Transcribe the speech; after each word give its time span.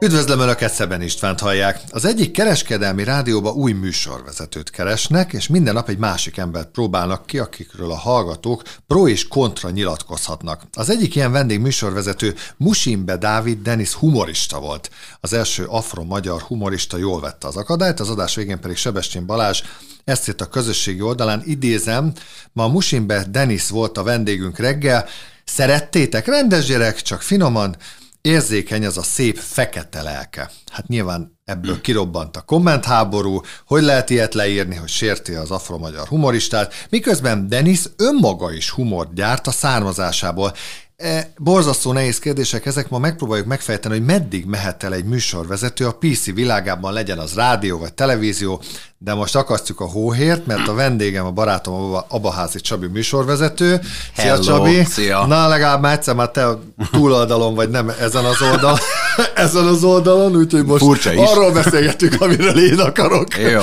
Üdvözlöm 0.00 0.40
Önöket, 0.40 0.72
Szeben 0.72 1.02
Istvánt 1.02 1.40
hallják. 1.40 1.80
Az 1.90 2.04
egyik 2.04 2.30
kereskedelmi 2.30 3.04
rádióba 3.04 3.52
új 3.52 3.72
műsorvezetőt 3.72 4.70
keresnek, 4.70 5.32
és 5.32 5.46
minden 5.46 5.74
nap 5.74 5.88
egy 5.88 5.98
másik 5.98 6.36
embert 6.36 6.68
próbálnak 6.68 7.26
ki, 7.26 7.38
akikről 7.38 7.90
a 7.90 7.96
hallgatók 7.96 8.62
pro 8.86 9.08
és 9.08 9.28
kontra 9.28 9.70
nyilatkozhatnak. 9.70 10.62
Az 10.72 10.90
egyik 10.90 11.14
ilyen 11.14 11.32
vendég 11.32 11.60
műsorvezető 11.60 12.34
Musimbe 12.56 13.16
Dávid 13.16 13.62
Denis 13.62 13.92
humorista 13.92 14.60
volt. 14.60 14.90
Az 15.20 15.32
első 15.32 15.64
afro-magyar 15.64 16.40
humorista 16.40 16.96
jól 16.96 17.20
vette 17.20 17.46
az 17.46 17.56
akadályt, 17.56 18.00
az 18.00 18.10
adás 18.10 18.34
végén 18.34 18.60
pedig 18.60 18.76
Sebestyén 18.76 19.26
Balázs 19.26 19.62
ezt 20.04 20.28
írt 20.28 20.40
a 20.40 20.48
közösségi 20.48 21.00
oldalán, 21.00 21.42
idézem, 21.44 22.12
ma 22.52 22.68
Musimbe 22.68 23.24
Denis 23.30 23.68
volt 23.68 23.98
a 23.98 24.02
vendégünk 24.02 24.58
reggel, 24.58 25.06
Szerettétek? 25.44 26.26
Rendes 26.26 26.64
gyerek, 26.64 27.02
csak 27.02 27.22
finoman, 27.22 27.76
érzékeny 28.20 28.86
az 28.86 28.98
a 28.98 29.02
szép 29.02 29.36
fekete 29.36 30.02
lelke. 30.02 30.50
Hát 30.72 30.86
nyilván 30.88 31.38
ebből 31.44 31.80
kirobbant 31.80 32.36
a 32.36 32.40
kommentháború, 32.40 33.40
hogy 33.66 33.82
lehet 33.82 34.10
ilyet 34.10 34.34
leírni, 34.34 34.74
hogy 34.74 34.88
sérti 34.88 35.34
az 35.34 35.50
afromagyar 35.50 36.06
humoristát, 36.06 36.74
miközben 36.90 37.48
Denis 37.48 37.82
önmaga 37.96 38.52
is 38.52 38.70
humort 38.70 39.14
gyárt 39.14 39.46
a 39.46 39.50
származásából. 39.50 40.52
E, 40.96 41.32
borzasztó 41.36 41.92
nehéz 41.92 42.18
kérdések 42.18 42.66
ezek, 42.66 42.88
ma 42.88 42.98
megpróbáljuk 42.98 43.46
megfejteni, 43.46 43.94
hogy 43.94 44.04
meddig 44.04 44.44
mehet 44.44 44.82
el 44.82 44.94
egy 44.94 45.04
műsorvezető 45.04 45.86
a 45.86 45.96
PC 45.98 46.24
világában, 46.32 46.92
legyen 46.92 47.18
az 47.18 47.34
rádió 47.34 47.78
vagy 47.78 47.94
televízió, 47.94 48.62
de 49.00 49.14
most 49.14 49.36
akasztjuk 49.36 49.80
a 49.80 49.84
hóhért, 49.84 50.46
mert 50.46 50.68
a 50.68 50.74
vendégem, 50.74 51.26
a 51.26 51.30
barátom 51.30 51.94
a 51.94 52.04
Abaházi 52.08 52.60
Csabi 52.60 52.86
műsorvezető. 52.86 53.80
Szia 54.16 54.24
Hello, 54.24 54.42
Csabi! 54.42 54.84
Szia! 54.84 55.26
Na, 55.26 55.48
legalább 55.48 55.80
már 55.80 55.92
egyszer 55.92 56.14
már 56.14 56.30
te 56.30 56.48
túloldalon 56.90 57.54
vagy, 57.54 57.68
nem 57.68 57.92
ezen 58.00 58.24
az 58.24 58.42
oldalon, 58.42 58.78
ezen 59.34 59.66
az 59.66 59.84
oldalon, 59.84 60.36
úgyhogy 60.36 60.64
most 60.64 60.82
Furcsa 60.82 61.12
is. 61.12 61.20
arról 61.20 61.52
beszélgetünk, 61.52 62.20
amiről 62.20 62.58
én 62.58 62.78
akarok. 62.78 63.26
Jó. 63.38 63.62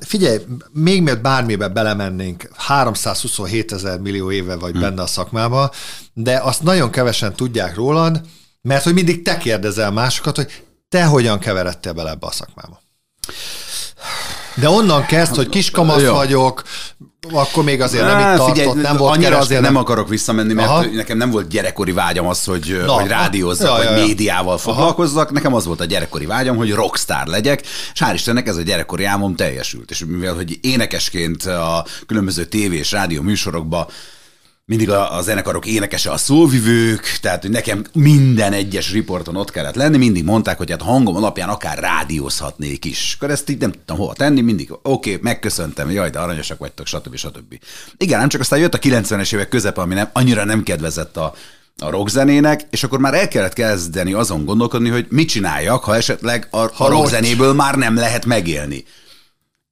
Figyelj, 0.00 0.38
még 0.72 1.02
mielőtt 1.02 1.22
bármibe 1.22 1.68
belemennénk, 1.68 2.48
327 2.56 3.72
ezer 3.72 3.98
millió 3.98 4.30
éve 4.30 4.56
vagy 4.56 4.70
hmm. 4.70 4.80
benne 4.80 5.02
a 5.02 5.06
szakmába, 5.06 5.70
de 6.12 6.40
azt 6.42 6.62
nagyon 6.62 6.90
kevesen 6.90 7.34
tudják 7.34 7.74
rólad, 7.74 8.20
mert 8.62 8.84
hogy 8.84 8.94
mindig 8.94 9.22
te 9.22 9.36
kérdezel 9.36 9.90
másokat, 9.90 10.36
hogy 10.36 10.62
te 10.88 11.04
hogyan 11.04 11.38
keveredtél 11.38 11.92
bele 11.92 12.10
ebbe 12.10 12.26
a 12.26 12.30
szakmába. 12.30 12.80
De 14.60 14.68
onnan 14.68 15.06
kezd, 15.06 15.34
hogy 15.34 15.48
kiskamasz 15.48 16.02
Jó. 16.02 16.12
vagyok, 16.12 16.62
akkor 17.32 17.64
még 17.64 17.80
azért 17.80 18.04
nem 18.04 18.16
Á, 18.16 18.32
itt 18.32 18.36
tartott, 18.38 18.56
figyelj, 18.56 18.80
nem 18.80 18.96
volt 18.96 19.12
annyira 19.12 19.12
azért 19.12 19.28
kereskedelem. 19.28 19.72
nem 19.72 19.82
akarok 19.82 20.08
visszamenni, 20.08 20.52
mert 20.52 20.68
Aha. 20.68 20.78
Aha. 20.78 20.88
nekem 20.92 21.16
nem 21.16 21.30
volt 21.30 21.48
gyerekkori 21.48 21.92
vágyam 21.92 22.26
az, 22.26 22.44
hogy, 22.44 22.80
Na, 22.86 22.92
hogy 22.92 23.06
rádiózzak, 23.06 23.84
vagy 23.84 24.06
médiával 24.06 24.58
foglalkozzak. 24.58 25.30
Nekem 25.32 25.54
az 25.54 25.64
volt 25.66 25.80
a 25.80 25.84
gyerekkori 25.84 26.26
vágyam, 26.26 26.56
hogy 26.56 26.72
rockstar 26.72 27.26
legyek, 27.26 27.60
és 27.94 28.00
hál' 28.04 28.10
Istennek 28.14 28.46
ez 28.46 28.56
a 28.56 28.62
gyerekkori 28.62 29.04
álmom 29.04 29.34
teljesült. 29.34 29.90
És 29.90 30.04
mivel, 30.06 30.34
hogy 30.34 30.58
énekesként 30.60 31.44
a 31.44 31.84
különböző 32.06 32.44
tévé 32.44 32.76
és 32.76 32.90
rádió 32.90 33.22
műsorokban 33.22 33.86
mindig 34.68 34.90
a, 34.90 35.16
a 35.16 35.22
zenekarok 35.22 35.66
énekese 35.66 36.10
a 36.10 36.16
szóvivők, 36.16 37.18
tehát 37.20 37.42
hogy 37.42 37.50
nekem 37.50 37.84
minden 37.92 38.52
egyes 38.52 38.92
riporton 38.92 39.36
ott 39.36 39.50
kellett 39.50 39.74
lenni, 39.74 39.96
mindig 39.96 40.24
mondták, 40.24 40.56
hogy 40.58 40.70
hát 40.70 40.82
hangom 40.82 41.16
alapján 41.16 41.48
akár 41.48 41.78
rádiózhatnék 41.78 42.84
is. 42.84 43.14
Akkor 43.16 43.30
ezt 43.30 43.50
így 43.50 43.58
nem 43.58 43.72
tudtam 43.72 43.96
hova 43.96 44.12
tenni, 44.12 44.40
mindig 44.40 44.72
oké, 44.72 44.88
okay, 44.90 45.18
megköszöntem, 45.22 45.90
jaj, 45.90 46.10
de 46.10 46.18
aranyosak 46.18 46.58
vagytok, 46.58 46.86
stb. 46.86 47.16
stb. 47.16 47.58
Igen, 47.96 48.18
nem 48.18 48.28
csak 48.28 48.40
aztán 48.40 48.58
jött 48.58 48.74
a 48.74 48.78
90-es 48.78 49.34
évek 49.34 49.48
közepe, 49.48 49.80
ami 49.80 49.94
nem, 49.94 50.10
annyira 50.12 50.44
nem 50.44 50.62
kedvezett 50.62 51.16
a, 51.16 51.34
a 51.78 51.90
rockzenének, 51.90 52.66
és 52.70 52.84
akkor 52.84 52.98
már 52.98 53.14
el 53.14 53.28
kellett 53.28 53.52
kezdeni 53.52 54.12
azon 54.12 54.44
gondolkodni, 54.44 54.88
hogy 54.88 55.06
mit 55.08 55.28
csináljak, 55.28 55.84
ha 55.84 55.96
esetleg 55.96 56.48
a, 56.50 56.58
a 56.58 56.88
rockzenéből 56.88 57.52
már 57.54 57.74
nem 57.74 57.94
lehet 57.94 58.26
megélni. 58.26 58.84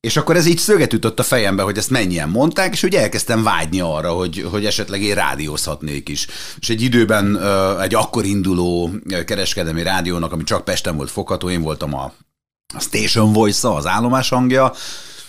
És 0.06 0.16
akkor 0.16 0.36
ez 0.36 0.46
így 0.46 0.58
szöget 0.58 0.92
ütött 0.92 1.18
a 1.18 1.22
fejembe, 1.22 1.62
hogy 1.62 1.76
ezt 1.76 1.90
mennyien 1.90 2.28
mondták, 2.28 2.72
és 2.72 2.82
ugye 2.82 3.00
elkezdtem 3.00 3.42
vágyni 3.42 3.80
arra, 3.80 4.12
hogy, 4.12 4.46
hogy 4.50 4.64
esetleg 4.66 5.02
én 5.02 5.14
rádiózhatnék 5.14 6.08
is. 6.08 6.26
És 6.58 6.68
egy 6.68 6.82
időben 6.82 7.38
egy 7.80 7.94
akkor 7.94 8.24
induló 8.24 8.90
kereskedelmi 9.24 9.82
rádiónak, 9.82 10.32
ami 10.32 10.44
csak 10.44 10.64
Pesten 10.64 10.96
volt 10.96 11.10
fogható, 11.10 11.50
én 11.50 11.62
voltam 11.62 11.94
a, 11.94 12.12
a 12.74 12.80
Station 12.80 13.32
Voice-a, 13.32 13.76
az 13.76 13.86
állomás 13.86 14.28
hangja, 14.28 14.72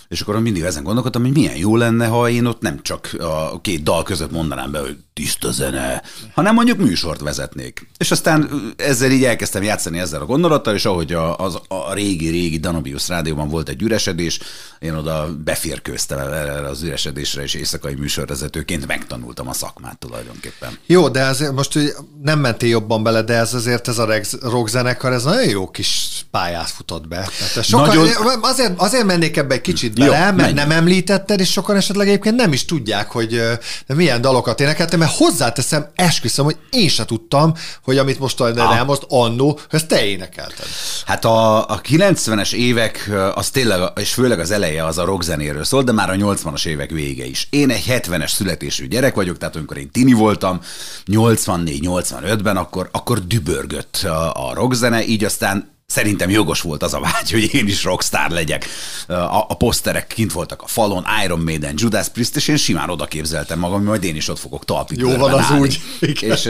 és 0.08 0.20
akkor 0.20 0.40
mindig 0.40 0.62
ezen 0.62 0.82
gondolkodtam, 0.82 1.22
hogy 1.22 1.32
milyen 1.32 1.56
jó 1.56 1.76
lenne, 1.76 2.06
ha 2.06 2.28
én 2.28 2.44
ott 2.44 2.60
nem 2.60 2.82
csak 2.82 3.16
a 3.50 3.60
két 3.60 3.82
dal 3.82 4.02
között 4.02 4.30
mondanám 4.30 4.70
be, 4.70 4.78
hogy 4.78 4.96
tiszta 5.18 5.50
zene, 5.52 6.02
hanem 6.34 6.54
mondjuk 6.54 6.78
műsort 6.78 7.20
vezetnék. 7.20 7.88
És 7.96 8.10
aztán 8.10 8.50
ezzel 8.76 9.10
így 9.10 9.24
elkezdtem 9.24 9.62
játszani 9.62 9.98
ezzel 9.98 10.20
a 10.20 10.24
gondolattal, 10.24 10.74
és 10.74 10.84
ahogy 10.84 11.12
a, 11.12 11.36
az, 11.36 11.58
a 11.68 11.92
régi-régi 11.92 12.58
Danobius 12.58 13.08
rádióban 13.08 13.48
volt 13.48 13.68
egy 13.68 13.82
üresedés, 13.82 14.38
én 14.78 14.94
oda 14.94 15.28
beférkőztem 15.44 16.18
erre 16.18 16.68
az 16.68 16.82
üresedésre, 16.82 17.42
és 17.42 17.54
éjszakai 17.54 17.94
műsorvezetőként 17.94 18.86
megtanultam 18.86 19.48
a 19.48 19.52
szakmát 19.52 19.98
tulajdonképpen. 19.98 20.78
Jó, 20.86 21.08
de 21.08 21.24
azért 21.24 21.52
most 21.52 21.72
hogy 21.72 21.92
nem 22.22 22.38
mentél 22.38 22.68
jobban 22.68 23.02
bele, 23.02 23.22
de 23.22 23.34
ez 23.34 23.54
azért 23.54 23.88
ez 23.88 23.98
a 23.98 24.08
rockzenekar, 24.42 25.12
ez 25.12 25.24
nagyon 25.24 25.48
jó 25.48 25.70
kis 25.70 26.08
pályát 26.30 26.70
futott 26.70 27.08
be. 27.08 27.28
Tehát 27.38 27.68
sokan, 27.68 27.86
Nagyon- 27.86 28.38
azért, 28.40 28.72
azért 28.76 29.04
mennék 29.04 29.36
ebbe 29.36 29.54
egy 29.54 29.60
kicsit 29.60 29.98
Jó, 29.98 30.04
bele, 30.04 30.18
mert 30.18 30.36
menj. 30.36 30.52
nem 30.52 30.70
említetted, 30.70 31.40
és 31.40 31.50
sokan 31.50 31.76
esetleg 31.76 32.08
egyébként 32.08 32.36
nem 32.36 32.52
is 32.52 32.64
tudják, 32.64 33.10
hogy 33.10 33.42
milyen 33.86 34.20
dalokat 34.20 34.60
énekeltem, 34.60 35.00
mert 35.08 35.20
hozzáteszem, 35.20 35.86
esküszöm, 35.94 36.44
hogy 36.44 36.56
én 36.70 36.88
se 36.88 37.04
tudtam, 37.04 37.54
hogy 37.82 37.98
amit 37.98 38.18
most 38.18 38.40
elmozt 38.40 39.04
annó, 39.08 39.58
ezt 39.70 39.86
te 39.86 40.04
énekelted. 40.04 40.66
Hát 41.06 41.24
a, 41.24 41.68
a 41.68 41.80
90-es 41.80 42.52
évek, 42.52 43.10
az 43.34 43.50
tényleg, 43.50 43.80
és 43.96 44.12
főleg 44.12 44.40
az 44.40 44.50
eleje 44.50 44.84
az 44.84 44.98
a 44.98 45.04
rockzenéről 45.04 45.64
szól, 45.64 45.82
de 45.82 45.92
már 45.92 46.10
a 46.10 46.14
80-as 46.14 46.66
évek 46.66 46.90
vége 46.90 47.24
is. 47.24 47.46
Én 47.50 47.70
egy 47.70 47.84
70-es 47.88 48.28
születésű 48.34 48.88
gyerek 48.88 49.14
vagyok, 49.14 49.38
tehát 49.38 49.56
amikor 49.56 49.76
én 49.76 49.90
tini 49.90 50.12
voltam, 50.12 50.60
84-85-ben, 51.06 52.56
akkor, 52.56 52.88
akkor 52.92 53.26
dübörgött 53.26 54.00
a, 54.04 54.48
a 54.48 54.54
rockzene, 54.54 55.04
így 55.04 55.24
aztán 55.24 55.76
Szerintem 55.92 56.30
jogos 56.30 56.60
volt 56.60 56.82
az 56.82 56.94
a 56.94 57.00
vágy, 57.00 57.30
hogy 57.30 57.54
én 57.54 57.66
is 57.66 57.84
rockstar 57.84 58.30
legyek. 58.30 58.66
A, 59.06 59.14
a 59.48 59.56
poszterek 59.58 60.06
kint 60.06 60.32
voltak 60.32 60.62
a 60.62 60.66
falon, 60.66 61.04
Iron 61.24 61.40
Maiden, 61.40 61.74
Judas 61.76 62.08
Priest, 62.08 62.36
és 62.36 62.48
én 62.48 62.56
simán 62.56 62.90
oda 62.90 63.06
képzeltem 63.06 63.58
magam, 63.58 63.76
hogy 63.76 63.86
majd 63.86 64.04
én 64.04 64.16
is 64.16 64.28
ott 64.28 64.38
fogok 64.38 64.64
talpi 64.64 64.94
Jó 64.98 65.16
van 65.16 65.32
az 65.32 65.44
állni. 65.50 65.60
úgy. 65.60 65.80
Igen. 66.00 66.30
És, 66.30 66.48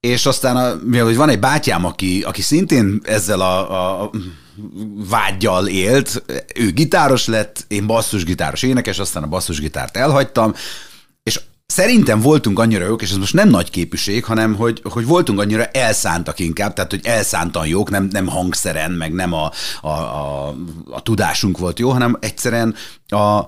és 0.00 0.26
aztán, 0.26 0.56
a, 0.56 0.78
mivel 0.84 1.04
hogy 1.04 1.16
van 1.16 1.28
egy 1.28 1.38
bátyám, 1.38 1.84
aki, 1.84 2.22
aki 2.22 2.42
szintén 2.42 3.00
ezzel 3.02 3.40
a, 3.40 4.02
a 4.02 4.10
vágyjal 5.08 5.66
élt, 5.66 6.22
ő 6.54 6.70
gitáros 6.70 7.26
lett, 7.26 7.64
én 7.68 7.86
basszusgitáros 7.86 8.62
énekes, 8.62 8.98
aztán 8.98 9.22
a 9.22 9.26
basszusgitárt 9.28 9.96
elhagytam, 9.96 10.54
Szerintem 11.66 12.20
voltunk 12.20 12.58
annyira 12.58 12.84
jók, 12.84 13.02
és 13.02 13.10
ez 13.10 13.16
most 13.16 13.34
nem 13.34 13.48
nagy 13.48 13.70
képűség, 13.70 14.24
hanem 14.24 14.54
hogy, 14.54 14.80
hogy 14.84 15.06
voltunk 15.06 15.40
annyira 15.40 15.64
elszántak 15.64 16.38
inkább, 16.38 16.72
tehát 16.72 16.90
hogy 16.90 17.06
elszántan 17.06 17.66
jók, 17.66 17.90
nem, 17.90 18.08
nem 18.10 18.26
hangszeren, 18.26 18.90
meg 18.90 19.12
nem 19.12 19.32
a, 19.32 19.50
a, 19.80 19.88
a, 19.88 20.54
a 20.90 21.02
tudásunk 21.02 21.58
volt 21.58 21.78
jó, 21.78 21.90
hanem 21.90 22.16
egyszerűen 22.20 22.74
a, 23.08 23.38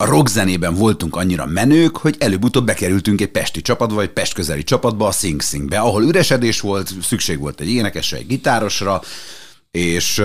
a 0.00 0.04
rockzenében 0.04 0.74
voltunk 0.74 1.16
annyira 1.16 1.46
menők, 1.46 1.96
hogy 1.96 2.16
előbb-utóbb 2.18 2.66
bekerültünk 2.66 3.20
egy 3.20 3.30
pesti 3.30 3.62
csapatba, 3.62 3.94
vagy 3.94 4.10
pest 4.10 4.34
közeli 4.34 4.64
csapatba, 4.64 5.06
a 5.06 5.12
Sing 5.12 5.42
Singbe, 5.42 5.78
ahol 5.78 6.04
üresedés 6.04 6.60
volt, 6.60 6.92
szükség 7.02 7.38
volt 7.38 7.60
egy 7.60 7.70
énekesre, 7.70 8.16
egy 8.16 8.26
gitárosra, 8.26 9.02
és, 9.70 10.22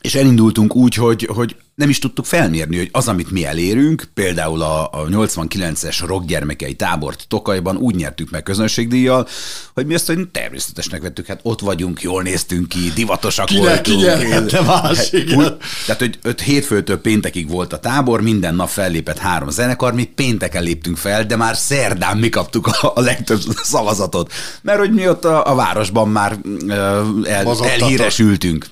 és 0.00 0.14
elindultunk 0.14 0.74
úgy, 0.74 0.94
hogy, 0.94 1.28
hogy 1.34 1.56
nem 1.74 1.88
is 1.88 1.98
tudtuk 1.98 2.24
felmérni, 2.24 2.76
hogy 2.76 2.88
az, 2.92 3.08
amit 3.08 3.30
mi 3.30 3.44
elérünk, 3.44 4.04
például 4.14 4.62
a, 4.62 4.84
a 4.84 5.04
89-es 5.10 6.02
rockgyermekei 6.06 6.74
tábort 6.74 7.24
Tokajban 7.28 7.76
úgy 7.76 7.94
nyertük 7.94 8.30
meg 8.30 8.42
közönségdíjjal, 8.42 9.26
hogy 9.74 9.86
mi 9.86 9.94
azt 9.94 10.06
hogy 10.06 10.28
természetesnek 10.28 11.02
vettük, 11.02 11.26
hát 11.26 11.40
ott 11.42 11.60
vagyunk, 11.60 12.02
jól 12.02 12.22
néztünk 12.22 12.68
ki, 12.68 12.92
divatosak 12.94 13.46
Ki 13.46 13.54
ne- 13.54 13.60
voltunk. 13.60 13.82
ki 13.82 13.94
nyerhette 14.04 14.60
más, 14.60 14.96
Hát, 14.96 15.12
igen. 15.12 15.38
úgy- 15.38 15.56
tehát, 15.86 16.00
hogy 16.00 16.18
öt 16.22 16.40
hétfőtől 16.40 17.00
péntekig 17.00 17.48
volt 17.48 17.72
a 17.72 17.78
tábor, 17.78 18.20
minden 18.20 18.54
nap 18.54 18.68
fellépett 18.68 19.18
három 19.18 19.50
zenekar, 19.50 19.94
mi 19.94 20.04
pénteken 20.04 20.62
léptünk 20.62 20.96
fel, 20.96 21.26
de 21.26 21.36
már 21.36 21.56
szerdán 21.56 22.16
mi 22.16 22.28
kaptuk 22.28 22.66
a, 22.66 22.92
a 22.94 23.00
legtöbb 23.00 23.40
szavazatot. 23.62 24.32
Mert 24.62 24.78
hogy 24.78 24.92
mi 24.92 25.08
ott 25.08 25.24
a, 25.24 25.50
a 25.50 25.54
városban 25.54 26.08
már 26.08 26.38
el, 26.68 27.46
elhíresültünk. 27.62 28.66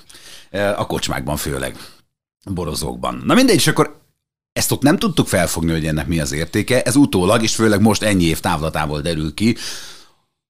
Ö, 0.57 0.73
A 0.77 0.85
kocsmákban 0.85 1.37
főleg. 1.37 1.77
Borozókban. 2.49 3.21
Na 3.25 3.33
mindegy, 3.33 3.55
és 3.55 3.67
akkor 3.67 4.01
ezt 4.53 4.71
ott 4.71 4.81
nem 4.81 4.97
tudtuk 4.97 5.27
felfogni, 5.27 5.71
hogy 5.71 5.85
ennek 5.85 6.07
mi 6.07 6.19
az 6.19 6.31
értéke. 6.31 6.81
Ez 6.81 6.95
utólag, 6.95 7.43
és 7.43 7.55
főleg 7.55 7.81
most 7.81 8.03
ennyi 8.03 8.23
év 8.23 8.39
távlatából 8.39 9.01
derül 9.01 9.33
ki, 9.33 9.55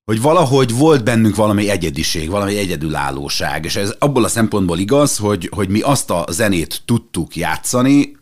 hogy 0.04 0.22
valahogy 0.22 0.74
volt 0.74 1.04
bennünk 1.04 1.36
valami 1.36 1.70
egyediség, 1.70 2.30
valami 2.30 2.58
egyedülállóság, 2.58 3.66
és 3.66 3.76
ez 3.76 3.96
abból 4.00 4.24
a 4.24 4.28
szempontból 4.28 4.80
igaz, 4.80 5.18
hogy, 5.18 5.50
hogy 5.56 5.70
mi 5.70 5.82
azt 5.82 6.10
a 6.10 6.26
zenét 6.30 6.82
tudtuk 6.86 7.36
játszani, 7.36 8.18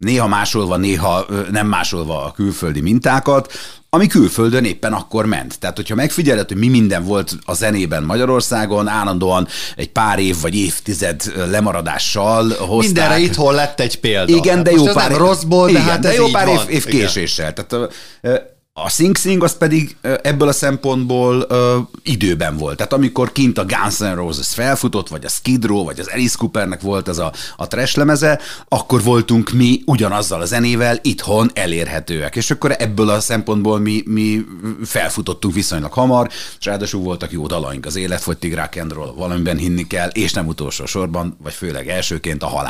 néha 0.00 0.26
másolva, 0.26 0.76
néha 0.76 1.26
nem 1.50 1.66
másolva 1.66 2.24
a 2.24 2.32
külföldi 2.32 2.80
mintákat, 2.80 3.52
ami 3.90 4.06
külföldön 4.06 4.64
éppen 4.64 4.92
akkor 4.92 5.26
ment. 5.26 5.58
Tehát, 5.58 5.76
hogyha 5.76 5.94
megfigyeled, 5.94 6.48
hogy 6.48 6.56
mi 6.56 6.68
minden 6.68 7.04
volt 7.04 7.32
a 7.44 7.54
zenében 7.54 8.02
Magyarországon, 8.02 8.88
állandóan 8.88 9.48
egy 9.76 9.90
pár 9.90 10.18
év 10.18 10.36
vagy 10.40 10.54
évtized 10.54 11.32
lemaradással 11.50 12.48
hozták. 12.48 12.84
Mindenre 12.84 13.18
itthon 13.18 13.54
lett 13.54 13.80
egy 13.80 14.00
példa. 14.00 14.36
Igen, 14.36 14.62
de 14.62 14.70
jó 14.70 14.76
Most 14.76 14.88
ez 14.88 14.94
pár 14.94 15.10
nem 15.10 15.18
rosszból, 15.18 15.66
de 15.66 15.70
igen, 15.70 15.84
hát 15.84 16.00
de 16.00 16.14
jó 16.14 16.26
pár 16.26 16.48
év, 16.48 16.60
év 16.68 16.84
késéssel. 16.84 17.52
Tehát 17.52 17.92
a 18.84 18.88
Sing 18.88 19.16
Sing 19.16 19.42
az 19.42 19.56
pedig 19.56 19.96
ebből 20.22 20.48
a 20.48 20.52
szempontból 20.52 21.44
ö, 21.48 21.78
időben 22.02 22.56
volt. 22.56 22.76
Tehát 22.76 22.92
amikor 22.92 23.32
kint 23.32 23.58
a 23.58 23.64
Guns 23.64 23.98
N' 23.98 24.14
Roses 24.14 24.48
felfutott, 24.48 25.08
vagy 25.08 25.24
a 25.24 25.28
Skid 25.28 25.64
Row, 25.64 25.84
vagy 25.84 26.00
az 26.00 26.10
Alice 26.12 26.36
Coopernek 26.38 26.80
volt 26.80 27.08
ez 27.08 27.18
a, 27.18 27.32
a 27.56 27.66
trash 27.66 27.96
lemeze, 27.96 28.40
akkor 28.68 29.02
voltunk 29.02 29.50
mi 29.50 29.82
ugyanazzal 29.86 30.40
a 30.40 30.44
zenével 30.44 30.98
itthon 31.02 31.50
elérhetőek. 31.54 32.36
És 32.36 32.50
akkor 32.50 32.74
ebből 32.78 33.08
a 33.08 33.20
szempontból 33.20 33.78
mi, 33.78 34.02
mi 34.06 34.44
felfutottunk 34.84 35.54
viszonylag 35.54 35.92
hamar, 35.92 36.28
és 36.58 36.64
ráadásul 36.64 37.02
voltak 37.02 37.32
jó 37.32 37.46
dalaink 37.46 37.86
az 37.86 37.96
életfogytig 37.96 38.54
rock 38.54 38.76
and 38.76 38.92
roll, 38.92 39.12
valamiben 39.16 39.56
hinni 39.56 39.86
kell, 39.86 40.08
és 40.08 40.32
nem 40.32 40.46
utolsó 40.46 40.86
sorban, 40.86 41.36
vagy 41.42 41.52
főleg 41.52 41.88
elsőként 41.88 42.42
a 42.42 42.46
halál. 42.46 42.68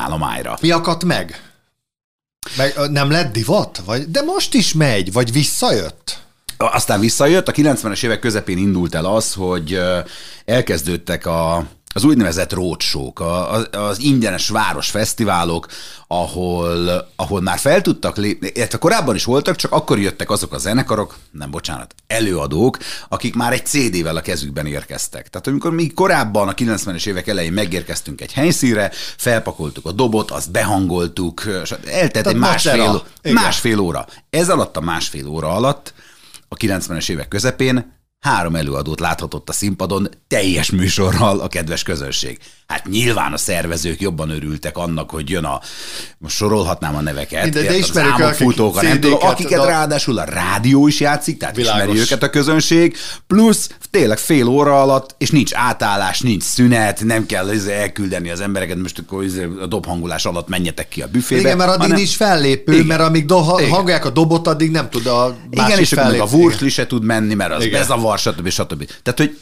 Mi 0.60 0.70
akadt 0.70 1.04
meg? 1.04 1.49
Meg? 2.56 2.90
Nem 2.90 3.10
lett 3.10 3.32
divat? 3.32 3.82
Vagy, 3.84 4.10
de 4.10 4.22
most 4.22 4.54
is 4.54 4.72
megy, 4.72 5.12
vagy 5.12 5.32
visszajött? 5.32 6.18
Aztán 6.56 7.00
visszajött, 7.00 7.48
a 7.48 7.52
90-es 7.52 8.04
évek 8.04 8.18
közepén 8.18 8.58
indult 8.58 8.94
el 8.94 9.04
az, 9.04 9.34
hogy 9.34 9.80
elkezdődtek 10.44 11.26
a, 11.26 11.66
az 11.94 12.04
úgynevezett 12.04 12.52
a- 12.52 13.68
az 13.70 14.00
ingyenes 14.00 14.48
városfesztiválok, 14.48 15.66
ahol, 16.06 17.06
ahol 17.16 17.40
már 17.40 17.58
fel 17.58 17.80
tudtak 17.80 18.16
lépni, 18.16 18.50
illetve 18.54 18.78
korábban 18.78 19.14
is 19.14 19.24
voltak, 19.24 19.56
csak 19.56 19.72
akkor 19.72 19.98
jöttek 19.98 20.30
azok 20.30 20.52
a 20.52 20.58
zenekarok, 20.58 21.16
nem 21.30 21.50
bocsánat, 21.50 21.94
előadók, 22.06 22.78
akik 23.08 23.34
már 23.34 23.52
egy 23.52 23.66
CD-vel 23.66 24.16
a 24.16 24.20
kezükben 24.20 24.66
érkeztek. 24.66 25.28
Tehát 25.28 25.46
amikor 25.46 25.70
mi 25.72 25.86
korábban 25.86 26.48
a 26.48 26.54
90-es 26.54 27.06
évek 27.06 27.26
elején 27.26 27.52
megérkeztünk 27.52 28.20
egy 28.20 28.32
helyszínre, 28.32 28.90
felpakoltuk 29.16 29.86
a 29.86 29.92
dobot, 29.92 30.30
azt 30.30 30.50
behangoltuk, 30.50 31.42
és 31.62 31.74
eltelt 31.86 32.26
egy 32.26 32.36
másfél, 32.36 33.02
másfél 33.32 33.78
óra. 33.78 34.06
Ez 34.30 34.48
alatt 34.48 34.76
a 34.76 34.80
másfél 34.80 35.26
óra 35.28 35.48
alatt 35.54 35.94
a 36.48 36.56
90-es 36.56 37.08
évek 37.10 37.28
közepén 37.28 37.98
három 38.20 38.56
előadót 38.56 39.00
láthatott 39.00 39.48
a 39.48 39.52
színpadon 39.52 40.08
teljes 40.28 40.70
műsorral 40.70 41.40
a 41.40 41.48
kedves 41.48 41.82
közönség. 41.82 42.38
Hát 42.70 42.86
nyilván 42.88 43.32
a 43.32 43.36
szervezők 43.36 44.00
jobban 44.00 44.30
örültek 44.30 44.76
annak, 44.78 45.10
hogy 45.10 45.30
jön 45.30 45.44
a, 45.44 45.60
most 46.18 46.36
sorolhatnám 46.36 46.96
a 46.96 47.00
neveket, 47.00 47.48
de 47.48 47.60
érted, 47.62 47.78
ismerjük 47.78 48.14
az 48.18 48.40
akik 48.40 48.58
a 48.58 48.82
nem 48.82 49.00
tudom, 49.00 49.18
akiket 49.20 49.60
de- 49.60 49.66
ráadásul 49.66 50.18
a 50.18 50.24
rádió 50.24 50.86
is 50.86 51.00
játszik, 51.00 51.38
tehát 51.38 51.56
Világos. 51.56 51.80
ismeri 51.82 52.00
őket 52.00 52.22
a 52.22 52.30
közönség, 52.30 52.96
plusz 53.26 53.70
tényleg 53.90 54.18
fél 54.18 54.46
óra 54.48 54.82
alatt, 54.82 55.14
és 55.18 55.30
nincs 55.30 55.50
átállás, 55.54 56.20
nincs 56.20 56.42
szünet, 56.42 57.04
nem 57.04 57.26
kell 57.26 57.52
izé 57.52 57.72
elküldeni 57.72 58.30
az 58.30 58.40
embereket, 58.40 58.76
most 58.76 58.98
akkor 58.98 59.24
izé 59.24 59.48
a 59.60 59.66
dobhangolás 59.66 60.24
alatt 60.24 60.48
menjetek 60.48 60.88
ki 60.88 61.02
a 61.02 61.06
büfébe. 61.06 61.40
Igen, 61.40 61.56
mert 61.56 61.68
addig 61.70 61.80
hanem- 61.80 61.96
nincs 61.96 62.16
fellépő, 62.16 62.72
Igen. 62.72 62.86
mert 62.86 63.00
amíg 63.00 63.26
do- 63.26 63.58
Igen. 63.60 63.70
hangolják 63.70 64.04
a 64.04 64.10
dobot, 64.10 64.46
addig 64.46 64.70
nem 64.70 64.90
tud 64.90 65.06
a 65.06 65.36
Igen, 65.50 65.64
másik 65.64 65.80
és 65.80 65.92
akkor 65.92 66.10
még 66.10 66.20
a. 66.20 66.24
Wurstli 66.24 66.68
se 66.68 66.86
tud 66.86 67.04
menni, 67.04 67.34
mert 67.34 67.52
az 67.52 67.64
Igen. 67.64 67.80
bezavar, 67.80 68.18
stb. 68.18 68.48
stb. 68.48 68.84
Tehát, 69.02 69.18
hogy 69.18 69.38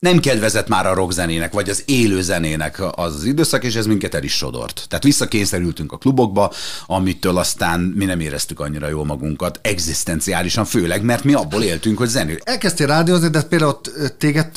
nem 0.00 0.18
kedvezett 0.18 0.68
már 0.68 0.86
a 0.86 0.94
rockzenének, 0.94 1.52
vagy 1.52 1.68
az 1.68 1.82
élő 1.86 2.22
zenének 2.22 2.82
az 2.96 3.14
az 3.14 3.24
időszak, 3.24 3.64
és 3.64 3.74
ez 3.74 3.86
minket 3.86 4.14
el 4.14 4.22
is 4.22 4.32
sodort. 4.32 4.84
Tehát 4.88 5.04
visszakényszerültünk 5.04 5.92
a 5.92 5.96
klubokba, 5.96 6.52
amitől 6.86 7.38
aztán 7.38 7.80
mi 7.80 8.04
nem 8.04 8.20
éreztük 8.20 8.60
annyira 8.60 8.88
jól 8.88 9.04
magunkat, 9.04 9.58
egzisztenciálisan 9.62 10.64
főleg, 10.64 11.02
mert 11.02 11.24
mi 11.24 11.32
abból 11.32 11.62
éltünk, 11.62 11.98
hogy 11.98 12.08
zenő. 12.08 12.40
Elkezdtél 12.44 12.86
rádiózni, 12.86 13.28
de 13.28 13.42
például 13.42 13.80
téged 14.18 14.50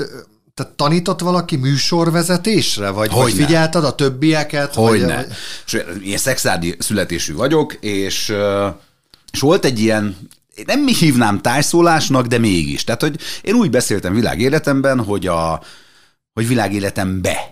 tehát 0.54 0.72
tanított 0.76 1.20
valaki 1.20 1.56
műsorvezetésre? 1.56 2.90
Vagy, 2.90 3.12
vagy 3.12 3.22
Hogyne. 3.22 3.46
figyelted 3.46 3.84
a 3.84 3.96
többieket? 3.96 4.74
Hogyne. 4.74 5.26
Vagy, 5.72 6.06
én 6.06 6.18
szexárdi 6.18 6.76
születésű 6.80 7.34
vagyok, 7.34 7.74
és, 7.74 8.34
és 9.32 9.40
volt 9.40 9.66
egy 9.66 9.80
ilyen, 9.80 10.18
én 10.56 10.64
nem 10.68 10.80
mi 10.80 10.94
hívnám 10.94 11.42
tájszólásnak, 11.42 12.26
de 12.26 12.38
mégis. 12.38 12.84
Tehát, 12.84 13.02
hogy 13.02 13.20
én 13.42 13.54
úgy 13.54 13.70
beszéltem 13.70 14.14
világéletemben, 14.14 15.04
hogy 15.04 15.28
a 15.28 15.62
hogy 16.34 16.48
világéletembe. 16.48 17.52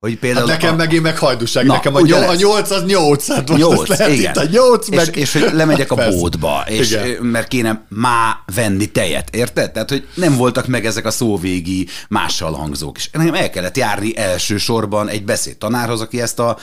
Hogy 0.00 0.10
Hát 0.10 0.20
például 0.20 0.46
nekem 0.46 0.72
a, 0.72 0.76
meg 0.76 0.92
én 0.92 1.00
meg 1.00 1.18
hajdúság, 1.18 1.66
Na, 1.66 1.72
nekem 1.72 1.94
a, 1.94 2.00
nyol, 2.00 2.22
a 2.22 2.34
nyolc 2.34 2.70
az 2.70 2.84
nyolc, 2.84 3.28
hát 3.28 3.48
most 3.48 3.60
Nyolc, 3.60 3.88
lehet 3.88 4.12
igen. 4.12 4.30
itt 4.30 4.36
a 4.36 4.44
nyolc, 4.50 4.88
és, 4.88 4.96
meg... 4.96 5.16
és 5.16 5.32
hogy 5.32 5.52
lemegyek 5.52 5.90
a 5.90 5.94
Persze. 6.00 6.18
bódba, 6.18 6.64
és, 6.68 6.90
Igen. 6.90 7.22
mert 7.22 7.48
kéne 7.48 7.84
má 7.88 8.44
venni 8.54 8.86
tejet, 8.86 9.34
érted? 9.34 9.70
Tehát, 9.72 9.88
hogy 9.90 10.08
nem 10.14 10.36
voltak 10.36 10.66
meg 10.66 10.86
ezek 10.86 11.06
a 11.06 11.10
szóvégi 11.10 11.88
mással 12.08 12.52
hangzók. 12.52 12.96
És 12.96 13.10
nekem 13.12 13.34
el 13.34 13.50
kellett 13.50 13.76
járni 13.76 14.16
elsősorban 14.16 15.08
egy 15.08 15.24
beszédtanárhoz, 15.24 16.00
aki 16.00 16.20
ezt 16.20 16.38
a 16.38 16.58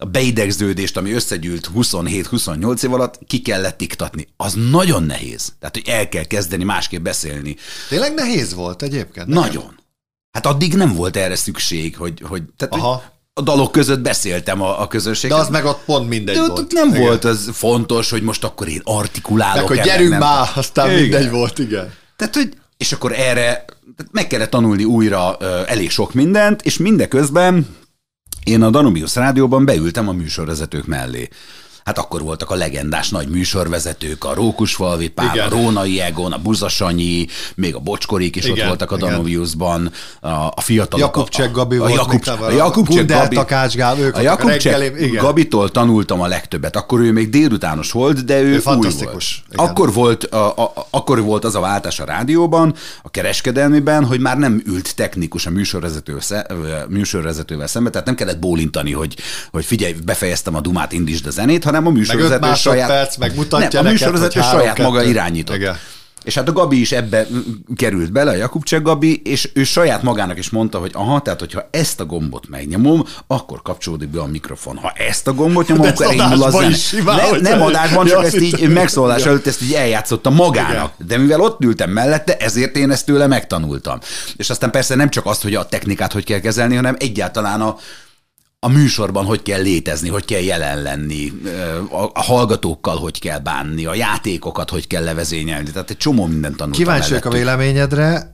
a 0.00 0.06
beidegződést, 0.06 0.96
ami 0.96 1.12
összegyűlt 1.12 1.70
27-28 1.76 2.82
év 2.84 2.92
alatt, 2.92 3.18
ki 3.26 3.40
kellett 3.40 3.80
iktatni. 3.80 4.28
Az 4.36 4.54
nagyon 4.70 5.02
nehéz. 5.02 5.52
Tehát, 5.60 5.74
hogy 5.74 5.88
el 5.88 6.08
kell 6.08 6.24
kezdeni 6.24 6.64
másképp 6.64 7.02
beszélni. 7.02 7.56
Tényleg 7.88 8.14
nehéz 8.14 8.54
volt 8.54 8.82
egyébként? 8.82 9.26
Nagyon. 9.26 9.78
Hát 10.30 10.46
addig 10.46 10.74
nem 10.74 10.94
volt 10.94 11.16
erre 11.16 11.36
szükség, 11.36 11.96
hogy, 11.96 12.22
hogy, 12.24 12.42
tehát, 12.56 12.74
hogy 12.74 12.82
Aha. 12.82 13.02
a 13.32 13.42
dalok 13.42 13.72
között 13.72 14.00
beszéltem 14.00 14.62
a, 14.62 14.80
a 14.80 14.86
közönséggel. 14.86 15.36
De 15.36 15.42
az 15.42 15.50
meg 15.50 15.64
ott 15.64 15.84
pont 15.84 16.08
mindegy 16.08 16.34
De 16.34 16.42
ott 16.42 16.48
volt. 16.48 16.72
nem 16.72 16.88
Igen. 16.88 17.00
volt 17.00 17.24
az 17.24 17.50
fontos, 17.52 18.10
hogy 18.10 18.22
most 18.22 18.44
akkor 18.44 18.68
én 18.68 18.80
artikulálok. 18.84 19.68
Meg, 19.68 19.78
hogy 19.78 19.86
gyerünk 19.86 20.10
nem 20.10 20.18
már, 20.18 20.48
aztán 20.54 20.90
Igen. 20.90 21.00
mindegy 21.00 21.30
volt, 21.30 21.58
igen. 21.58 21.92
Tehát, 22.16 22.34
hogy 22.34 22.56
és 22.76 22.92
akkor 22.92 23.12
erre 23.12 23.64
meg 24.10 24.26
kellett 24.26 24.50
tanulni 24.50 24.84
újra 24.84 25.36
elég 25.66 25.90
sok 25.90 26.14
mindent, 26.14 26.62
és 26.62 26.76
mindeközben 26.76 27.66
én 28.48 28.62
a 28.62 28.70
Danubius 28.70 29.14
rádióban 29.14 29.64
beültem 29.64 30.08
a 30.08 30.12
műsorvezetők 30.12 30.86
mellé. 30.86 31.28
Hát 31.88 31.98
akkor 31.98 32.22
voltak 32.22 32.50
a 32.50 32.54
legendás 32.54 33.08
nagy 33.08 33.28
műsorvezetők, 33.28 34.24
a 34.24 34.34
Rókusfalvi 34.34 35.08
Pál, 35.08 35.34
Igen. 35.34 35.46
a 35.46 35.48
Rónai 35.48 36.00
Egon, 36.00 36.32
a 36.32 36.38
Buzasanyi, 36.38 37.26
még 37.54 37.74
a 37.74 37.78
Bocskorék 37.78 38.36
is 38.36 38.44
Igen, 38.44 38.58
ott 38.58 38.66
voltak 38.66 38.90
a. 38.90 38.96
Danubiusban, 38.96 39.92
a, 40.20 40.28
a 40.28 40.60
fiatalok. 40.60 41.06
Jakubcsek 41.06 41.52
Gabi 41.52 41.76
a, 41.76 41.78
volt, 41.78 41.94
Jakub, 41.94 42.40
a 42.40 42.50
Jakubcsek 42.50 42.96
Gundel 42.96 43.22
Gabi, 43.22 43.34
Takács 43.34 43.74
Gál, 43.74 43.98
ők 43.98 44.16
a 44.16 44.36
reggelén, 44.46 44.96
igen. 44.96 45.22
Gabitól 45.22 45.70
tanultam 45.70 46.20
a 46.20 46.26
legtöbbet. 46.26 46.76
Akkor 46.76 47.00
ő 47.00 47.12
még 47.12 47.30
délutános 47.30 47.92
volt, 47.92 48.24
de 48.24 48.40
ő, 48.40 48.46
Ő 48.46 48.54
új 48.54 48.60
fantasztikus, 48.60 49.44
volt. 49.54 49.70
Akkor 49.70 49.92
volt, 49.92 50.24
a, 50.24 50.48
a, 50.48 50.72
akkor 50.90 51.22
volt 51.22 51.44
az 51.44 51.54
a 51.54 51.60
váltás 51.60 52.00
a 52.00 52.04
rádióban, 52.04 52.74
a 53.02 53.10
kereskedelmiben, 53.10 54.04
hogy 54.04 54.20
már 54.20 54.38
nem 54.38 54.62
ült 54.66 54.94
technikus 54.94 55.46
a 55.46 55.50
műsorvezető, 55.50 56.18
műsorvezetővel 56.88 57.66
szemben, 57.66 57.92
tehát 57.92 58.06
nem 58.06 58.16
kellett 58.16 58.38
bólintani, 58.38 58.92
hogy, 58.92 59.16
hogy 59.50 59.64
figyelj, 59.64 59.94
befejeztem 60.04 60.54
a 60.54 60.60
dumát, 60.60 60.92
indítsd 60.92 61.26
a 61.26 61.30
zenét, 61.30 61.64
hanem 61.64 61.77
a 61.86 61.90
műsorvezető 61.90 62.38
másodperc, 62.38 63.16
meg 63.16 63.34
mutatja 63.36 63.58
nem, 63.58 63.68
a 63.70 63.82
neked, 63.82 63.90
műsorvezető 63.92 64.40
hogy 64.40 64.48
saját 64.48 64.78
maga 64.78 65.02
irányított. 65.02 65.56
Igen. 65.56 65.76
És 66.24 66.34
hát 66.34 66.48
a 66.48 66.52
Gabi 66.52 66.80
is 66.80 66.92
ebbe 66.92 67.26
került 67.76 68.12
bele, 68.12 68.30
a 68.30 68.34
Jakubcsek 68.34 68.82
Gabi, 68.82 69.20
és 69.24 69.50
ő 69.54 69.64
saját 69.64 70.02
magának 70.02 70.38
is 70.38 70.50
mondta, 70.50 70.78
hogy 70.78 70.90
aha, 70.94 71.20
tehát 71.20 71.40
hogyha 71.40 71.68
ezt 71.70 72.00
a 72.00 72.04
gombot 72.04 72.48
megnyomom, 72.48 73.04
akkor 73.26 73.62
kapcsolódik 73.62 74.08
be 74.08 74.20
a 74.20 74.26
mikrofon. 74.26 74.76
Ha 74.76 74.92
ezt 74.96 75.26
a 75.26 75.32
gombot 75.32 75.68
nyomom, 75.68 75.82
De 75.82 75.88
akkor 75.88 76.06
elindul 76.06 76.42
a 76.42 76.46
adásban 76.46 76.62
zene. 76.62 76.74
simán, 76.74 77.40
Ne, 77.40 77.50
nem 77.50 77.62
adásban, 77.62 78.06
csak 78.06 78.24
ezt 78.24 78.40
így 78.40 78.58
Igen. 78.58 78.88
előtt 79.06 79.46
ezt 79.46 79.62
így 79.62 79.72
eljátszotta 79.72 80.30
magának. 80.30 80.92
De 81.06 81.16
mivel 81.16 81.40
ott 81.40 81.64
ültem 81.64 81.90
mellette, 81.90 82.36
ezért 82.36 82.76
én 82.76 82.90
ezt 82.90 83.06
tőle 83.06 83.26
megtanultam. 83.26 83.98
És 84.36 84.50
aztán 84.50 84.70
persze 84.70 84.94
nem 84.94 85.10
csak 85.10 85.26
azt, 85.26 85.42
hogy 85.42 85.54
a 85.54 85.66
technikát 85.66 86.12
hogy 86.12 86.24
kell 86.24 86.40
kezelni, 86.40 86.74
hanem 86.74 86.96
egyáltalán 86.98 87.60
a, 87.60 87.76
a 88.60 88.68
műsorban 88.68 89.24
hogy 89.24 89.42
kell 89.42 89.60
létezni, 89.60 90.08
hogy 90.08 90.24
kell 90.24 90.40
jelen 90.40 90.82
lenni, 90.82 91.32
a, 92.12 92.22
hallgatókkal 92.22 92.96
hogy 92.96 93.20
kell 93.20 93.38
bánni, 93.38 93.84
a 93.84 93.94
játékokat 93.94 94.70
hogy 94.70 94.86
kell 94.86 95.04
levezényelni. 95.04 95.70
Tehát 95.70 95.90
egy 95.90 95.96
csomó 95.96 96.26
mindent 96.26 96.56
tanultam 96.56 96.82
Kíváncsi 96.82 97.08
vagyok 97.08 97.24
a 97.24 97.30
véleményedre, 97.30 98.32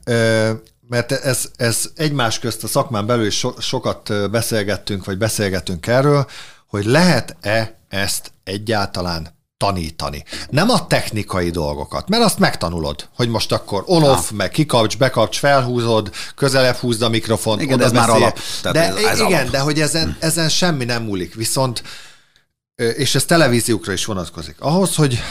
mert 0.89 1.11
ez, 1.11 1.49
ez 1.55 1.89
egymás 1.95 2.39
közt 2.39 2.63
a 2.63 2.67
szakmán 2.67 3.05
belül 3.05 3.25
is 3.25 3.37
so, 3.37 3.51
sokat 3.59 4.31
beszélgettünk, 4.31 5.05
vagy 5.05 5.17
beszélgetünk 5.17 5.87
erről, 5.87 6.27
hogy 6.67 6.85
lehet-e 6.85 7.79
ezt 7.87 8.31
egyáltalán 8.43 9.34
tanítani. 9.57 10.23
Nem 10.49 10.69
a 10.69 10.87
technikai 10.87 11.49
dolgokat, 11.49 12.09
mert 12.09 12.23
azt 12.23 12.39
megtanulod, 12.39 13.09
hogy 13.15 13.29
most 13.29 13.51
akkor 13.51 13.83
on-off, 13.85 14.29
meg 14.29 14.49
kikapcs, 14.49 14.97
bekapcs, 14.97 15.37
felhúzod, 15.39 16.11
közelebb 16.35 16.75
húzd 16.75 17.01
a 17.01 17.09
mikrofont, 17.09 17.61
Igen, 17.61 17.81
ez 17.81 17.91
már 17.91 18.05
beszélj. 18.05 18.23
alap. 18.23 18.39
Tehát 18.61 18.77
De 18.77 18.83
ez- 19.03 19.11
ez 19.11 19.19
igen, 19.19 19.39
alap. 19.39 19.51
de 19.51 19.59
hogy 19.59 19.81
ezen, 19.81 20.17
ezen 20.19 20.49
semmi 20.49 20.85
nem 20.85 21.03
múlik. 21.03 21.33
Viszont, 21.33 21.83
és 22.75 23.15
ez 23.15 23.25
televíziókra 23.25 23.93
is 23.93 24.05
vonatkozik, 24.05 24.55
ahhoz, 24.59 24.95
hogy 24.95 25.21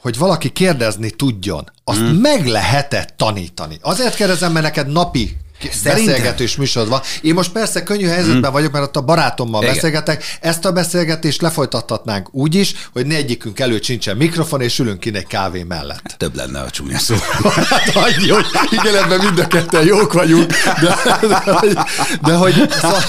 hogy 0.00 0.18
valaki 0.18 0.50
kérdezni 0.50 1.10
tudjon, 1.10 1.70
azt 1.84 2.00
mm. 2.00 2.04
meg 2.04 2.46
lehet-e 2.46 3.08
tanítani? 3.16 3.78
Azért 3.80 4.14
kérdezem, 4.14 4.52
mert 4.52 4.64
neked 4.64 4.86
napi 4.88 5.36
Szerintem? 5.60 6.06
beszélgetős 6.06 6.56
műsorod 6.56 6.88
van. 6.88 7.00
Én 7.20 7.34
most 7.34 7.52
persze 7.52 7.82
könnyű 7.82 8.06
helyzetben 8.06 8.42
hmm. 8.42 8.52
vagyok, 8.52 8.72
mert 8.72 8.84
ott 8.84 8.96
a 8.96 9.00
barátommal 9.00 9.62
Igen. 9.62 9.74
beszélgetek. 9.74 10.24
Ezt 10.40 10.64
a 10.64 10.72
beszélgetést 10.72 11.40
lefolytathatnánk 11.40 12.28
úgy 12.32 12.54
is, 12.54 12.74
hogy 12.92 13.06
ne 13.06 13.14
egyikünk 13.14 13.60
előtt 13.60 13.82
sincsen 13.82 14.16
mikrofon, 14.16 14.60
és 14.60 14.78
ülünk 14.78 15.00
ki 15.00 15.14
egy 15.14 15.26
kávé 15.26 15.62
mellett. 15.62 16.14
Több 16.16 16.36
lenne 16.36 16.60
a 16.60 16.70
csúnya 16.70 16.98
szó. 16.98 17.14
hát 17.70 17.96
annyi, 17.96 18.28
hogy 18.28 18.46
igen, 18.70 19.20
mind 19.20 19.38
a 19.38 19.46
ketten 19.46 19.84
jók 19.84 20.12
vagyunk, 20.12 20.52
de, 20.80 20.96
de, 21.20 21.42
de, 21.60 21.86
de 22.22 22.34
hogy, 22.34 22.70
szóval, 22.70 23.02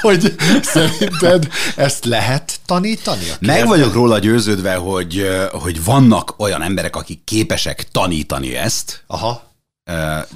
hogy 0.00 0.34
szerinted 0.62 1.48
ezt 1.76 2.04
lehet 2.04 2.52
tanítani? 2.66 3.24
Meg 3.40 3.66
vagyok 3.66 3.94
róla 3.94 4.18
győződve, 4.18 4.74
hogy, 4.74 5.28
hogy 5.52 5.84
vannak 5.84 6.34
olyan 6.36 6.62
emberek, 6.62 6.96
akik 6.96 7.24
képesek 7.24 7.86
tanítani 7.92 8.56
ezt. 8.56 9.02
Aha. 9.06 9.52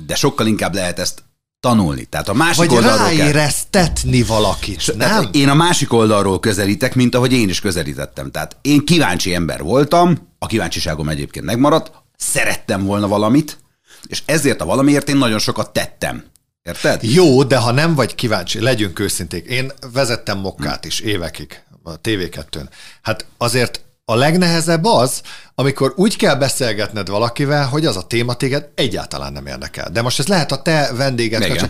De 0.06 0.14
sokkal 0.14 0.46
inkább 0.46 0.74
lehet 0.74 0.98
ezt 0.98 1.22
tanulni. 1.60 2.04
Tehát 2.04 2.28
a 2.28 2.34
másik 2.34 2.56
Vagy 2.56 2.74
oldalról 2.74 3.06
ráéreztetni 3.06 4.18
kell... 4.18 4.26
valakit, 4.26 4.96
nem? 4.96 5.28
Én 5.32 5.48
a 5.48 5.54
másik 5.54 5.92
oldalról 5.92 6.40
közelítek, 6.40 6.94
mint 6.94 7.14
ahogy 7.14 7.32
én 7.32 7.48
is 7.48 7.60
közelítettem. 7.60 8.30
Tehát 8.30 8.56
én 8.62 8.84
kíváncsi 8.84 9.34
ember 9.34 9.62
voltam, 9.62 10.28
a 10.38 10.46
kíváncsiságom 10.46 11.08
egyébként 11.08 11.44
megmaradt, 11.44 11.92
szerettem 12.16 12.84
volna 12.84 13.08
valamit, 13.08 13.58
és 14.06 14.22
ezért 14.26 14.60
a 14.60 14.64
valamiért 14.64 15.08
én 15.08 15.16
nagyon 15.16 15.38
sokat 15.38 15.72
tettem. 15.72 16.24
Érted? 16.62 17.02
Jó, 17.02 17.42
de 17.42 17.56
ha 17.56 17.70
nem 17.70 17.94
vagy 17.94 18.14
kíváncsi, 18.14 18.60
legyünk 18.60 18.98
őszinték. 18.98 19.46
Én 19.46 19.72
vezettem 19.92 20.38
mokkát 20.38 20.84
is 20.84 21.00
évekig 21.00 21.62
a 21.82 22.00
TV2-n. 22.00 22.68
Hát 23.02 23.26
azért 23.36 23.80
a 24.10 24.14
legnehezebb 24.14 24.84
az, 24.84 25.20
amikor 25.54 25.92
úgy 25.96 26.16
kell 26.16 26.34
beszélgetned 26.34 27.08
valakivel, 27.08 27.66
hogy 27.66 27.86
az 27.86 27.96
a 27.96 28.02
téma 28.02 28.34
téged 28.34 28.68
egyáltalán 28.74 29.32
nem 29.32 29.46
érdekel. 29.46 29.90
De 29.92 30.02
most 30.02 30.18
ez 30.18 30.26
lehet 30.26 30.52
a 30.52 30.62
te 30.62 30.90
vendéged. 30.96 31.68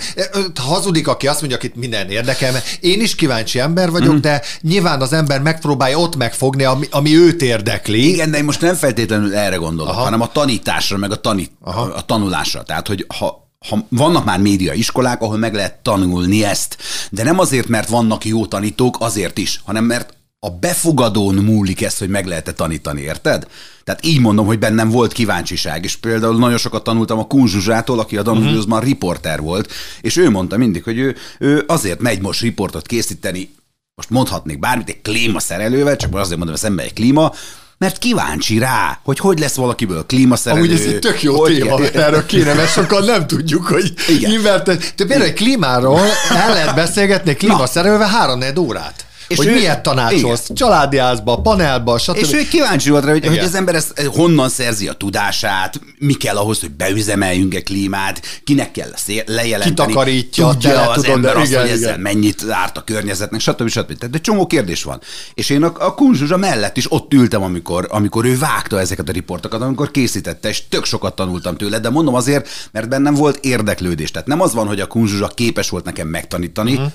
Hazudik, 0.54 1.08
aki 1.08 1.26
azt 1.26 1.40
mondja, 1.40 1.58
akit 1.58 1.74
minden 1.74 2.10
érdekel, 2.10 2.52
mert 2.52 2.78
én 2.80 3.00
is 3.00 3.14
kíváncsi 3.14 3.58
ember 3.58 3.90
vagyok, 3.90 4.14
mm. 4.14 4.20
de 4.20 4.42
nyilván 4.60 5.00
az 5.00 5.12
ember 5.12 5.42
megpróbálja 5.42 5.98
ott 5.98 6.16
megfogni, 6.16 6.64
ami, 6.64 6.86
ami 6.90 7.16
őt 7.16 7.42
érdekli. 7.42 8.08
Igen, 8.08 8.30
de 8.30 8.38
én 8.38 8.44
most 8.44 8.60
nem 8.60 8.74
feltétlenül 8.74 9.34
erre 9.34 9.56
gondolok, 9.56 9.92
Aha. 9.92 10.02
hanem 10.02 10.20
a 10.20 10.32
tanításra, 10.32 10.96
meg 10.96 11.10
a, 11.10 11.20
tanít, 11.20 11.50
a, 11.60 11.80
a 11.80 12.04
tanulásra. 12.06 12.62
Tehát, 12.62 12.86
hogy 12.86 13.04
ha 13.18 13.46
ha 13.68 13.86
vannak 13.88 14.24
már 14.24 14.38
média 14.38 14.72
iskolák, 14.72 15.22
ahol 15.22 15.36
meg 15.36 15.54
lehet 15.54 15.74
tanulni 15.74 16.44
ezt, 16.44 16.76
de 17.10 17.22
nem 17.22 17.38
azért, 17.38 17.68
mert 17.68 17.88
vannak 17.88 18.24
jó 18.24 18.46
tanítók, 18.46 18.96
azért 19.00 19.38
is, 19.38 19.60
hanem 19.64 19.84
mert 19.84 20.17
a 20.40 20.50
befogadón 20.50 21.34
múlik 21.34 21.82
ez, 21.82 21.98
hogy 21.98 22.08
meg 22.08 22.26
lehet-e 22.26 22.52
tanítani, 22.52 23.00
érted? 23.00 23.46
Tehát 23.84 24.04
így 24.04 24.20
mondom, 24.20 24.46
hogy 24.46 24.58
bennem 24.58 24.90
volt 24.90 25.12
kíváncsiság, 25.12 25.84
és 25.84 25.96
például 25.96 26.38
nagyon 26.38 26.58
sokat 26.58 26.84
tanultam 26.84 27.18
a 27.18 27.26
Kunzsuzsától, 27.26 27.98
aki 27.98 28.16
a 28.16 28.22
Danúziusban 28.22 28.64
mhm. 28.64 28.72
uh-huh. 28.72 28.88
riporter 28.88 29.40
volt, 29.40 29.72
és 30.00 30.16
ő 30.16 30.30
mondta 30.30 30.56
mindig, 30.56 30.82
hogy 30.84 30.98
ő, 30.98 31.16
ő 31.38 31.64
azért 31.66 32.00
megy 32.00 32.20
most 32.20 32.40
riportot 32.40 32.86
készíteni, 32.86 33.54
most 33.94 34.10
mondhatnék 34.10 34.58
bármit, 34.58 34.88
egy 34.88 35.02
klímaszerelővel, 35.02 35.96
csak 35.96 36.14
azért 36.14 36.28
mondom, 36.28 36.48
hogy 36.48 36.58
szemben 36.58 36.84
egy 36.84 36.92
klíma, 36.92 37.32
mert 37.78 37.98
kíváncsi 37.98 38.58
rá, 38.58 39.00
hogy 39.04 39.18
hogy 39.18 39.38
lesz 39.38 39.54
valakiből 39.54 40.06
klímaszerelő. 40.06 40.62
Amúgy 40.62 40.80
ez 40.80 40.86
egy 40.86 40.98
tök 40.98 41.22
jó 41.22 41.38
hogy 41.38 41.54
téma, 41.54 41.78
mert 41.78 41.96
erről 41.96 42.26
kéne, 42.26 42.54
mert 42.54 42.72
sokan 42.72 43.04
nem 43.04 43.26
tudjuk, 43.26 43.66
hogy 43.66 43.94
inverte. 44.20 44.76
Például 44.96 45.22
egy 45.22 45.32
klímáról 45.32 46.00
el 46.30 46.52
lehet 46.52 46.74
beszélgetni 46.74 47.34
klímaszerelővel 47.34 48.08
három 48.08 48.42
órát. 48.58 49.07
És 49.28 49.36
hogy 49.36 49.46
ő, 49.46 49.52
miért 49.52 49.82
tanácsolsz? 49.82 50.44
Igen. 50.44 50.56
Családi 50.56 50.96
házba, 50.98 51.40
panelba, 51.40 51.98
stb. 51.98 52.16
És 52.16 52.32
ő 52.32 52.48
kíváncsi 52.48 52.90
volt 52.90 53.04
rá, 53.04 53.10
hogy, 53.10 53.26
hogy 53.26 53.38
az 53.38 53.54
ember 53.54 53.74
ezt 53.74 54.00
honnan 54.00 54.48
szerzi 54.48 54.88
a 54.88 54.92
tudását, 54.92 55.80
mi 55.98 56.12
kell 56.12 56.36
ahhoz, 56.36 56.60
hogy 56.60 56.70
beüzemeljünk 56.70 57.54
egy 57.54 57.64
klímát, 57.64 58.40
kinek 58.44 58.70
kell 58.70 58.90
lejelenteni. 59.26 59.86
Kitakarítja, 59.86 60.48
tudja 60.48 60.90
az 60.90 61.04
ember 61.04 61.36
azt, 61.36 61.46
igen, 61.46 61.60
hogy 61.60 61.70
ezzel 61.70 61.88
igen. 61.88 62.00
mennyit 62.00 62.44
árt 62.50 62.76
a 62.76 62.84
környezetnek, 62.84 63.40
stb. 63.40 63.68
stb. 63.68 63.98
Tehát 63.98 64.10
de 64.10 64.18
csomó 64.18 64.46
kérdés 64.46 64.82
van. 64.82 65.00
És 65.34 65.50
én 65.50 65.62
a, 65.62 65.72
a 65.78 65.94
Kunzsuzsa 65.94 66.36
mellett 66.36 66.76
is 66.76 66.92
ott 66.92 67.12
ültem, 67.12 67.42
amikor, 67.42 67.86
amikor 67.90 68.24
ő 68.24 68.38
vágta 68.38 68.80
ezeket 68.80 69.08
a 69.08 69.12
riportokat, 69.12 69.60
amikor 69.60 69.90
készítette, 69.90 70.48
és 70.48 70.68
tök 70.68 70.84
sokat 70.84 71.14
tanultam 71.14 71.56
tőle, 71.56 71.78
de 71.78 71.90
mondom 71.90 72.14
azért, 72.14 72.48
mert 72.72 72.88
bennem 72.88 73.14
volt 73.14 73.44
érdeklődés. 73.44 74.10
Tehát 74.10 74.28
nem 74.28 74.40
az 74.40 74.54
van, 74.54 74.66
hogy 74.66 74.80
a 74.80 74.86
Kunzsuzsa 74.86 75.26
képes 75.26 75.68
volt 75.68 75.84
nekem 75.84 76.08
megtanítani, 76.08 76.72
uh-huh 76.72 76.92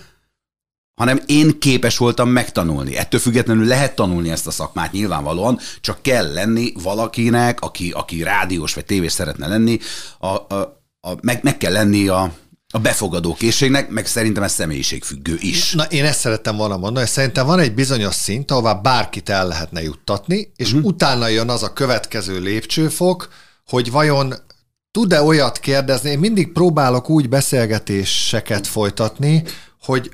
hanem 0.95 1.19
én 1.25 1.59
képes 1.59 1.97
voltam 1.97 2.29
megtanulni. 2.29 2.97
Ettől 2.97 3.19
függetlenül 3.19 3.65
lehet 3.65 3.95
tanulni 3.95 4.29
ezt 4.29 4.47
a 4.47 4.51
szakmát 4.51 4.91
nyilvánvalóan, 4.91 5.59
csak 5.81 6.01
kell 6.01 6.33
lenni 6.33 6.71
valakinek, 6.83 7.62
aki, 7.62 7.91
aki 7.91 8.23
rádiós 8.23 8.73
vagy 8.73 8.85
tévés 8.85 9.12
szeretne 9.12 9.47
lenni, 9.47 9.79
a, 10.19 10.27
a, 10.27 10.81
a, 11.00 11.12
meg, 11.21 11.39
meg 11.43 11.57
kell 11.57 11.71
lenni 11.71 12.07
a, 12.07 12.33
a 12.73 12.79
befogadó 12.79 13.33
készségnek, 13.33 13.89
meg 13.89 14.05
szerintem 14.05 14.43
ez 14.43 14.53
személyiségfüggő 14.53 15.38
is. 15.39 15.73
Na, 15.73 15.83
én 15.83 16.05
ezt 16.05 16.19
szerettem 16.19 16.55
volna 16.55 16.77
mondani, 16.77 17.07
szerintem 17.07 17.45
van 17.45 17.59
egy 17.59 17.73
bizonyos 17.73 18.15
szint, 18.15 18.51
ahová 18.51 18.73
bárkit 18.73 19.29
el 19.29 19.47
lehetne 19.47 19.81
juttatni, 19.81 20.51
és 20.55 20.73
uh-huh. 20.73 20.85
utána 20.85 21.27
jön 21.27 21.50
az 21.50 21.63
a 21.63 21.73
következő 21.73 22.39
lépcsőfok, 22.39 23.29
hogy 23.65 23.91
vajon 23.91 24.33
tud-e 24.91 25.21
olyat 25.21 25.59
kérdezni, 25.59 26.09
én 26.09 26.19
mindig 26.19 26.51
próbálok 26.51 27.09
úgy 27.09 27.29
beszélgetéseket 27.29 28.67
folytatni, 28.67 29.43
hogy 29.81 30.12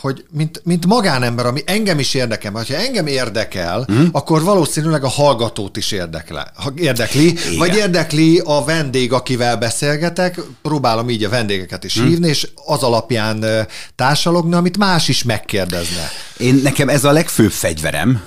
hogy 0.00 0.24
mint, 0.30 0.60
mint 0.64 0.86
magánember, 0.86 1.46
ami 1.46 1.62
engem 1.66 1.98
is 1.98 2.14
érdekel, 2.14 2.52
ha 2.52 2.74
engem 2.74 3.06
érdekel, 3.06 3.84
hmm. 3.86 4.08
akkor 4.12 4.42
valószínűleg 4.42 5.04
a 5.04 5.08
hallgatót 5.08 5.76
is 5.76 5.92
érdekle, 5.92 6.52
érdekli, 6.74 7.26
Igen. 7.26 7.58
vagy 7.58 7.76
érdekli 7.76 8.38
a 8.44 8.64
vendég, 8.64 9.12
akivel 9.12 9.56
beszélgetek, 9.56 10.40
próbálom 10.62 11.10
így 11.10 11.24
a 11.24 11.28
vendégeket 11.28 11.84
is 11.84 11.98
hmm. 11.98 12.06
hívni, 12.06 12.28
és 12.28 12.48
az 12.66 12.82
alapján 12.82 13.44
társalogni, 13.94 14.54
amit 14.54 14.78
más 14.78 15.08
is 15.08 15.22
megkérdezne. 15.22 16.10
Én 16.36 16.60
nekem 16.62 16.88
ez 16.88 17.04
a 17.04 17.12
legfőbb 17.12 17.50
fegyverem, 17.50 18.22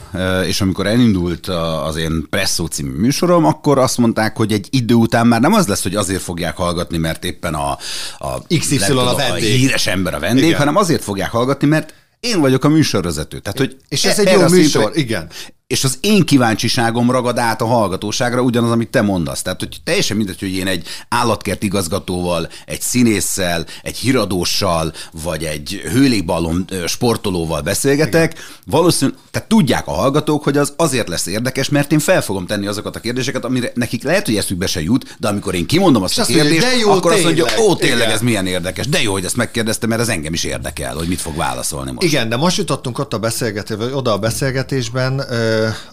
és 0.46 0.62
amikor 0.62 0.88
elindult 0.88 1.48
az 1.86 1.96
én 1.96 2.28
Presszó 2.30 2.66
című 2.66 3.00
műsorom, 3.00 3.46
akkor 3.46 3.78
azt 3.78 3.98
mondták, 3.98 4.38
hogy 4.38 4.52
egy 4.52 4.68
idő 4.70 4.94
után 4.94 5.28
már 5.28 5.42
nem 5.42 5.54
az 5.54 5.68
lesz, 5.68 5.84
hogy 5.84 5.96
azért 5.96 6.22
fogják 6.22 6.56
hallgatni, 6.56 6.98
mert 6.98 7.24
éppen 7.24 7.54
a, 7.54 7.78
a, 8.18 8.42
XY 8.60 8.78
a, 8.92 9.16
vendég. 9.16 9.54
a 9.54 9.56
híres 9.56 9.88
ember 9.88 10.14
a 10.14 10.20
vendég, 10.20 10.44
Igen. 10.44 10.58
hanem 10.58 10.76
azért 10.76 11.04
fogják 11.04 11.32
hallgatni, 11.32 11.55
mert 11.62 11.94
én 12.20 12.40
vagyok 12.40 12.64
a 12.64 12.70
műsorvezető. 12.70 13.40
Tehát, 13.40 13.58
hogy 13.58 13.78
és 13.88 14.06
ez 14.06 14.20
e- 14.20 14.22
egy 14.22 14.40
jó 14.40 14.48
műsor, 14.48 14.82
szintre, 14.82 15.02
igen 15.02 15.30
és 15.68 15.84
az 15.84 15.98
én 16.02 16.26
kíváncsiságom 16.26 17.12
ragad 17.12 17.38
át 17.38 17.62
a 17.62 17.66
hallgatóságra, 17.66 18.42
ugyanaz, 18.42 18.72
amit 18.72 18.90
te 18.90 19.02
mondasz. 19.02 19.42
Tehát, 19.42 19.60
hogy 19.60 19.78
teljesen 19.84 20.18
mindegy, 20.18 20.40
hogy 20.40 20.56
én 20.56 20.68
egy 20.68 20.88
állatkert 21.10 21.64
igazgatóval, 21.64 22.50
egy 22.66 22.82
színésszel, 22.82 23.66
egy 23.84 23.98
híradóssal, 23.98 24.94
vagy 25.24 25.44
egy 25.44 25.82
hőlékballon 25.92 26.70
sportolóval 26.86 27.62
beszélgetek, 27.62 28.32
Igen. 28.32 28.44
valószínűleg, 28.66 29.20
tehát 29.32 29.48
tudják 29.48 29.88
a 29.88 29.92
hallgatók, 29.92 30.44
hogy 30.44 30.58
az 30.58 30.74
azért 30.78 31.08
lesz 31.08 31.26
érdekes, 31.26 31.70
mert 31.70 31.92
én 31.92 32.00
fel 32.00 32.22
fogom 32.22 32.46
tenni 32.46 32.68
azokat 32.68 32.96
a 32.96 33.00
kérdéseket, 33.00 33.46
amire 33.46 33.72
nekik 33.74 34.04
lehet, 34.04 34.26
hogy 34.26 34.36
eszükbe 34.36 34.68
se 34.68 34.82
jut, 34.82 35.16
de 35.20 35.28
amikor 35.28 35.56
én 35.56 35.66
kimondom 35.66 36.04
azt 36.04 36.14
és 36.14 36.20
a 36.20 36.26
kérdést, 36.26 36.62
mondja, 36.62 36.80
jó, 36.80 36.92
akkor 36.92 37.14
tényleg. 37.14 37.40
azt 37.40 37.48
mondja, 37.48 37.66
ó, 37.66 37.76
tényleg 37.76 37.98
Igen. 37.98 38.12
ez 38.12 38.22
milyen 38.22 38.48
érdekes, 38.48 38.88
de 38.88 39.02
jó, 39.02 39.12
hogy 39.12 39.26
ezt 39.26 39.36
megkérdeztem, 39.36 39.90
mert 39.90 40.02
ez 40.02 40.10
engem 40.10 40.34
is 40.34 40.44
érdekel, 40.44 40.96
hogy 40.96 41.08
mit 41.08 41.22
fog 41.22 41.36
válaszolni 41.36 41.92
most. 41.92 42.08
Igen, 42.08 42.30
de 42.30 42.36
most 42.36 42.58
jutottunk 42.58 43.00
ott 43.00 43.14
a 43.14 43.18
beszélgetésben, 43.18 43.94
oda 43.94 44.12
a 44.12 44.18
beszélgetésben, 44.18 45.26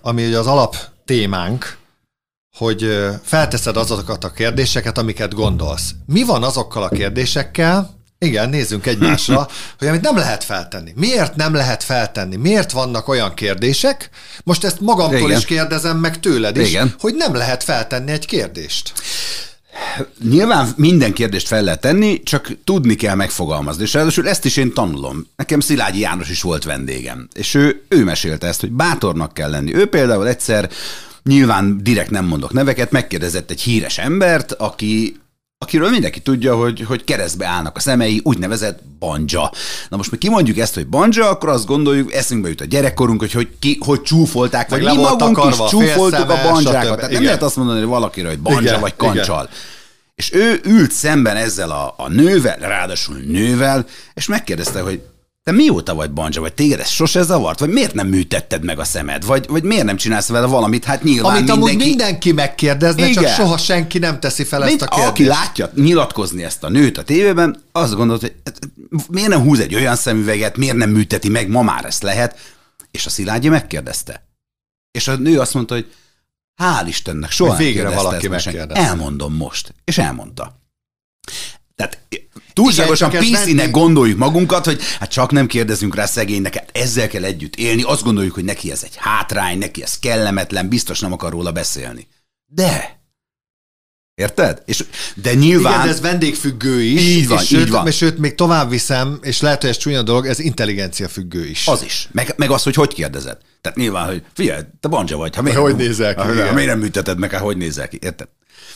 ami 0.02 0.26
ugye 0.26 0.38
az 0.38 0.46
alap 0.46 0.76
témánk, 1.04 1.76
hogy 2.56 3.08
felteszed 3.22 3.76
azokat 3.76 4.24
a 4.24 4.32
kérdéseket, 4.32 4.98
amiket 4.98 5.34
gondolsz. 5.34 5.90
Mi 6.06 6.22
van 6.22 6.42
azokkal 6.42 6.82
a 6.82 6.88
kérdésekkel, 6.88 8.00
igen, 8.22 8.48
nézzünk 8.48 8.86
egymásra, 8.86 9.48
hogy 9.78 9.88
amit 9.88 10.00
nem 10.00 10.16
lehet 10.16 10.44
feltenni. 10.44 10.92
Miért 10.96 11.36
nem 11.36 11.54
lehet 11.54 11.82
feltenni? 11.82 12.36
Miért 12.36 12.72
vannak 12.72 13.08
olyan 13.08 13.34
kérdések? 13.34 14.10
Most 14.44 14.64
ezt 14.64 14.80
magamtól 14.80 15.18
Igen. 15.18 15.38
is 15.38 15.44
kérdezem, 15.44 15.96
meg 15.96 16.20
tőled 16.20 16.56
is, 16.56 16.68
Igen. 16.68 16.94
hogy 17.00 17.14
nem 17.14 17.34
lehet 17.34 17.62
feltenni 17.62 18.12
egy 18.12 18.26
kérdést. 18.26 18.92
Nyilván 20.28 20.68
minden 20.76 21.12
kérdést 21.12 21.46
fel 21.46 21.62
lehet 21.62 21.80
tenni, 21.80 22.22
csak 22.22 22.50
tudni 22.64 22.94
kell 22.94 23.14
megfogalmazni. 23.14 23.82
És 23.82 23.92
ráadásul 23.92 24.28
ezt 24.28 24.44
is 24.44 24.56
én 24.56 24.72
tanulom. 24.72 25.26
Nekem 25.36 25.60
Szilágyi 25.60 26.00
János 26.00 26.30
is 26.30 26.42
volt 26.42 26.64
vendégem, 26.64 27.28
és 27.32 27.54
ő, 27.54 27.82
ő 27.88 28.04
mesélte 28.04 28.46
ezt, 28.46 28.60
hogy 28.60 28.70
bátornak 28.70 29.34
kell 29.34 29.50
lenni. 29.50 29.74
Ő 29.74 29.86
például 29.86 30.28
egyszer 30.28 30.70
nyilván 31.24 31.78
direkt 31.82 32.10
nem 32.10 32.24
mondok 32.24 32.52
neveket, 32.52 32.90
megkérdezett 32.90 33.50
egy 33.50 33.60
híres 33.60 33.98
embert, 33.98 34.52
aki 34.52 35.16
akiről 35.62 35.90
mindenki 35.90 36.20
tudja, 36.20 36.56
hogy, 36.56 36.84
hogy 36.88 37.04
keresztbe 37.04 37.46
állnak 37.46 37.76
a 37.76 37.80
szemei, 37.80 38.20
úgynevezett 38.24 38.82
banja. 38.98 39.50
Na 39.88 39.96
most 39.96 40.10
mi 40.10 40.16
kimondjuk 40.16 40.58
ezt, 40.58 40.74
hogy 40.74 40.86
banja, 40.86 41.28
akkor 41.28 41.48
azt 41.48 41.66
gondoljuk, 41.66 42.12
eszünkbe 42.12 42.48
jut 42.48 42.60
a 42.60 42.64
gyerekkorunk, 42.64 43.20
hogy 43.20 43.32
hogy, 43.32 43.48
ki, 43.58 43.78
hogy 43.80 44.02
csúfolták, 44.02 44.70
vagy 44.70 44.84
mi 44.84 44.96
magunk 44.96 45.36
karva, 45.36 45.64
is 45.64 45.70
csúfoltuk 45.70 46.30
a 46.30 46.42
bandzsákat. 46.42 46.96
Tehát 46.96 47.12
nem 47.12 47.24
lehet 47.24 47.42
azt 47.42 47.56
mondani, 47.56 47.78
hogy 47.78 47.88
valakiről, 47.88 48.30
hogy 48.30 48.40
banja 48.40 48.60
igen, 48.60 48.80
vagy 48.80 48.96
kancsal. 48.96 49.42
Igen. 49.42 49.56
És 50.14 50.32
ő 50.32 50.60
ült 50.64 50.92
szemben 50.92 51.36
ezzel 51.36 51.70
a, 51.70 51.94
a 51.96 52.08
nővel, 52.08 52.56
ráadásul 52.60 53.16
nővel, 53.16 53.86
és 54.14 54.26
megkérdezte, 54.26 54.80
hogy 54.80 55.02
te 55.42 55.52
mióta 55.52 55.94
vagy 55.94 56.10
banja, 56.10 56.40
vagy 56.40 56.52
téged 56.52 56.80
ez 56.80 56.88
sose 56.88 57.22
zavart, 57.22 57.58
vagy 57.58 57.68
miért 57.68 57.94
nem 57.94 58.06
műtetted 58.08 58.64
meg 58.64 58.78
a 58.78 58.84
szemed, 58.84 59.24
vagy, 59.24 59.46
vagy 59.48 59.62
miért 59.62 59.84
nem 59.84 59.96
csinálsz 59.96 60.28
vele 60.28 60.46
valamit, 60.46 60.84
hát 60.84 61.02
nyilván 61.02 61.30
Amit 61.36 61.46
mindenki... 61.46 61.70
amúgy 61.72 61.86
mindenki 61.86 62.32
megkérdezne, 62.32 63.08
Igen. 63.08 63.22
csak 63.22 63.32
soha 63.32 63.56
senki 63.56 63.98
nem 63.98 64.20
teszi 64.20 64.44
fel 64.44 64.58
Mint 64.58 64.82
ezt 64.82 64.82
a 64.82 64.94
kérdést. 64.94 65.10
aki 65.10 65.24
látja 65.24 65.70
nyilatkozni 65.74 66.44
ezt 66.44 66.64
a 66.64 66.68
nőt 66.68 66.98
a 66.98 67.02
tévében, 67.02 67.62
azt 67.72 67.94
gondolod, 67.94 68.20
hogy 68.20 68.34
hát, 68.44 68.58
miért 69.08 69.28
nem 69.28 69.40
húz 69.42 69.60
egy 69.60 69.74
olyan 69.74 69.96
szemüveget, 69.96 70.56
miért 70.56 70.76
nem 70.76 70.90
műteti 70.90 71.28
meg, 71.28 71.48
ma 71.48 71.62
már 71.62 71.84
ezt 71.84 72.02
lehet. 72.02 72.38
És 72.90 73.06
a 73.06 73.10
Szilágyi 73.10 73.48
megkérdezte. 73.48 74.26
És 74.90 75.08
a 75.08 75.16
nő 75.16 75.40
azt 75.40 75.54
mondta, 75.54 75.74
hogy 75.74 75.92
hál' 76.62 76.84
Istennek, 76.86 77.30
soha 77.30 77.54
Hogy 77.54 77.64
nem 77.64 77.72
végre 77.74 77.90
valaki 77.90 78.28
megkérdezte. 78.28 78.84
Elmondom 78.86 79.34
most. 79.34 79.74
És 79.84 79.98
elmondta. 79.98 80.60
Tehát 81.82 82.26
túlságosan 82.52 83.10
PC-nek 83.10 83.70
gondoljuk 83.70 84.18
magunkat, 84.18 84.64
hogy 84.64 84.82
hát 84.98 85.10
csak 85.10 85.30
nem 85.30 85.46
kérdezünk 85.46 85.94
rá 85.94 86.06
szegénynek, 86.06 86.54
hát 86.54 86.70
ezzel 86.72 87.08
kell 87.08 87.24
együtt 87.24 87.56
élni, 87.56 87.82
azt 87.82 88.02
gondoljuk, 88.02 88.34
hogy 88.34 88.44
neki 88.44 88.70
ez 88.70 88.82
egy 88.82 88.96
hátrány, 88.96 89.58
neki 89.58 89.82
ez 89.82 89.98
kellemetlen, 89.98 90.68
biztos 90.68 91.00
nem 91.00 91.12
akar 91.12 91.30
róla 91.30 91.52
beszélni. 91.52 92.08
De! 92.46 93.00
Érted? 94.14 94.62
És, 94.66 94.84
de 95.14 95.34
nyilván... 95.34 95.72
Igen, 95.72 95.84
de 95.84 95.92
ez 95.92 96.00
vendégfüggő 96.00 96.82
is. 96.82 97.00
Így 97.00 97.28
van, 97.28 97.38
és 97.38 97.50
így 97.50 97.58
sőt, 97.58 97.68
van. 97.68 97.86
És 97.86 97.96
sőt, 97.96 98.18
még 98.18 98.34
tovább 98.34 98.70
viszem, 98.70 99.18
és 99.22 99.40
lehet, 99.40 99.60
hogy 99.60 99.70
ez 99.70 99.76
csúnya 99.76 100.02
dolog, 100.02 100.26
ez 100.26 100.38
intelligencia 100.38 101.08
függő 101.08 101.46
is. 101.46 101.66
Az 101.66 101.82
is. 101.82 102.08
Meg, 102.12 102.34
meg 102.36 102.50
az, 102.50 102.62
hogy 102.62 102.74
hogy 102.74 102.94
kérdezed. 102.94 103.38
Tehát 103.60 103.78
nyilván, 103.78 104.06
hogy 104.06 104.22
figyelj, 104.34 104.62
te 104.80 104.88
banja 104.88 105.16
vagy. 105.16 105.36
Ha 105.36 105.42
miért 105.42 105.58
Hogy 105.58 105.76
nézel 105.76 106.14
ki, 106.14 106.20
Ha, 106.20 106.32
igen. 106.32 106.54
miért 106.54 106.68
nem 106.68 106.78
műteted 106.78 107.18
meg, 107.18 107.30
hát 107.30 107.40
hogy 107.40 107.56
nézel 107.56 107.88
ki, 107.88 107.98
érted? 108.02 108.28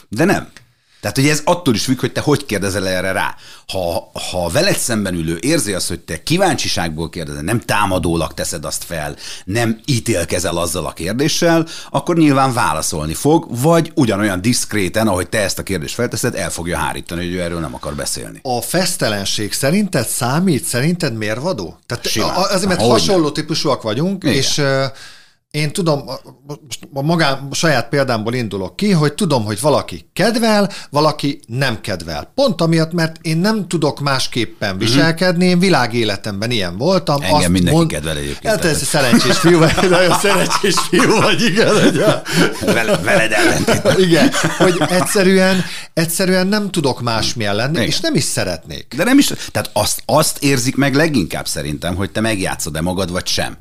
De 0.08 0.24
nem. 0.24 0.48
Tehát, 1.06 1.20
hogy 1.20 1.38
ez 1.38 1.42
attól 1.44 1.74
is 1.74 1.84
függ, 1.84 2.00
hogy 2.00 2.12
te 2.12 2.20
hogy 2.20 2.46
kérdezel 2.46 2.88
erre 2.88 3.12
rá. 3.12 3.34
Ha, 3.68 4.10
ha 4.30 4.48
veled 4.48 4.76
szemben 4.76 5.14
ülő 5.14 5.38
érzi 5.40 5.72
azt, 5.72 5.88
hogy 5.88 6.00
te 6.00 6.22
kíváncsiságból 6.22 7.08
kérdezel, 7.08 7.42
nem 7.42 7.60
támadólag 7.60 8.34
teszed 8.34 8.64
azt 8.64 8.84
fel, 8.84 9.16
nem 9.44 9.80
ítélkezel 9.84 10.56
azzal 10.56 10.86
a 10.86 10.92
kérdéssel, 10.92 11.66
akkor 11.90 12.16
nyilván 12.16 12.52
válaszolni 12.52 13.14
fog, 13.14 13.46
vagy 13.48 13.92
ugyanolyan 13.94 14.40
diszkréten, 14.40 15.08
ahogy 15.08 15.28
te 15.28 15.38
ezt 15.38 15.58
a 15.58 15.62
kérdést 15.62 15.94
felteszed, 15.94 16.34
el 16.34 16.50
fogja 16.50 16.76
hárítani, 16.76 17.24
hogy 17.24 17.34
ő 17.34 17.40
erről 17.40 17.60
nem 17.60 17.74
akar 17.74 17.94
beszélni. 17.94 18.40
A 18.42 18.60
fesztelenség 18.60 19.52
szerinted 19.52 20.06
számít? 20.06 20.64
Szerinted 20.64 21.16
mérvadó? 21.16 21.78
Tehát 21.86 22.06
Simán. 22.08 22.34
azért, 22.34 22.66
mert 22.66 22.80
Hogyne. 22.80 22.92
hasonló 22.92 23.30
típusúak 23.30 23.82
vagyunk, 23.82 24.24
Igen. 24.24 24.36
és 24.36 24.62
én 25.50 25.72
tudom, 25.72 26.04
most 26.66 26.88
a 26.92 27.02
magám, 27.02 27.46
a 27.50 27.54
saját 27.54 27.88
példámból 27.88 28.34
indulok 28.34 28.76
ki, 28.76 28.90
hogy 28.90 29.14
tudom, 29.14 29.44
hogy 29.44 29.60
valaki 29.60 30.08
kedvel, 30.12 30.70
valaki 30.90 31.40
nem 31.46 31.80
kedvel. 31.80 32.32
Pont 32.34 32.60
amiatt, 32.60 32.92
mert 32.92 33.16
én 33.22 33.36
nem 33.36 33.68
tudok 33.68 34.00
másképpen 34.00 34.78
viselkedni, 34.78 35.44
én 35.46 35.58
világéletemben 35.58 36.50
ilyen 36.50 36.76
voltam. 36.76 37.16
Mhm. 37.16 37.34
Engem 37.34 37.52
mindenki 37.52 37.86
kedvel 37.86 38.16
egyébként, 38.16 38.54
Hát 38.54 38.64
ez 38.64 38.82
szerencsés 38.82 39.38
fiú, 39.38 39.58
vagy, 39.58 39.74
nagyon 39.90 40.18
szerencsés 40.18 40.74
fiú 40.90 41.20
vagy, 41.20 41.42
igen. 41.42 41.74
ugye? 41.74 42.06
Veled, 42.60 43.04
veled 43.04 43.32
ellentétben. 43.32 44.00
Igen, 44.00 44.30
hogy 44.58 44.82
egyszerűen, 44.88 45.64
egyszerűen 45.94 46.46
nem 46.46 46.70
tudok 46.70 47.00
másmilyen 47.00 47.54
lenni, 47.54 47.76
Igen. 47.76 47.86
és 47.86 48.00
nem 48.00 48.14
is 48.14 48.24
szeretnék. 48.24 48.94
De 48.96 49.04
nem 49.04 49.18
is, 49.18 49.26
tehát 49.26 49.70
azt, 49.72 50.02
azt 50.06 50.42
érzik 50.42 50.76
meg 50.76 50.94
leginkább 50.94 51.46
szerintem, 51.46 51.94
hogy 51.94 52.10
te 52.10 52.20
megjátszod-e 52.20 52.80
magad, 52.80 53.10
vagy 53.10 53.26
sem. 53.26 53.56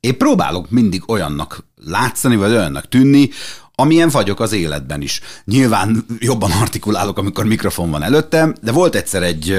Én 0.00 0.18
próbálok 0.18 0.70
mindig 0.70 1.02
olyannak 1.06 1.64
látszani, 1.84 2.36
vagy 2.36 2.50
olyannak 2.50 2.88
tűnni, 2.88 3.30
amilyen 3.74 4.08
vagyok 4.08 4.40
az 4.40 4.52
életben 4.52 5.02
is. 5.02 5.20
Nyilván 5.44 6.04
jobban 6.18 6.50
artikulálok, 6.50 7.18
amikor 7.18 7.44
mikrofon 7.44 7.90
van 7.90 8.02
előttem, 8.02 8.54
de 8.62 8.72
volt 8.72 8.94
egyszer 8.94 9.22
egy, 9.22 9.58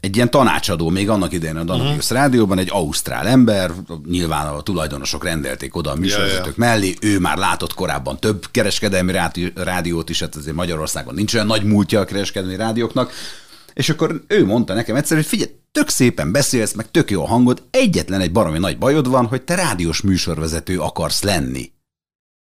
egy 0.00 0.16
ilyen 0.16 0.30
tanácsadó, 0.30 0.88
még 0.88 1.08
annak 1.08 1.32
idején 1.32 1.56
a 1.56 1.64
Danubius 1.64 2.04
uh-huh. 2.04 2.18
rádióban, 2.18 2.58
egy 2.58 2.68
ausztrál 2.72 3.26
ember, 3.26 3.72
nyilván 4.08 4.46
a 4.46 4.60
tulajdonosok 4.60 5.24
rendelték 5.24 5.76
oda 5.76 5.90
a 5.90 5.96
műsorvezetők 5.96 6.46
Ja, 6.46 6.52
mellé, 6.56 6.94
ő 7.00 7.18
már 7.18 7.36
látott 7.36 7.74
korábban 7.74 8.18
több 8.18 8.46
kereskedelmi 8.50 9.12
rádi- 9.12 9.52
rádiót 9.54 10.10
is, 10.10 10.20
hát 10.20 10.36
azért 10.36 10.56
Magyarországon 10.56 11.14
nincs 11.14 11.34
olyan 11.34 11.46
nagy 11.46 11.64
múltja 11.64 12.00
a 12.00 12.04
kereskedelmi 12.04 12.56
rádióknak, 12.56 13.12
és 13.74 13.88
akkor 13.88 14.22
ő 14.26 14.46
mondta 14.46 14.74
nekem 14.74 14.96
egyszer, 14.96 15.16
hogy 15.16 15.26
figyelj, 15.26 15.50
tök 15.72 15.88
szépen 15.88 16.32
beszélsz, 16.32 16.72
meg 16.72 16.90
tök 16.90 17.10
jó 17.10 17.22
a 17.22 17.26
hangod, 17.26 17.62
egyetlen 17.70 18.20
egy 18.20 18.32
baromi 18.32 18.58
nagy 18.58 18.78
bajod 18.78 19.08
van, 19.08 19.26
hogy 19.26 19.42
te 19.42 19.54
rádiós 19.54 20.00
műsorvezető 20.00 20.80
akarsz 20.80 21.22
lenni. 21.22 21.72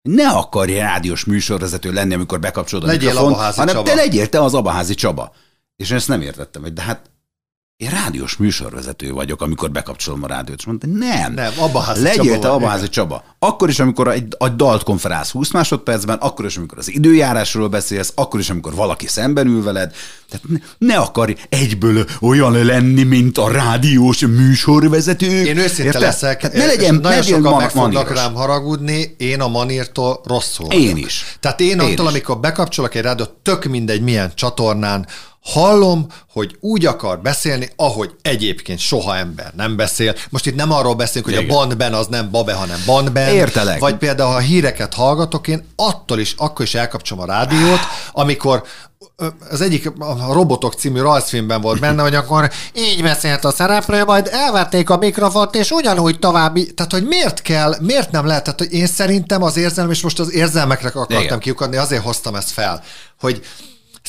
Ne 0.10 0.30
akarj 0.30 0.74
rádiós 0.74 1.26
műsorvezető 1.26 1.92
lenni, 1.92 2.14
amikor 2.14 2.40
bekapcsolod 2.40 2.84
a 2.84 2.88
Legyél 2.88 3.08
mikrofont, 3.08 3.36
Abaházi 3.36 3.60
hanem 3.60 3.76
Csaba. 3.76 3.88
te 3.88 3.96
legyél 3.96 4.30
te 4.30 4.42
az 4.42 4.54
Abaházi 4.54 4.94
Csaba. 4.94 5.34
És 5.76 5.90
én 5.90 5.98
ezt 5.98 6.08
nem 6.08 6.22
értettem, 6.22 6.62
hogy 6.62 6.74
de 6.74 6.82
hát 6.82 7.12
én 7.78 7.90
rádiós 7.90 8.38
műsorvezető 8.38 9.12
vagyok, 9.12 9.42
amikor 9.42 9.72
bekapcsolom 9.72 10.24
a 10.24 10.28
rádiót, 10.28 10.60
és 10.60 10.66
mondta, 10.66 10.88
nem. 10.88 11.34
Nem, 11.34 11.52
Abaházi 11.58 12.02
Legyél 12.02 12.24
Csaba 12.24 12.40
te 12.40 12.48
vagy. 12.48 12.58
Abaházi 12.62 12.90
Csaba. 12.90 13.24
Akkor 13.40 13.70
is, 13.70 13.80
amikor 13.80 14.08
egy, 14.08 14.36
egy 14.40 14.56
dalt 14.56 14.84
konferálsz 14.84 15.32
20 15.32 15.52
másodpercben, 15.52 16.18
akkor 16.18 16.46
is, 16.46 16.58
amikor 16.58 16.78
az 16.78 16.92
időjárásról 16.92 17.68
beszélsz, 17.68 18.12
akkor 18.16 18.40
is, 18.40 18.50
amikor 18.50 18.76
valaki 18.76 19.08
szemben 19.08 19.48
ül 19.48 19.64
veled. 19.64 19.96
Tehát 20.30 20.46
ne, 20.48 20.88
ne 20.88 20.98
akarj 20.98 21.36
egyből 21.50 22.06
olyan 22.22 22.66
lenni, 22.66 23.04
mint 23.04 23.38
a 23.38 23.52
rádiós 23.52 24.20
műsorvezető. 24.20 25.46
Én 25.46 25.58
őszinte 25.58 26.00
leszek, 26.00 26.40
Tehát 26.40 26.58
ne 26.58 26.66
legyen, 26.66 26.96
nagyon 26.96 27.10
legyen 27.20 27.42
sokan 27.42 27.58
meg 27.58 27.70
fognak 27.70 28.14
rám 28.14 28.34
haragudni, 28.34 29.16
én 29.18 29.42
a 29.42 29.48
manírtól 29.48 30.22
rosszul 30.26 30.72
Én 30.72 30.92
vagyok. 30.92 31.06
is. 31.06 31.38
Tehát 31.40 31.60
én, 31.60 31.68
Én 31.68 31.80
attól, 31.80 32.06
is. 32.06 32.12
amikor 32.12 32.40
bekapcsolok 32.40 32.96
egy 32.96 33.02
rádiót, 33.02 33.32
tök 33.44 33.64
mindegy 33.66 34.02
milyen 34.02 34.32
csatornán, 34.36 35.08
hallom, 35.46 36.08
hogy 36.32 36.58
úgy 36.60 36.86
akar 36.86 37.20
beszélni, 37.22 37.70
ahogy 37.76 38.12
egyébként 38.22 38.80
soha 38.80 39.16
ember 39.16 39.52
nem 39.56 39.76
beszél. 39.76 40.16
Most 40.30 40.46
itt 40.46 40.56
nem 40.56 40.72
arról 40.72 40.96
beszélünk, 40.96 41.26
hogy 41.26 41.44
Igen. 41.44 41.56
a 41.56 41.58
bandben 41.58 41.94
az 41.94 42.08
nem 42.08 42.32
babe, 42.32 42.54
hanem 42.54 42.80
bandben. 42.86 43.34
Értelek. 43.34 43.80
Vagy 43.80 43.96
például, 43.96 44.32
ha 44.32 44.40
híreket 44.40 44.94
hallgatok, 44.94 45.48
én 45.48 45.68
attól 45.76 46.20
is, 46.20 46.34
akkor 46.38 46.66
is 46.66 46.76
elkapcsolom 46.76 47.24
a 47.24 47.28
rádiót, 47.28 47.80
amikor 48.12 48.64
az 49.50 49.62
egyik 49.62 49.92
a 50.00 50.34
Robotok 50.34 50.74
című 50.74 51.00
rajzfilmben 51.00 51.62
volt 51.62 51.80
benne, 51.80 52.02
hogy 52.02 52.16
akkor 52.16 52.52
így 52.74 53.02
beszélt 53.02 53.46
a 53.46 53.52
szereplő, 53.52 54.04
majd 54.04 54.30
elvették 54.32 54.90
a 54.90 54.98
mikrofont, 54.98 55.56
és 55.56 55.72
ugyanúgy 55.72 56.20
további. 56.20 56.74
Tehát, 56.74 56.92
hogy 56.92 57.08
miért 57.08 57.42
kell, 57.42 57.76
miért 57.82 58.12
nem 58.12 58.26
lehet, 58.26 58.44
tehát, 58.44 58.60
hogy 58.60 58.74
én 58.74 58.88
szerintem 58.88 59.44
az 59.44 59.58
érzelem, 59.58 59.92
és 59.92 60.02
most 60.02 60.20
az 60.20 60.34
érzelmekre 60.34 60.88
akartam 60.88 61.22
Igen. 61.22 61.40
kiukadni, 61.40 61.78
azért 61.78 62.04
hoztam 62.04 62.36
ezt 62.36 62.52
fel, 62.52 62.84
hogy 63.20 63.42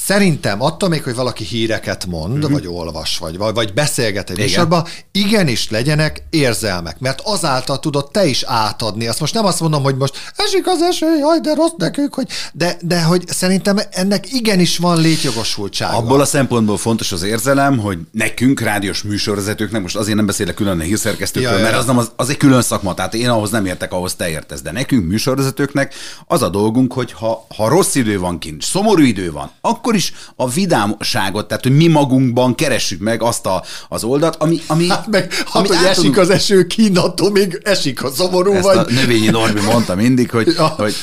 Szerintem 0.06 0.62
attól 0.62 0.88
még, 0.88 1.02
hogy 1.02 1.14
valaki 1.14 1.44
híreket 1.44 2.06
mond, 2.06 2.36
mm-hmm. 2.36 2.52
vagy 2.52 2.66
olvas, 2.66 3.18
vagy, 3.18 3.36
vagy, 3.36 3.72
beszélget 3.74 4.30
egy 4.30 4.36
Igen. 4.36 4.48
műsorban, 4.48 4.84
igenis 5.12 5.70
legyenek 5.70 6.22
érzelmek, 6.30 6.98
mert 6.98 7.20
azáltal 7.24 7.78
tudod 7.78 8.10
te 8.10 8.26
is 8.26 8.42
átadni. 8.42 9.06
Azt 9.06 9.20
most 9.20 9.34
nem 9.34 9.44
azt 9.44 9.60
mondom, 9.60 9.82
hogy 9.82 9.96
most 9.96 10.14
esik 10.36 10.66
az 10.66 10.82
eső, 10.82 11.06
jaj, 11.18 11.40
de 11.40 11.54
rossz 11.54 11.74
nekünk, 11.76 12.14
hogy, 12.14 12.28
de, 12.52 12.76
de 12.80 13.02
hogy 13.02 13.24
szerintem 13.28 13.78
ennek 13.90 14.32
igenis 14.32 14.78
van 14.78 15.00
létjogosultsága. 15.00 15.96
Abból 15.96 16.20
a 16.20 16.24
szempontból 16.24 16.76
fontos 16.76 17.12
az 17.12 17.22
érzelem, 17.22 17.78
hogy 17.78 17.98
nekünk, 18.10 18.60
rádiós 18.60 19.02
műsorvezetőknek, 19.02 19.82
most 19.82 19.96
azért 19.96 20.16
nem 20.16 20.26
beszélek 20.26 20.54
külön 20.54 20.80
a 20.80 20.82
hírszerkesztőkről, 20.82 21.52
Ja, 21.52 21.56
ja, 21.56 21.62
mert 21.62 21.74
ja. 21.74 21.80
az, 21.80 21.86
nem 21.86 21.98
az, 21.98 22.10
az 22.16 22.28
egy 22.28 22.36
külön 22.36 22.62
szakma, 22.62 22.94
tehát 22.94 23.14
én 23.14 23.28
ahhoz 23.28 23.50
nem 23.50 23.66
értek, 23.66 23.92
ahhoz 23.92 24.14
te 24.14 24.28
értesz, 24.28 24.62
de 24.62 24.72
nekünk, 24.72 25.06
műsorvezetőknek 25.06 25.94
az 26.26 26.42
a 26.42 26.48
dolgunk, 26.48 26.92
hogy 26.92 27.12
ha, 27.12 27.46
ha 27.56 27.68
rossz 27.68 27.94
idő 27.94 28.18
van 28.18 28.38
kint, 28.38 28.62
szomorú 28.62 29.02
idő 29.02 29.32
van, 29.32 29.50
akkor 29.60 29.94
is 29.96 30.12
a 30.36 30.48
vidámságot, 30.48 31.48
tehát 31.48 31.62
hogy 31.62 31.76
mi 31.76 31.86
magunkban 31.86 32.54
keressük 32.54 33.00
meg 33.00 33.22
azt 33.22 33.46
a, 33.46 33.62
az 33.88 34.04
oldalt, 34.04 34.36
ami, 34.36 34.60
ami, 34.66 34.88
Hát 34.88 35.06
meg, 35.06 35.32
hát, 35.32 35.48
ami 35.54 35.66
hogy 35.68 35.76
át 35.76 35.84
esik 35.84 35.94
tudunk- 35.96 36.16
az 36.18 36.30
eső 36.30 36.66
kín, 36.66 36.98
attól 36.98 37.30
még 37.30 37.60
esik 37.64 38.04
a 38.04 38.10
szomorú 38.10 38.52
ezt 38.52 38.62
vagy. 38.64 38.76
a 38.76 38.84
növényi 38.88 39.26
Norbi 39.26 39.60
mondta 39.60 39.94
mindig, 39.94 40.30
hogy, 40.30 40.54
Ja. 40.56 40.66
hogy 40.66 40.94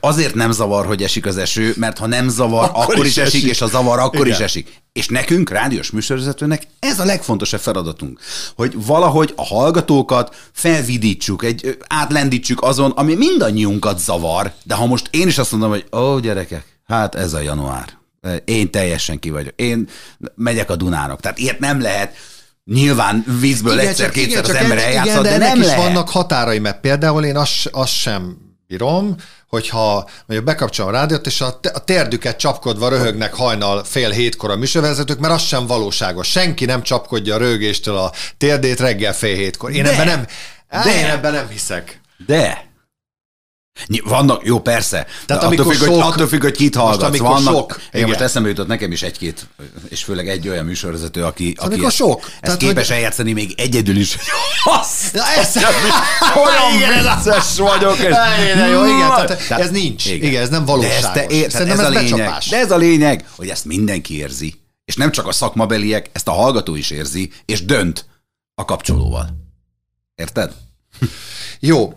azért 0.00 0.34
nem 0.34 0.50
zavar, 0.52 0.86
hogy 0.86 1.02
esik 1.02 1.26
az 1.26 1.36
eső, 1.36 1.74
mert 1.76 1.98
ha 1.98 2.06
nem 2.06 2.28
zavar, 2.28 2.64
akkor, 2.64 2.82
Akkor 2.82 3.04
is 3.04 3.10
is 3.10 3.16
esik, 3.16 3.34
esik. 3.34 3.48
és 3.50 3.58
ha 3.58 3.66
zavar, 3.66 3.98
akkor 3.98 4.20
Igen. 4.26 4.32
is 4.38 4.38
esik. 4.38 4.80
És 4.92 5.08
nekünk, 5.08 5.50
rádiós 5.50 5.90
műsorvezetőnek 5.90 6.62
ez 6.78 6.98
a 7.00 7.04
legfontosabb 7.04 7.60
feladatunk, 7.60 8.20
hogy 8.56 8.72
valahogy 8.86 9.32
a 9.36 9.44
hallgatókat 9.44 10.34
felvidítsuk, 10.52 11.44
egy, 11.44 11.78
átlendítsük 11.88 12.62
azon, 12.62 12.90
ami 12.90 13.14
mindannyiunkat 13.14 13.98
zavar, 13.98 14.52
de 14.62 14.74
ha 14.74 14.86
most 14.86 15.08
én 15.10 15.26
is 15.28 15.38
azt 15.38 15.50
mondom, 15.50 15.70
hogy 15.70 15.84
ó, 15.96 16.18
gyerekek, 16.18 16.64
hát 16.86 17.14
ez 17.14 17.32
a 17.32 17.40
január. 17.40 18.00
Én 18.44 18.70
teljesen 18.70 19.18
ki 19.18 19.30
vagyok. 19.30 19.52
Én 19.56 19.88
megyek 20.34 20.70
a 20.70 20.76
Dunának. 20.76 21.20
Tehát 21.20 21.38
ilyet 21.38 21.58
nem 21.58 21.80
lehet. 21.80 22.16
Nyilván 22.64 23.24
vízből 23.40 23.80
egyszer-kétszer 23.80 24.44
az 24.44 24.54
ember 24.54 24.78
eljátszhat, 24.78 25.22
de, 25.22 25.30
de, 25.30 25.36
nem 25.36 25.60
is 25.60 25.66
lehet. 25.66 25.82
vannak 25.82 26.08
határai, 26.08 26.58
mert 26.58 26.80
például 26.80 27.24
én 27.24 27.36
azt, 27.36 27.68
azt 27.72 27.92
sem 27.92 28.36
bírom, 28.66 29.16
hogyha 29.48 30.08
mondjuk 30.26 30.44
bekapcsolom 30.44 30.94
a 30.94 30.96
rádiót, 30.96 31.26
és 31.26 31.40
a, 31.40 31.58
a 31.72 31.84
térdüket 31.84 32.36
csapkodva 32.36 32.88
röhögnek 32.88 33.34
hajnal 33.34 33.84
fél 33.84 34.10
hétkor 34.10 34.50
a 34.50 34.56
műsorvezetők, 34.56 35.18
mert 35.18 35.34
az 35.34 35.42
sem 35.42 35.66
valóságos. 35.66 36.28
Senki 36.30 36.64
nem 36.64 36.82
csapkodja 36.82 37.34
a 37.34 37.38
rögéstől 37.38 37.96
a 37.96 38.12
térdét 38.38 38.80
reggel 38.80 39.14
fél 39.14 39.36
hétkor. 39.36 39.72
Én 39.72 39.82
De. 39.82 39.92
ebben 39.92 40.06
nem, 40.06 40.26
de. 40.84 40.98
én 40.98 41.04
ebben 41.04 41.32
nem 41.32 41.48
hiszek. 41.48 42.00
De 42.26 42.71
Vannak, 44.04 44.44
jó, 44.46 44.60
persze. 44.60 45.06
Tehát 45.26 45.42
attól, 45.42 45.56
amikor 45.56 45.74
függ, 45.74 45.84
sok- 45.86 45.94
hogy, 46.02 46.12
attól 46.12 46.26
függ, 46.26 46.42
hogy 46.42 46.56
kit 46.56 46.74
hallgatsz. 46.74 47.02
amikor 47.02 47.28
Vannak, 47.28 47.52
sok, 47.54 47.70
igen, 47.76 47.88
igen. 47.92 48.08
most 48.08 48.20
eszembe 48.20 48.48
jutott 48.48 48.66
nekem 48.66 48.92
is 48.92 49.02
egy-két, 49.02 49.46
és 49.88 50.02
főleg 50.04 50.28
egy 50.28 50.48
olyan 50.48 50.64
műsorvezető, 50.64 51.24
aki, 51.24 51.54
aki 51.56 51.66
amikor 51.66 51.86
ezt, 51.86 51.96
sok. 51.96 52.24
ezt 52.26 52.40
Tehát, 52.40 52.58
képes 52.58 52.86
hogy- 52.86 52.96
eljátszani 52.96 53.32
még 53.32 53.54
egyedül 53.56 53.96
is. 53.96 54.16
Azt, 54.80 55.12
Na, 55.12 55.26
ez... 55.32 55.56
olyan 56.44 57.02
vicces 57.02 57.58
vagyok. 57.58 57.98
És... 57.98 58.04
Igen, 58.04 58.68
jó, 58.68 58.84
igen, 58.84 59.08
tehát 59.08 59.50
ez 59.50 59.70
nincs. 59.70 60.06
Igen, 60.06 60.42
ez 60.42 60.48
nem 60.48 60.64
De 60.64 60.72
ez, 60.72 61.00
te, 61.00 61.08
valóságos. 61.10 61.34
ér, 61.36 61.50
Szerintem 61.50 61.78
ez, 61.78 61.84
ez 61.84 61.90
a 61.96 61.98
lényeg, 61.98 62.16
becsapás. 62.18 62.48
de 62.48 62.56
ez 62.56 62.70
a 62.70 62.76
lényeg, 62.76 63.24
hogy 63.36 63.48
ezt 63.48 63.64
mindenki 63.64 64.16
érzi. 64.18 64.60
És 64.84 64.94
nem 64.96 65.10
csak 65.10 65.26
a 65.26 65.32
szakmabeliek, 65.32 66.10
ezt 66.12 66.28
a 66.28 66.32
hallgató 66.32 66.74
is 66.74 66.90
érzi, 66.90 67.30
és 67.44 67.64
dönt 67.64 68.06
a 68.54 68.64
kapcsolóval. 68.64 69.28
Érted? 70.14 70.52
Jó, 71.64 71.92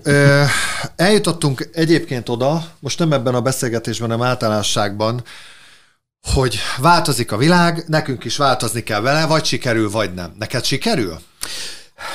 eljutottunk 0.96 1.70
egyébként 1.74 2.30
oda, 2.30 2.66
most 2.80 3.00
nem 3.00 3.12
ebben 3.12 3.36
a 3.36 3.42
beszélgetésben, 3.42 4.10
hanem 4.10 4.28
általánosságban, 4.28 5.24
hogy 6.34 6.60
változik 6.78 7.32
a 7.32 7.38
világ, 7.38 7.84
nekünk 7.88 8.24
is 8.24 8.38
változni 8.38 8.84
kell 8.84 9.02
vele, 9.02 9.26
vagy 9.26 9.46
sikerül, 9.46 9.90
vagy 9.92 10.14
nem. 10.14 10.36
Neked 10.40 10.64
sikerül? 10.64 11.20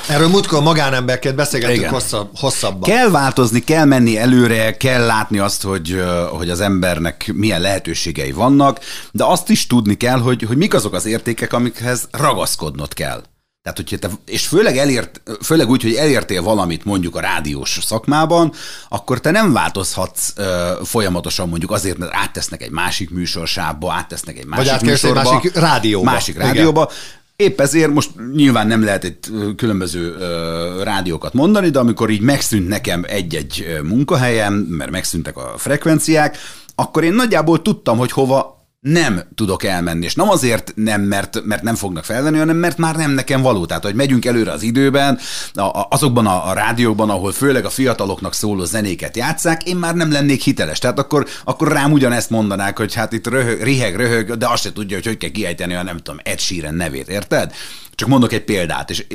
Erről 0.07 0.27
múltkor 0.27 0.61
magánemberként 0.61 1.35
beszélgettünk 1.35 1.85
hosszabb, 1.85 2.29
hosszabban. 2.35 2.89
Kell 2.89 3.09
változni, 3.09 3.59
kell 3.59 3.85
menni 3.85 4.17
előre, 4.17 4.77
kell 4.77 5.05
látni 5.05 5.39
azt, 5.39 5.63
hogy, 5.63 6.03
hogy 6.29 6.49
az 6.49 6.59
embernek 6.59 7.31
milyen 7.33 7.61
lehetőségei 7.61 8.31
vannak, 8.31 8.79
de 9.11 9.23
azt 9.23 9.49
is 9.49 9.67
tudni 9.67 9.97
kell, 9.97 10.19
hogy, 10.19 10.41
hogy 10.41 10.57
mik 10.57 10.73
azok 10.73 10.93
az 10.93 11.05
értékek, 11.05 11.53
amikhez 11.53 12.07
ragaszkodnod 12.11 12.93
kell. 12.93 13.23
Tehát, 13.63 13.77
hogy 13.77 13.99
te, 13.99 14.09
és 14.25 14.47
főleg, 14.47 14.77
elért, 14.77 15.21
főleg 15.41 15.69
úgy, 15.69 15.81
hogy 15.81 15.93
elértél 15.93 16.41
valamit 16.41 16.85
mondjuk 16.85 17.15
a 17.15 17.19
rádiós 17.19 17.79
szakmában, 17.81 18.51
akkor 18.89 19.19
te 19.19 19.31
nem 19.31 19.53
változhatsz 19.53 20.33
ö, 20.35 20.71
folyamatosan 20.83 21.49
mondjuk 21.49 21.71
azért, 21.71 21.97
mert 21.97 22.11
áttesznek 22.15 22.61
egy 22.61 22.71
másik 22.71 23.09
műsorsávba, 23.09 23.93
áttesznek 23.93 24.37
egy 24.37 24.45
másik 24.45 24.73
egy 24.73 24.81
műsorba. 24.81 25.31
másik 25.31 25.55
rádióba. 25.55 26.11
Másik 26.11 26.35
Igen. 26.35 26.47
rádióba. 26.47 26.89
Épp 27.35 27.59
ezért 27.59 27.93
most 27.93 28.09
nyilván 28.33 28.67
nem 28.67 28.83
lehet 28.83 29.03
itt 29.03 29.29
különböző 29.55 30.15
ö, 30.19 30.83
rádiókat 30.83 31.33
mondani, 31.33 31.69
de 31.69 31.79
amikor 31.79 32.09
így 32.09 32.21
megszűnt 32.21 32.67
nekem 32.67 33.03
egy-egy 33.07 33.79
munkahelyem, 33.83 34.53
mert 34.53 34.91
megszűntek 34.91 35.37
a 35.37 35.53
frekvenciák, 35.57 36.37
akkor 36.75 37.03
én 37.03 37.13
nagyjából 37.13 37.61
tudtam, 37.61 37.97
hogy 37.97 38.11
hova 38.11 38.60
nem 38.81 39.21
tudok 39.35 39.63
elmenni. 39.63 40.05
És 40.05 40.15
nem 40.15 40.29
azért 40.29 40.71
nem, 40.75 41.01
mert, 41.01 41.41
mert 41.43 41.63
nem 41.63 41.75
fognak 41.75 42.03
felvenni, 42.03 42.37
hanem 42.37 42.55
mert 42.57 42.77
már 42.77 42.95
nem 42.95 43.11
nekem 43.11 43.41
való. 43.41 43.65
Tehát, 43.65 43.83
hogy 43.83 43.95
megyünk 43.95 44.25
előre 44.25 44.51
az 44.51 44.61
időben, 44.61 45.19
a, 45.53 45.61
a, 45.61 45.87
azokban 45.89 46.27
a, 46.27 46.49
a 46.49 46.53
rádiókban, 46.53 47.09
ahol 47.09 47.31
főleg 47.31 47.65
a 47.65 47.69
fiataloknak 47.69 48.33
szóló 48.33 48.65
zenéket 48.65 49.17
játszák, 49.17 49.63
én 49.63 49.75
már 49.75 49.95
nem 49.95 50.11
lennék 50.11 50.41
hiteles. 50.41 50.79
Tehát 50.79 50.99
akkor, 50.99 51.27
akkor 51.43 51.71
rám 51.71 51.91
ugyanezt 51.91 52.29
mondanák, 52.29 52.77
hogy 52.77 52.93
hát 52.93 53.13
itt 53.13 53.27
röhög, 53.27 53.61
riheg, 53.61 53.95
röhög, 53.95 54.37
de 54.37 54.47
azt 54.47 54.63
se 54.63 54.73
tudja, 54.73 54.95
hogy 54.95 55.05
hogy 55.05 55.17
kell 55.17 55.29
kiejteni 55.29 55.73
a 55.73 55.83
nem 55.83 55.97
tudom, 55.97 56.19
Ed 56.23 56.39
Sheeran 56.39 56.73
nevét, 56.73 57.07
érted? 57.07 57.53
Csak 57.95 58.09
mondok 58.09 58.33
egy 58.33 58.43
példát, 58.43 58.89
és 58.89 59.05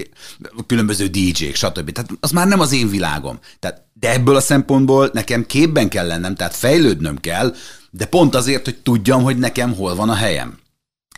különböző 0.66 1.07
DJ-k, 1.07 1.55
stb. 1.55 1.92
Tehát 1.92 2.11
az 2.20 2.31
már 2.31 2.46
nem 2.46 2.61
az 2.61 2.72
én 2.72 2.90
világom. 2.90 3.38
Tehát, 3.59 3.85
de 3.92 4.12
ebből 4.12 4.37
a 4.37 4.40
szempontból 4.40 5.11
nekem 5.12 5.46
képben 5.46 5.88
kell 5.88 6.07
lennem, 6.07 6.35
tehát 6.35 6.57
fejlődnöm 6.57 7.20
kell, 7.20 7.55
de 7.97 8.07
pont 8.07 8.35
azért, 8.35 8.65
hogy 8.65 8.77
tudjam, 8.77 9.23
hogy 9.23 9.39
nekem 9.39 9.75
hol 9.75 9.95
van 9.95 10.09
a 10.09 10.15
helyem. 10.15 10.59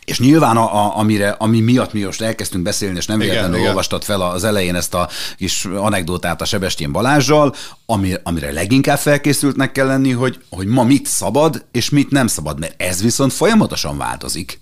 És 0.05 0.19
nyilván, 0.19 0.57
a, 0.57 0.85
a, 0.85 0.97
amire, 0.97 1.29
ami 1.29 1.59
miatt 1.59 1.93
mi 1.93 2.01
most 2.01 2.21
elkezdtünk 2.21 2.63
beszélni, 2.63 2.97
és 2.97 3.05
nem 3.05 3.19
véletlenül 3.19 3.67
olvastad 3.67 4.03
fel 4.03 4.21
az 4.21 4.43
elején 4.43 4.75
ezt 4.75 4.93
a 4.93 5.09
kis 5.37 5.65
anekdotát 5.65 6.41
a 6.41 6.45
Sebestyén 6.45 6.91
Balázsjal, 6.91 7.55
ami, 7.85 8.13
amire 8.23 8.51
leginkább 8.51 8.97
felkészültnek 8.97 9.71
kell 9.71 9.85
lenni, 9.85 10.11
hogy, 10.11 10.39
hogy 10.49 10.67
ma 10.67 10.83
mit 10.83 11.05
szabad, 11.05 11.65
és 11.71 11.89
mit 11.89 12.11
nem 12.11 12.27
szabad, 12.27 12.59
mert 12.59 12.81
ez 12.81 13.01
viszont 13.01 13.33
folyamatosan 13.33 13.97
változik. 13.97 14.59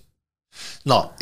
Na, 0.84 1.14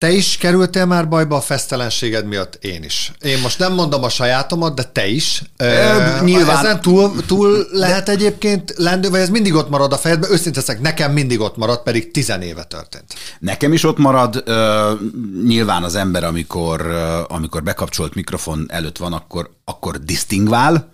te 0.00 0.10
is 0.10 0.36
kerültél 0.36 0.84
már 0.84 1.08
bajba 1.08 1.36
a 1.36 1.40
fesztelenséged 1.40 2.26
miatt? 2.26 2.54
Én 2.54 2.82
is. 2.82 3.12
Én 3.20 3.40
most 3.40 3.58
nem 3.58 3.72
mondom 3.72 4.02
a 4.04 4.08
sajátomat, 4.08 4.74
de 4.74 4.82
te 4.82 5.06
is. 5.06 5.42
Ö, 5.56 5.64
Ö, 5.64 6.24
nyilván. 6.24 6.64
Ezen 6.64 6.80
túl, 6.80 7.26
túl 7.26 7.66
lehet 7.70 8.08
egyébként 8.08 8.74
lendő, 8.76 9.10
vagy 9.10 9.20
ez 9.20 9.28
mindig 9.28 9.54
ott 9.54 9.68
marad 9.68 9.92
a 9.92 9.96
fejedben? 9.96 10.30
Őszintén 10.30 10.52
leszek, 10.66 10.80
nekem 10.80 11.12
mindig 11.12 11.40
ott 11.40 11.56
marad, 11.56 11.82
pedig 11.82 12.10
tizenéve 12.10 12.64
történt. 12.64 13.14
Nekem 13.38 13.72
is 13.72 13.84
ott 13.84 13.98
marad, 13.98 14.42
ö, 14.44 14.92
nyilván 15.44 15.82
az 15.82 15.94
ember, 15.94 16.24
amikor, 16.24 16.80
ö, 16.80 17.20
amikor 17.28 17.62
bekapcsolt 17.62 18.14
mikrofon 18.14 18.66
előtt 18.68 18.96
van, 18.96 19.12
akkor, 19.12 19.50
akkor 19.64 19.98
disztingvál, 19.98 20.92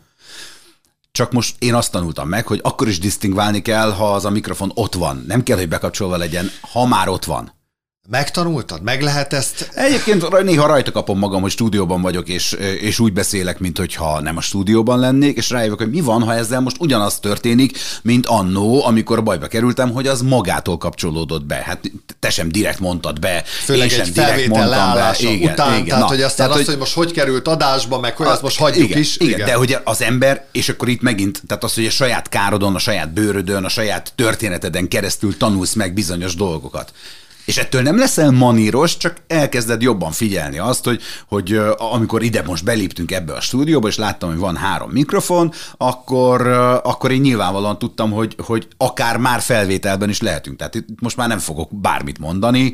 csak 1.13 1.33
most 1.33 1.55
én 1.59 1.75
azt 1.75 1.91
tanultam 1.91 2.29
meg, 2.29 2.47
hogy 2.47 2.61
akkor 2.63 2.89
is 2.89 2.99
disztingválni 2.99 3.63
kell, 3.63 3.91
ha 3.91 4.15
az 4.15 4.25
a 4.25 4.31
mikrofon 4.31 4.71
ott 4.75 4.95
van. 4.95 5.25
Nem 5.27 5.43
kell, 5.43 5.57
hogy 5.57 5.69
bekapcsolva 5.69 6.17
legyen, 6.17 6.51
ha 6.73 6.87
már 6.87 7.09
ott 7.09 7.25
van. 7.25 7.55
Megtanultad? 8.11 8.83
Meg 8.83 9.03
lehet 9.03 9.33
ezt? 9.33 9.71
Egyébként 9.75 10.43
néha 10.43 10.67
rajta 10.67 10.93
kapom 10.93 11.19
magam, 11.19 11.41
hogy 11.41 11.51
stúdióban 11.51 12.03
vagyok, 12.03 12.29
és, 12.29 12.53
és 12.81 12.99
úgy 12.99 13.13
beszélek, 13.13 13.59
mint 13.59 13.79
hogyha 13.79 14.21
nem 14.21 14.37
a 14.37 14.41
stúdióban 14.41 14.99
lennék, 14.99 15.37
és 15.37 15.51
rájövök, 15.51 15.79
hogy 15.79 15.91
mi 15.91 16.01
van, 16.01 16.23
ha 16.23 16.35
ezzel 16.35 16.61
most 16.61 16.77
ugyanaz 16.81 17.19
történik, 17.19 17.79
mint 18.03 18.27
annó, 18.27 18.85
amikor 18.85 19.23
bajba 19.23 19.47
kerültem, 19.47 19.91
hogy 19.91 20.07
az 20.07 20.23
magától 20.23 20.79
kapcsolódott 20.79 21.45
be. 21.45 21.63
Hát 21.65 21.81
te 22.21 22.31
sem 22.31 22.49
direkt 22.49 22.81
mondtad 22.81 23.19
be, 23.19 23.43
Főleg 23.65 23.91
én 23.91 23.97
sem 23.97 24.07
egy 24.07 24.13
direkt 24.13 24.49
mondtam 24.49 24.93
be. 24.95 25.15
Igen, 25.19 25.53
után, 25.53 25.73
igen. 25.73 25.87
tehát 25.87 26.03
Na, 26.03 26.07
hogy 26.07 26.23
aztán 26.23 26.47
tehát, 26.47 26.61
azt, 26.61 26.71
hogy 26.71 26.79
most 26.79 26.95
hogy 26.95 27.13
került 27.13 27.49
adásba, 27.49 28.01
meg 28.01 28.17
hogy 28.17 28.27
azt 28.27 28.43
most 28.43 28.59
hagyjuk 28.59 28.89
igen, 28.89 29.01
is. 29.01 29.17
Igen, 29.17 29.47
de 29.47 29.55
hogy 29.55 29.77
az 29.85 30.03
ember, 30.03 30.45
és 30.53 30.69
akkor 30.69 30.89
itt 30.89 31.03
megint, 31.03 31.43
tehát 31.47 31.65
az, 31.65 31.75
hogy 31.75 31.87
a 31.87 31.91
saját 31.91 32.29
károdon, 32.29 32.75
a 32.75 32.79
saját 32.79 33.13
bőrödön, 33.13 33.65
a 33.65 33.69
saját 33.69 34.13
történeteden 34.15 34.89
keresztül 34.89 35.37
tanulsz 35.37 35.75
meg 35.75 35.95
bizonyos 35.95 36.35
dolgokat. 36.35 36.93
És 37.47 37.57
ettől 37.57 37.83
nem 37.83 37.99
leszel 37.99 38.31
maníros, 38.31 38.97
csak 38.97 39.17
elkezded 39.27 39.83
jobban 39.83 40.13
figyelni 40.13 40.59
azt, 40.59 40.85
hogy, 40.85 41.01
hogy 41.29 41.61
amikor 41.77 42.23
ide 42.23 42.43
most 42.43 42.65
beléptünk 42.65 43.13
ebbe 43.13 43.33
a 43.33 43.41
stúdióba, 43.41 43.89
és 43.89 43.97
láttam, 43.97 44.29
hogy 44.29 44.39
van 44.39 44.57
három 44.57 44.91
mikrofon, 44.91 45.53
akkor, 45.77 46.47
akkor 46.83 47.11
én 47.11 47.21
nyilvánvalóan 47.21 47.79
tudtam, 47.79 48.11
hogy, 48.11 48.35
hogy 48.39 48.69
akár 48.77 49.17
már 49.17 49.41
felvételben 49.41 50.09
is 50.09 50.21
lehetünk. 50.21 50.57
Tehát 50.57 50.75
itt 50.75 50.89
most 51.01 51.17
már 51.17 51.29
nem 51.29 51.39
fogok 51.39 51.81
bármit 51.81 52.19
mondani, 52.19 52.73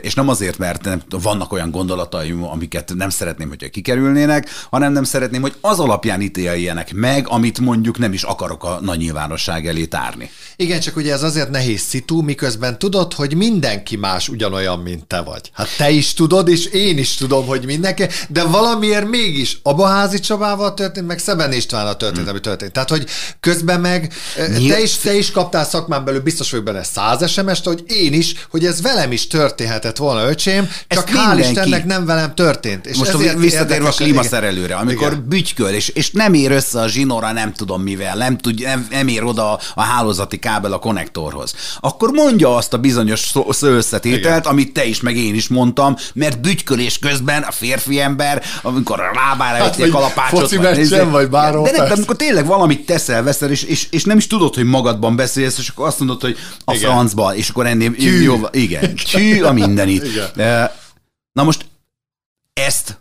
és 0.00 0.14
nem 0.14 0.28
azért, 0.28 0.58
mert 0.58 0.84
nem, 0.84 1.02
vannak 1.08 1.52
olyan 1.52 1.70
gondolataim, 1.70 2.44
amiket 2.44 2.92
nem 2.94 3.10
szeretném, 3.10 3.48
hogyha 3.48 3.68
kikerülnének, 3.68 4.48
hanem 4.70 4.92
nem 4.92 5.04
szeretném, 5.04 5.40
hogy 5.40 5.54
az 5.60 5.78
alapján 5.78 6.20
ítéljenek 6.20 6.94
meg, 6.94 7.28
amit 7.28 7.60
mondjuk 7.60 7.98
nem 7.98 8.12
is 8.12 8.22
akarok 8.22 8.64
a 8.64 8.78
nagy 8.82 8.98
nyilvánosság 8.98 9.66
elé 9.66 9.84
tárni. 9.84 10.30
Igen, 10.56 10.80
csak 10.80 10.96
ugye 10.96 11.12
ez 11.12 11.22
azért 11.22 11.50
nehéz 11.50 11.80
szitu, 11.80 12.22
miközben 12.22 12.78
tudod, 12.78 13.12
hogy 13.12 13.34
mindenki 13.34 13.96
más 14.12 14.28
ugyanolyan, 14.28 14.78
mint 14.78 15.06
te 15.06 15.20
vagy. 15.20 15.50
Hát 15.52 15.68
te 15.76 15.90
is 15.90 16.14
tudod, 16.14 16.48
és 16.48 16.64
én 16.64 16.98
is 16.98 17.14
tudom, 17.14 17.46
hogy 17.46 17.64
mindenki, 17.64 18.04
de 18.28 18.44
valamiért 18.44 19.08
mégis 19.08 19.58
Abaházi 19.62 20.18
Csabával 20.20 20.74
történt, 20.74 21.06
meg 21.06 21.18
Szeben 21.18 21.52
Istvánnal 21.52 21.96
történt, 21.96 22.28
ami 22.28 22.40
történt. 22.40 22.72
Tehát, 22.72 22.88
hogy 22.88 23.06
közben 23.40 23.80
meg 23.80 24.12
eh, 24.36 24.48
Nyilv- 24.48 24.74
te 24.74 24.82
is, 24.82 24.96
te 24.96 25.14
is 25.14 25.30
kaptál 25.30 25.64
szakmán 25.64 26.04
belül, 26.04 26.20
biztos 26.20 26.50
vagyok 26.50 26.64
benne 26.64 26.82
száz 26.82 27.30
SMS-t, 27.30 27.64
hogy 27.64 27.82
én 27.86 28.12
is, 28.12 28.34
hogy 28.50 28.64
ez 28.64 28.82
velem 28.82 29.12
is 29.12 29.26
történhetett 29.26 29.96
volna, 29.96 30.28
öcsém, 30.28 30.70
csak 30.88 31.08
hál' 31.08 31.34
mindenki. 31.34 31.48
Istennek 31.48 31.84
nem 31.84 32.06
velem 32.06 32.34
történt. 32.34 32.86
És 32.86 32.96
Most 32.96 33.10
ezért 33.10 33.38
visszatérve 33.38 33.88
a 33.88 33.92
klímaszerelőre, 33.92 34.74
amikor. 34.74 35.12
Igen. 35.12 35.28
bütyköl, 35.28 35.74
és, 35.74 35.88
és 35.88 36.10
nem 36.10 36.34
ér 36.34 36.50
össze 36.50 36.80
a 36.80 36.88
zsinóra 36.88 37.32
nem 37.32 37.52
tudom 37.52 37.82
mivel, 37.82 38.16
nem, 38.16 38.38
tud, 38.38 38.60
nem, 38.60 38.86
nem 38.90 39.08
ér 39.08 39.24
oda 39.24 39.58
a 39.74 39.82
hálózati 39.82 40.38
kábel 40.38 40.72
a 40.72 40.78
konnektorhoz, 40.78 41.54
akkor 41.80 42.10
mondja 42.10 42.56
azt 42.56 42.72
a 42.72 42.78
bizonyos 42.78 43.20
szó- 43.20 43.52
szó 43.52 43.68
összetételt, 44.04 44.46
amit 44.46 44.72
te 44.72 44.84
is, 44.84 45.00
meg 45.00 45.16
én 45.16 45.34
is 45.34 45.48
mondtam, 45.48 45.96
mert 46.14 46.40
bütykölés 46.40 46.98
közben 46.98 47.42
a 47.42 47.50
férfi 47.50 48.00
ember, 48.00 48.42
amikor 48.62 49.00
a 49.00 49.10
lábára 49.14 49.64
Hát, 49.64 49.78
egy 49.78 49.90
kalapácsot, 49.90 50.50
vagy 50.54 50.76
nézzék. 50.76 51.10
vagy 51.10 51.28
bárhol, 51.28 51.64
de, 51.64 51.72
de 51.72 51.92
amikor 51.92 52.16
tényleg 52.16 52.46
valamit 52.46 52.86
teszel, 52.86 53.22
veszel, 53.22 53.50
és, 53.50 53.62
és, 53.62 53.86
és 53.90 54.04
nem 54.04 54.16
is 54.16 54.26
tudod, 54.26 54.54
hogy 54.54 54.64
magadban 54.64 55.16
beszélsz, 55.16 55.58
és 55.58 55.68
akkor 55.68 55.86
azt 55.86 55.98
mondod, 55.98 56.20
hogy 56.20 56.36
a 56.64 56.74
Igen. 56.74 56.90
francba, 56.90 57.34
és 57.34 57.48
akkor 57.48 57.66
ennél 57.66 57.92
Tyű. 57.94 58.22
jó, 58.22 58.40
igen, 58.50 58.94
tyű 58.94 59.42
a 59.42 59.52
mindenit. 59.52 60.04
Igen. 60.04 60.28
Eh, 60.36 60.70
Na 61.32 61.42
most 61.42 61.66
ezt, 62.52 62.98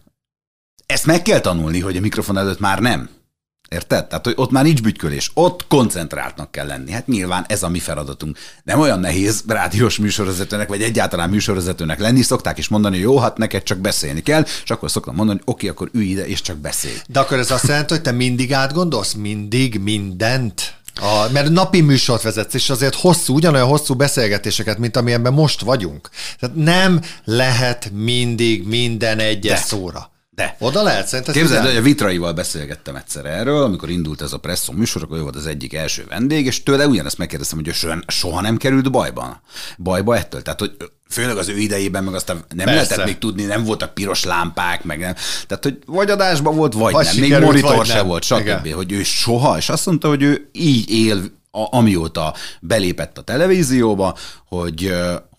ezt 0.86 1.06
meg 1.06 1.22
kell 1.22 1.40
tanulni, 1.40 1.80
hogy 1.80 1.98
a 1.98 2.02
mikrofon 2.02 2.38
előtt 2.38 2.60
már 2.60 2.80
nem. 2.80 3.10
Érted? 3.70 4.08
Tehát, 4.08 4.26
hogy 4.26 4.34
ott 4.38 4.52
már 4.52 4.64
nincs 4.64 4.82
bütykölés. 4.82 5.32
Ott 5.34 5.68
koncentráltnak 5.68 6.52
kell 6.52 6.68
lenni. 6.68 6.92
Hát 6.92 7.08
nyilván 7.08 7.46
ez 7.48 7.64
a 7.64 7.70
mi 7.70 7.80
feladatunk. 7.80 8.38
Nem 8.64 8.80
olyan 8.80 9.00
nehéz 9.00 9.44
rádiós 9.48 9.98
műsorvezetőnek, 9.98 10.68
vagy 10.68 10.82
egyáltalán 10.82 11.30
műsorvezetőnek 11.30 12.00
lenni. 12.00 12.22
Szokták 12.22 12.58
is 12.58 12.68
mondani, 12.68 12.96
hogy 12.96 13.04
jó, 13.04 13.20
hát 13.20 13.38
neked 13.38 13.64
csak 13.64 13.78
beszélni 13.78 14.22
kell, 14.22 14.46
és 14.64 14.70
akkor 14.70 14.92
szoktam 14.92 15.16
mondani, 15.16 15.40
hogy 15.44 15.54
oké, 15.54 15.68
akkor 15.68 15.90
ülj 15.94 16.06
ide, 16.06 16.28
és 16.28 16.42
csak 16.42 16.58
beszélj. 16.58 16.96
De 17.08 17.20
akkor 17.20 17.38
ez 17.38 17.52
azt 17.52 17.68
jelenti, 17.68 17.94
hogy 17.94 18.02
te 18.04 18.12
mindig 18.12 18.54
átgondolsz? 18.54 19.14
Mindig 19.14 19.80
mindent? 19.80 20.78
A, 20.96 21.32
mert 21.32 21.50
napi 21.50 21.82
műsort 21.82 22.22
vezetsz, 22.22 22.54
és 22.54 22.70
azért 22.70 22.96
hosszú, 22.96 23.34
ugyanolyan 23.34 23.68
hosszú 23.68 23.94
beszélgetéseket, 23.94 24.78
mint 24.78 24.98
amilyenben 24.98 25.34
most 25.34 25.62
vagyunk. 25.62 26.10
Tehát 26.40 26.56
nem 26.56 27.02
lehet 27.24 27.92
mindig 27.94 28.68
minden 28.68 29.20
egyes 29.20 29.60
De. 29.60 29.66
szóra. 29.66 30.12
De. 30.40 30.56
Oda 30.60 30.84
lehet, 30.84 31.08
szerintem. 31.08 31.34
Képzeld, 31.34 31.66
hogy 31.66 31.76
a 31.76 31.82
Vitraival 31.82 32.34
beszélgettem 32.34 32.96
egyszer 32.96 33.26
erről, 33.26 33.64
amikor 33.64 33.90
indult 33.90 34.22
ez 34.22 34.34
a 34.34 34.38
Presszó 34.38 34.74
műsor, 34.74 35.04
akkor 35.04 35.18
ő 35.18 35.22
volt 35.22 35.36
az 35.36 35.46
egyik 35.46 35.74
első 35.74 36.06
vendég, 36.10 36.46
és 36.46 36.64
tőle 36.64 36.88
ugyanezt 36.88 37.18
megkérdeztem, 37.18 37.58
hogy 37.58 37.68
ő 37.68 37.74
soha, 38.08 38.42
nem 38.42 38.58
került 38.58 38.92
bajban. 38.92 39.42
Bajba 39.78 40.18
ettől. 40.18 40.42
Tehát, 40.42 40.60
hogy 40.60 40.76
főleg 41.10 41.38
az 41.38 41.48
ő 41.48 41.58
idejében, 41.58 42.04
meg 42.04 42.14
aztán 42.14 42.36
nem 42.56 42.66
Persze. 42.66 42.74
lehetett 42.74 43.06
még 43.06 43.18
tudni, 43.18 43.44
nem 43.44 43.64
voltak 43.64 43.94
piros 43.94 44.24
lámpák, 44.24 44.84
meg 44.84 45.00
nem. 45.00 45.14
Tehát, 45.48 45.64
hogy 45.64 45.78
vagy 45.86 46.10
adásban 46.10 46.56
volt, 46.56 46.74
vagy, 46.74 46.94
vagy 46.94 47.06
nem. 47.06 47.14
Sikerült, 47.14 47.54
még 47.54 47.62
monitor 47.62 47.86
se 47.86 47.94
nem. 47.94 48.08
volt, 48.08 48.24
stb. 48.24 48.74
Hogy 48.74 48.92
ő 48.92 49.04
soha, 49.04 49.58
és 49.58 49.70
azt 49.70 49.86
mondta, 49.86 50.08
hogy 50.08 50.22
ő 50.22 50.50
így 50.52 50.90
él, 50.90 51.24
amióta 51.52 52.34
belépett 52.62 53.18
a 53.18 53.22
televízióba, 53.22 54.18
hogy, 54.48 54.94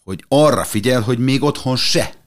hogy 0.05 0.25
arra 0.29 0.65
figyel, 0.65 1.01
hogy 1.01 1.19
még 1.19 1.43
otthon 1.43 1.77
se 1.77 2.19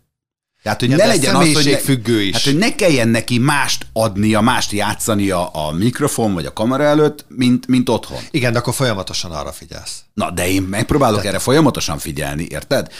tehát, 0.63 0.79
hogy 0.79 0.89
ja, 0.89 0.95
ne 0.95 1.05
legyen 1.05 1.79
függő 1.79 2.21
is. 2.21 2.33
Hát, 2.33 2.43
hogy 2.43 2.57
ne 2.57 2.75
kelljen 2.75 3.07
neki 3.07 3.37
mást 3.37 3.85
adnia, 3.93 4.41
mást 4.41 4.71
játszania 4.71 5.47
a 5.47 5.71
mikrofon 5.71 6.33
vagy 6.33 6.45
a 6.45 6.53
kamera 6.53 6.83
előtt, 6.83 7.25
mint, 7.27 7.67
mint 7.67 7.89
otthon. 7.89 8.19
Igen, 8.31 8.51
de 8.53 8.59
akkor 8.59 8.73
folyamatosan 8.73 9.31
arra 9.31 9.51
figyelsz. 9.51 10.03
Na, 10.13 10.31
de 10.31 10.47
én 10.47 10.61
megpróbálok 10.61 11.17
Tehát... 11.17 11.33
erre 11.33 11.43
folyamatosan 11.43 11.97
figyelni, 11.97 12.47
érted? 12.49 12.91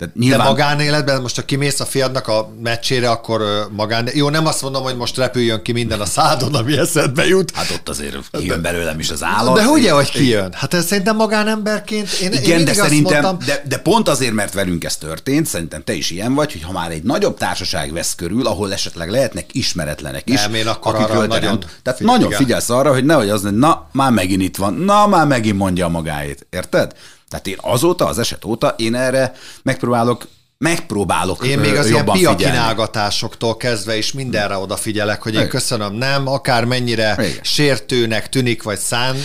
Tehát 0.00 0.14
nyilván... 0.14 0.38
De 0.38 0.44
magánéletben, 0.44 1.20
most 1.20 1.36
ha 1.36 1.42
kimész 1.42 1.80
a 1.80 1.84
fiadnak 1.84 2.28
a 2.28 2.52
meccsére, 2.62 3.10
akkor 3.10 3.68
magán... 3.70 4.08
Jó, 4.14 4.28
nem 4.28 4.46
azt 4.46 4.62
mondom, 4.62 4.82
hogy 4.82 4.96
most 4.96 5.16
repüljön 5.16 5.62
ki 5.62 5.72
minden 5.72 6.00
a 6.00 6.04
szádon, 6.04 6.54
ami 6.54 6.78
eszedbe 6.78 7.26
jut. 7.26 7.50
Hát 7.54 7.70
ott 7.70 7.88
azért 7.88 8.16
kijön 8.30 8.62
belőlem 8.62 8.98
is 8.98 9.10
az 9.10 9.22
állat. 9.22 9.54
De 9.54 9.66
ugye, 9.66 9.90
hogy 9.90 10.10
kijön? 10.10 10.52
Hát 10.52 10.74
ez 10.74 10.86
szerintem 10.86 11.16
magánemberként... 11.16 12.12
Én, 12.12 12.32
Igen, 12.32 12.58
én 12.58 12.64
de 12.64 12.72
szerintem, 12.72 13.22
mondtam... 13.22 13.46
de, 13.46 13.62
de, 13.68 13.78
pont 13.78 14.08
azért, 14.08 14.32
mert 14.32 14.54
velünk 14.54 14.84
ez 14.84 14.96
történt, 14.96 15.46
szerintem 15.46 15.84
te 15.84 15.92
is 15.92 16.10
ilyen 16.10 16.34
vagy, 16.34 16.52
hogy 16.52 16.62
ha 16.62 16.72
már 16.72 16.90
egy 16.90 17.02
nagyobb 17.02 17.38
társaság 17.38 17.92
vesz 17.92 18.14
körül, 18.14 18.46
ahol 18.46 18.72
esetleg 18.72 19.10
lehetnek 19.10 19.54
ismeretlenek 19.54 20.22
is. 20.30 20.42
Nem, 20.42 20.54
én 20.54 20.66
akkor 20.66 20.94
arra 20.94 21.26
nagyon... 21.26 21.64
Tehát 21.82 21.98
figyel, 21.98 22.16
nagyon 22.16 22.30
figyelsz 22.30 22.70
arra, 22.70 22.92
hogy 22.92 23.04
nehogy 23.04 23.28
az, 23.28 23.42
hogy 23.42 23.56
na, 23.56 23.88
már 23.92 24.10
megint 24.10 24.42
itt 24.42 24.56
van, 24.56 24.74
na, 24.74 25.06
már 25.06 25.26
megint 25.26 25.56
mondja 25.56 25.84
a 25.84 25.88
magáét. 25.88 26.46
Érted? 26.50 26.92
Tehát 27.30 27.46
én 27.46 27.56
azóta, 27.60 28.06
az 28.06 28.18
eset 28.18 28.44
óta 28.44 28.74
én 28.78 28.94
erre 28.94 29.32
megpróbálok 29.62 30.26
megpróbálok 30.58 31.46
Én 31.46 31.58
még 31.58 31.74
az 31.74 31.88
ilyen 31.88 32.04
piakinálgatásoktól 32.04 33.56
kezdve 33.56 33.96
is 33.96 34.12
mindenre 34.12 34.56
odafigyelek, 34.56 35.22
hogy 35.22 35.34
én 35.34 35.48
köszönöm, 35.48 35.94
nem, 35.94 36.26
akár 36.26 36.64
mennyire 36.64 37.16
Igen. 37.18 37.42
sértőnek 37.42 38.28
tűnik, 38.28 38.62
vagy 38.62 38.78
szán 38.78 39.16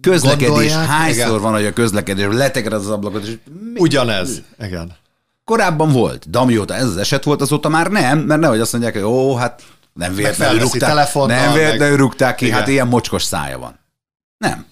Közlekedés, 0.00 0.48
gondolják. 0.48 0.86
hányszor 0.86 1.26
Igen. 1.26 1.40
van, 1.40 1.52
hogy 1.52 1.66
a 1.66 1.72
közlekedés 1.72 2.26
letegred 2.30 2.72
az 2.72 2.88
ablakot, 2.88 3.26
és? 3.26 3.34
Ugyanez, 3.76 4.42
igen. 4.60 4.96
Korábban 5.44 5.92
volt, 5.92 6.30
de 6.30 6.38
amióta 6.38 6.74
ez 6.74 6.84
az 6.84 6.96
eset 6.96 7.24
volt, 7.24 7.40
azóta 7.40 7.68
már 7.68 7.90
nem, 7.90 8.18
mert 8.18 8.40
nehogy 8.40 8.60
azt 8.60 8.72
mondják, 8.72 8.94
hogy 8.94 9.02
ó, 9.02 9.36
hát 9.36 9.62
nem 9.92 10.14
véletlenül 10.14 10.58
rúgták, 10.60 11.14
nem 11.14 11.52
véletlenül 11.52 11.96
rúgták 11.96 12.34
ki, 12.34 12.46
Igen. 12.46 12.58
hát 12.58 12.68
ilyen 12.68 12.88
mocskos 12.88 13.22
szája 13.22 13.58
van. 13.58 13.78
Nem. 14.38 14.66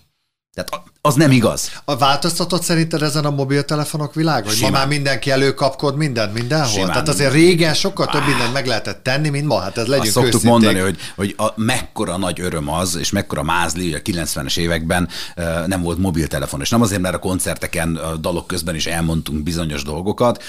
Tehát 0.54 0.82
az 1.06 1.14
nem 1.14 1.30
igaz. 1.30 1.70
A 1.84 1.96
változtatott 1.96 2.62
szerinted 2.62 3.02
ezen 3.02 3.24
a 3.24 3.30
mobiltelefonok 3.30 4.14
világ? 4.14 4.44
Hogy 4.44 4.58
ma 4.60 4.70
már 4.70 4.86
mindenki 4.86 5.30
előkapkod 5.30 5.96
mindent 5.96 6.32
mindenhol? 6.34 6.68
Simán. 6.68 6.86
Tehát 6.88 7.08
azért 7.08 7.32
régen 7.32 7.74
sokkal 7.74 8.06
több 8.06 8.26
mindent 8.26 8.52
meg 8.52 8.66
lehetett 8.66 9.02
tenni, 9.02 9.28
mint 9.28 9.46
ma. 9.46 9.60
Hát 9.60 9.78
ez 9.78 9.86
legyünk 9.86 10.06
Azt 10.06 10.12
szoktuk 10.12 10.34
őszinték. 10.34 10.50
mondani, 10.50 10.78
hogy, 10.78 10.98
hogy 11.16 11.34
a, 11.36 11.52
mekkora 11.56 12.16
nagy 12.16 12.40
öröm 12.40 12.68
az, 12.70 12.96
és 12.96 13.10
mekkora 13.10 13.42
mázli, 13.42 13.92
hogy 13.92 14.02
a 14.04 14.10
90-es 14.10 14.58
években 14.58 15.08
uh, 15.36 15.66
nem 15.66 15.82
volt 15.82 15.98
mobiltelefon. 15.98 16.60
És 16.60 16.70
nem 16.70 16.82
azért, 16.82 17.00
mert 17.00 17.14
a 17.14 17.18
koncerteken, 17.18 17.96
a 17.96 18.16
dalok 18.16 18.46
közben 18.46 18.74
is 18.74 18.86
elmondtunk 18.86 19.42
bizonyos 19.42 19.82
dolgokat, 19.82 20.42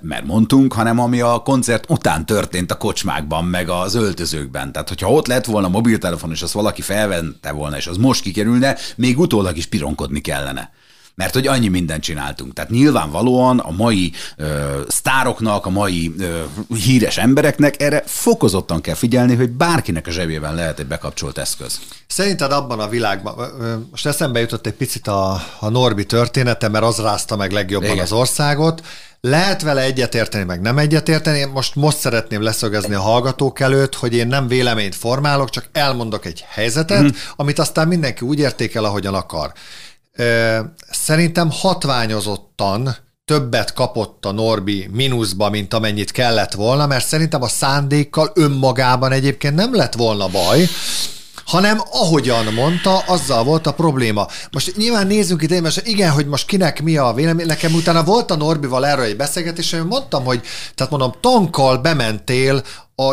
mert 0.00 0.24
mondtunk, 0.24 0.72
hanem 0.72 0.98
ami 0.98 1.20
a 1.20 1.38
koncert 1.38 1.84
után 1.88 2.26
történt 2.26 2.70
a 2.70 2.76
kocsmákban, 2.76 3.44
meg 3.44 3.68
az 3.68 3.94
öltözőkben. 3.94 4.72
Tehát, 4.72 4.88
hogyha 4.88 5.10
ott 5.10 5.26
lett 5.26 5.44
volna 5.44 5.68
mobiltelefon, 5.68 6.30
és 6.30 6.42
azt 6.42 6.52
valaki 6.52 6.82
felvente 6.82 7.52
volna, 7.52 7.76
és 7.76 7.86
az 7.86 7.96
most 7.96 8.22
kikerülne, 8.22 8.76
még 8.96 9.18
utólag 9.18 9.56
is 9.56 9.66
piron 9.66 9.93
bizonykodni 9.94 10.20
kellene. 10.20 10.70
Mert 11.14 11.34
hogy 11.34 11.46
annyi 11.46 11.68
mindent 11.68 12.02
csináltunk. 12.02 12.52
Tehát 12.52 12.70
nyilvánvalóan 12.70 13.58
a 13.58 13.70
mai 13.70 14.12
ö, 14.36 14.80
sztároknak, 14.88 15.66
a 15.66 15.70
mai 15.70 16.14
ö, 16.18 16.42
híres 16.74 17.18
embereknek 17.18 17.82
erre 17.82 18.02
fokozottan 18.06 18.80
kell 18.80 18.94
figyelni, 18.94 19.34
hogy 19.34 19.50
bárkinek 19.50 20.06
a 20.06 20.10
zsebében 20.10 20.54
lehet 20.54 20.78
egy 20.78 20.86
bekapcsolt 20.86 21.38
eszköz. 21.38 21.80
Szerinted 22.06 22.52
abban 22.52 22.80
a 22.80 22.88
világban, 22.88 23.34
most 23.90 24.06
eszembe 24.06 24.40
jutott 24.40 24.66
egy 24.66 24.72
picit 24.72 25.06
a, 25.06 25.42
a 25.58 25.68
Norbi 25.68 26.06
története, 26.06 26.68
mert 26.68 26.84
az 26.84 26.98
rázta 26.98 27.36
meg 27.36 27.52
legjobban 27.52 27.90
Igen. 27.90 28.04
az 28.04 28.12
országot, 28.12 28.82
lehet 29.20 29.62
vele 29.62 29.82
egyetérteni, 29.82 30.44
meg 30.44 30.60
nem 30.60 30.78
egyetérteni. 30.78 31.38
Én 31.38 31.48
most 31.48 31.74
most 31.74 31.98
szeretném 31.98 32.42
leszögezni 32.42 32.94
a 32.94 33.00
hallgatók 33.00 33.60
előtt, 33.60 33.94
hogy 33.94 34.14
én 34.14 34.26
nem 34.26 34.48
véleményt 34.48 34.94
formálok, 34.94 35.50
csak 35.50 35.68
elmondok 35.72 36.26
egy 36.26 36.44
helyzetet, 36.48 37.02
mm. 37.02 37.08
amit 37.36 37.58
aztán 37.58 37.88
mindenki 37.88 38.24
úgy 38.24 38.38
értékel, 38.38 38.84
ahogyan 38.84 39.14
akar. 39.14 39.52
Szerintem 40.90 41.50
hatványozottan 41.50 42.96
többet 43.24 43.72
kapott 43.72 44.24
a 44.24 44.32
Norbi 44.32 44.88
mínuszba, 44.92 45.50
mint 45.50 45.74
amennyit 45.74 46.10
kellett 46.10 46.52
volna, 46.52 46.86
mert 46.86 47.06
szerintem 47.06 47.42
a 47.42 47.48
szándékkal 47.48 48.30
önmagában 48.34 49.12
egyébként 49.12 49.54
nem 49.54 49.74
lett 49.74 49.94
volna 49.94 50.28
baj, 50.28 50.68
hanem 51.44 51.80
ahogyan 51.90 52.52
mondta, 52.52 52.98
azzal 52.98 53.44
volt 53.44 53.66
a 53.66 53.72
probléma. 53.72 54.26
Most 54.50 54.76
nyilván 54.76 55.06
nézzünk 55.06 55.42
itt, 55.42 55.60
most 55.60 55.86
igen, 55.86 56.10
hogy 56.10 56.26
most 56.26 56.46
kinek 56.46 56.82
mi 56.82 56.96
a 56.96 57.12
vélemény. 57.12 57.46
Nekem 57.46 57.74
utána 57.74 58.04
volt 58.04 58.30
a 58.30 58.36
Norbival 58.36 58.86
erről 58.86 59.04
egy 59.04 59.16
beszélgetés, 59.16 59.72
és 59.72 59.80
mondtam, 59.88 60.24
hogy 60.24 60.40
tehát 60.74 60.92
mondom, 60.92 61.14
tankkal 61.20 61.78
bementél 61.78 62.62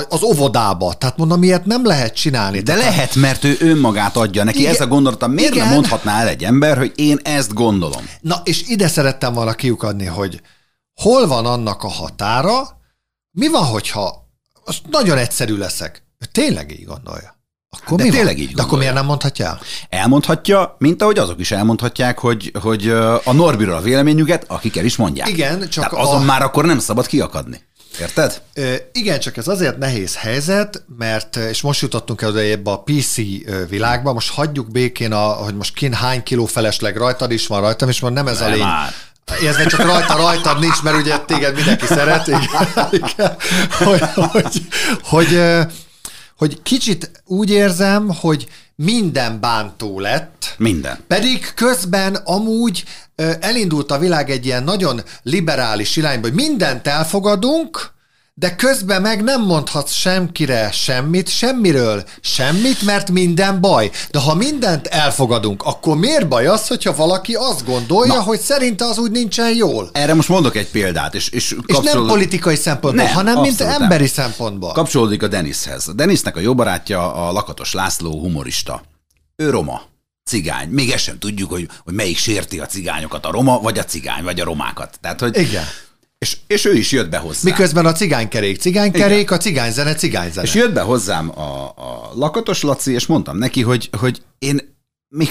az 0.09 0.23
óvodába. 0.23 0.93
Tehát 0.93 1.17
mondom, 1.17 1.43
ilyet 1.43 1.65
nem 1.65 1.85
lehet 1.85 2.15
csinálni. 2.15 2.59
De 2.59 2.73
tehát 2.73 2.89
lehet, 2.89 3.15
mert 3.15 3.43
ő 3.43 3.57
önmagát 3.59 4.15
adja 4.15 4.43
neki. 4.43 4.59
Igen, 4.59 4.73
ez 4.73 4.81
a 4.81 4.87
gondolata. 4.87 5.27
Miért 5.27 5.53
igen. 5.53 5.65
nem 5.65 5.73
mondhatná 5.73 6.21
el 6.21 6.27
egy 6.27 6.43
ember, 6.43 6.77
hogy 6.77 6.91
én 6.95 7.19
ezt 7.23 7.53
gondolom? 7.53 8.09
Na, 8.21 8.41
és 8.43 8.63
ide 8.67 8.87
szerettem 8.87 9.33
volna 9.33 9.53
kiukadni, 9.53 10.05
hogy 10.05 10.41
hol 10.93 11.27
van 11.27 11.45
annak 11.45 11.83
a 11.83 11.89
határa, 11.89 12.79
mi 13.31 13.47
van, 13.47 13.65
hogyha 13.65 14.29
most 14.65 14.83
nagyon 14.89 15.17
egyszerű 15.17 15.57
leszek. 15.57 16.03
Ő 16.19 16.25
tényleg 16.31 16.71
így 16.71 16.85
gondolja. 16.85 17.39
Akkor 17.69 17.97
De 17.97 18.03
mi 18.03 18.09
tényleg 18.09 18.35
van? 18.35 18.43
így 18.43 18.53
De 18.53 18.61
akkor 18.61 18.77
miért 18.77 18.93
nem 18.93 19.05
mondhatja 19.05 19.45
el? 19.45 19.59
Elmondhatja, 19.89 20.75
mint 20.77 21.01
ahogy 21.01 21.17
azok 21.17 21.39
is 21.39 21.51
elmondhatják, 21.51 22.19
hogy, 22.19 22.51
hogy 22.61 22.89
a 23.23 23.33
Norbiról 23.33 23.75
a 23.75 23.81
véleményüket, 23.81 24.45
akik 24.47 24.77
el 24.77 24.85
is 24.85 24.95
mondják. 24.95 25.29
Igen, 25.29 25.59
csak 25.59 25.89
Tehát 25.89 26.05
azon 26.05 26.21
a... 26.21 26.25
már 26.25 26.41
akkor 26.41 26.65
nem 26.65 26.79
szabad 26.79 27.05
kiakadni. 27.05 27.61
Érted? 27.99 28.41
Ö, 28.53 28.75
igen, 28.91 29.19
csak 29.19 29.37
ez 29.37 29.47
azért 29.47 29.77
nehéz 29.77 30.15
helyzet, 30.15 30.83
mert, 30.97 31.35
és 31.35 31.61
most 31.61 31.81
jutottunk 31.81 32.21
el 32.21 32.39
ebbe 32.39 32.71
a 32.71 32.83
PC 32.83 33.15
világba, 33.69 34.13
most 34.13 34.31
hagyjuk 34.31 34.71
békén, 34.71 35.11
a, 35.11 35.25
hogy 35.27 35.55
most 35.55 35.73
kin 35.73 35.93
hány 35.93 36.23
kiló 36.23 36.45
felesleg 36.45 36.97
rajtad 36.97 37.31
is 37.31 37.47
van, 37.47 37.61
rajtam 37.61 37.89
is 37.89 37.99
van, 37.99 38.13
nem 38.13 38.27
ez 38.27 38.39
nem 38.39 38.47
a 38.47 38.51
lény. 38.51 38.63
Már. 38.63 38.93
Ez 39.45 39.67
csak 39.67 39.85
rajta 39.85 40.15
rajtad 40.15 40.59
nincs, 40.59 40.81
mert 40.81 40.97
ugye 40.97 41.17
téged 41.17 41.55
mindenki 41.55 41.85
szeret, 41.85 42.27
igen, 42.27 42.87
igen, 42.91 43.35
hogy, 43.71 44.01
hogy, 44.13 44.61
hogy, 45.03 45.39
hogy 46.37 46.61
kicsit 46.61 47.11
úgy 47.25 47.49
érzem, 47.49 48.09
hogy 48.19 48.47
minden 48.83 49.39
bántó 49.39 49.99
lett. 49.99 50.55
Minden. 50.57 50.99
Pedig 51.07 51.53
közben 51.55 52.15
amúgy 52.15 52.83
elindult 53.39 53.91
a 53.91 53.97
világ 53.97 54.29
egy 54.29 54.45
ilyen 54.45 54.63
nagyon 54.63 55.01
liberális 55.23 55.95
irányba, 55.95 56.27
hogy 56.27 56.35
mindent 56.35 56.87
elfogadunk, 56.87 57.93
de 58.33 58.55
közben 58.55 59.01
meg 59.01 59.23
nem 59.23 59.45
mondhatsz 59.45 59.91
semkire 59.91 60.71
semmit, 60.71 61.29
semmiről 61.29 62.03
semmit, 62.21 62.81
mert 62.81 63.11
minden 63.11 63.61
baj. 63.61 63.91
De 64.11 64.19
ha 64.19 64.35
mindent 64.35 64.87
elfogadunk, 64.87 65.63
akkor 65.63 65.97
miért 65.97 66.27
baj 66.27 66.47
az, 66.47 66.67
hogyha 66.67 66.95
valaki 66.95 67.33
azt 67.33 67.65
gondolja, 67.65 68.13
Na, 68.13 68.21
hogy 68.21 68.39
szerinte 68.39 68.85
az 68.85 68.97
úgy 68.97 69.11
nincsen 69.11 69.55
jól? 69.55 69.89
Erre 69.93 70.13
most 70.13 70.29
mondok 70.29 70.55
egy 70.55 70.67
példát. 70.69 71.15
És, 71.15 71.29
és, 71.29 71.55
és 71.65 71.77
nem 71.83 72.05
politikai 72.05 72.55
szempontból, 72.55 73.03
nem, 73.05 73.13
hanem 73.13 73.39
mint 73.39 73.61
emberi 73.61 74.03
nem. 74.03 74.13
szempontból. 74.13 74.71
Kapcsolódik 74.71 75.23
a 75.23 75.27
Denishez. 75.27 75.87
A 75.87 75.93
Denisnek 75.93 76.35
a 76.35 76.39
jó 76.39 76.55
barátja 76.55 77.13
a 77.13 77.31
Lakatos 77.31 77.73
László 77.73 78.19
humorista. 78.19 78.83
Ő 79.35 79.49
roma 79.49 79.81
cigány. 80.23 80.69
Még 80.69 80.89
ezt 80.91 81.03
sem 81.03 81.19
tudjuk, 81.19 81.49
hogy, 81.49 81.67
hogy 81.83 81.93
melyik 81.93 82.17
sérti 82.17 82.59
a 82.59 82.65
cigányokat, 82.65 83.25
a 83.25 83.31
roma, 83.31 83.59
vagy 83.59 83.79
a 83.79 83.83
cigány, 83.83 84.23
vagy 84.23 84.39
a 84.39 84.43
romákat. 84.43 84.97
Tehát, 85.01 85.19
hogy 85.19 85.37
Igen. 85.37 85.63
És, 86.21 86.37
és 86.47 86.65
ő 86.65 86.73
is 86.73 86.91
jött 86.91 87.09
be 87.09 87.17
hozzám. 87.17 87.51
Miközben 87.51 87.85
a 87.85 87.91
cigánykerék 87.91 88.59
cigánykerék, 88.59 89.21
Igen. 89.21 89.37
a 89.37 89.41
cigányzene 89.41 89.95
cigányzene. 89.95 90.47
És 90.47 90.53
jött 90.53 90.73
be 90.73 90.81
hozzám 90.81 91.39
a, 91.39 91.67
a 91.67 92.11
lakatos 92.15 92.61
Laci, 92.61 92.91
és 92.91 93.05
mondtam 93.05 93.37
neki, 93.37 93.61
hogy, 93.61 93.89
hogy 93.97 94.21
én 94.39 94.75
még 95.07 95.29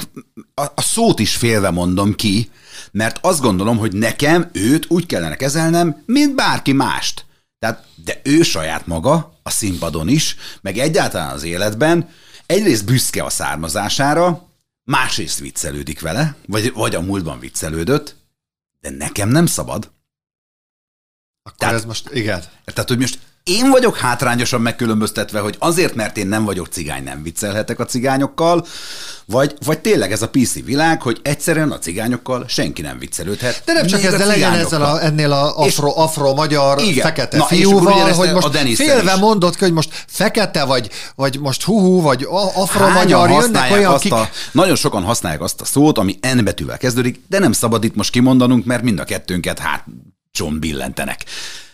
a, 0.55 0.63
a 0.63 0.83
szót 0.83 1.19
is 1.19 1.37
félve 1.37 1.71
mondom 1.71 2.15
ki, 2.15 2.51
mert 2.93 3.19
azt 3.21 3.41
gondolom, 3.41 3.79
hogy 3.79 3.93
nekem 3.93 4.51
őt 4.53 4.87
úgy 4.89 5.07
kellene 5.07 5.37
kezelnem, 5.37 6.03
mint 6.07 6.35
bárki 6.35 6.73
mást. 6.73 7.25
Tehát, 7.59 7.85
de 8.05 8.21
ő 8.25 8.43
saját 8.43 8.87
maga, 8.87 9.41
a 9.43 9.51
színpadon 9.51 10.09
is, 10.09 10.37
meg 10.61 10.79
egyáltalán 10.79 11.35
az 11.35 11.43
életben, 11.43 12.09
egyrészt 12.47 12.85
büszke 12.85 13.25
a 13.25 13.31
származására, 13.31 14.49
másrészt 14.85 15.39
viccelődik 15.39 16.01
vele, 16.01 16.37
vagy, 16.47 16.73
vagy 16.73 16.95
a 16.95 17.01
múltban 17.01 17.39
viccelődött, 17.39 18.17
de 18.81 18.91
nekem 18.91 19.29
nem 19.29 19.47
szabad. 19.47 19.91
Akkor 21.43 21.59
tehát, 21.59 21.75
ez 21.75 21.85
most, 21.85 22.09
igen. 22.13 22.43
Tehát, 22.65 22.89
hogy 22.89 22.99
most 22.99 23.19
én 23.45 23.71
vagyok 23.71 23.97
hátrányosan 23.97 24.61
megkülönböztetve, 24.61 25.41
hogy 25.41 25.57
azért, 25.59 25.95
mert 25.95 26.17
én 26.17 26.27
nem 26.27 26.45
vagyok 26.45 26.67
cigány, 26.67 27.03
nem 27.03 27.23
viccelhetek 27.23 27.79
a 27.79 27.85
cigányokkal, 27.85 28.67
vagy, 29.25 29.55
vagy 29.65 29.79
tényleg 29.79 30.13
ez 30.13 30.23
a 30.23 30.29
PC 30.29 30.65
világ, 30.65 31.03
hogy 31.03 31.19
egyszerűen 31.23 31.71
a 31.71 31.79
cigányokkal 31.79 32.45
senki 32.49 32.83
nem 32.83 32.99
viccelődhet. 32.99 33.63
De 33.65 33.73
nem 33.73 33.87
csak 33.87 34.03
ez, 34.03 34.15
de 34.15 34.25
legyen 34.25 34.53
ezzel 34.53 34.83
a, 34.83 35.05
ennél 35.05 35.33
a 35.33 35.57
afro, 35.59 35.93
afro-magyar 35.97 36.81
Igen. 36.81 37.05
fekete 37.05 37.37
Na, 37.37 37.45
fiúval, 37.45 38.13
hogy 38.13 38.29
a 38.29 38.33
most 38.33 38.51
Denisszel 38.51 38.87
félve 38.87 39.13
is. 39.15 39.21
mondod 39.21 39.57
ki, 39.57 39.65
hogy 39.65 39.73
most 39.73 40.05
fekete, 40.07 40.65
vagy, 40.65 40.91
vagy 41.15 41.39
most 41.41 41.63
huhu, 41.63 42.01
vagy 42.01 42.23
a- 42.23 42.61
afro-magyar, 42.61 43.31
jönnek 43.31 43.71
olyan, 43.71 43.93
akik... 43.93 44.13
a, 44.13 44.29
nagyon 44.53 44.77
sokan 44.77 45.03
használják 45.03 45.43
azt 45.43 45.61
a 45.61 45.65
szót, 45.65 45.99
ami 45.99 46.19
N 46.35 46.45
betűvel 46.45 46.79
kezdődik, 46.79 47.21
de 47.29 47.39
nem 47.39 47.53
szabad 47.53 47.85
itt 47.85 47.95
most 47.95 48.11
kimondanunk, 48.11 48.65
mert 48.65 48.83
mind 48.83 48.99
a 48.99 49.05
kettőnket 49.05 49.59
hát 49.59 49.85
csom 50.33 50.59
billentenek. 50.59 51.25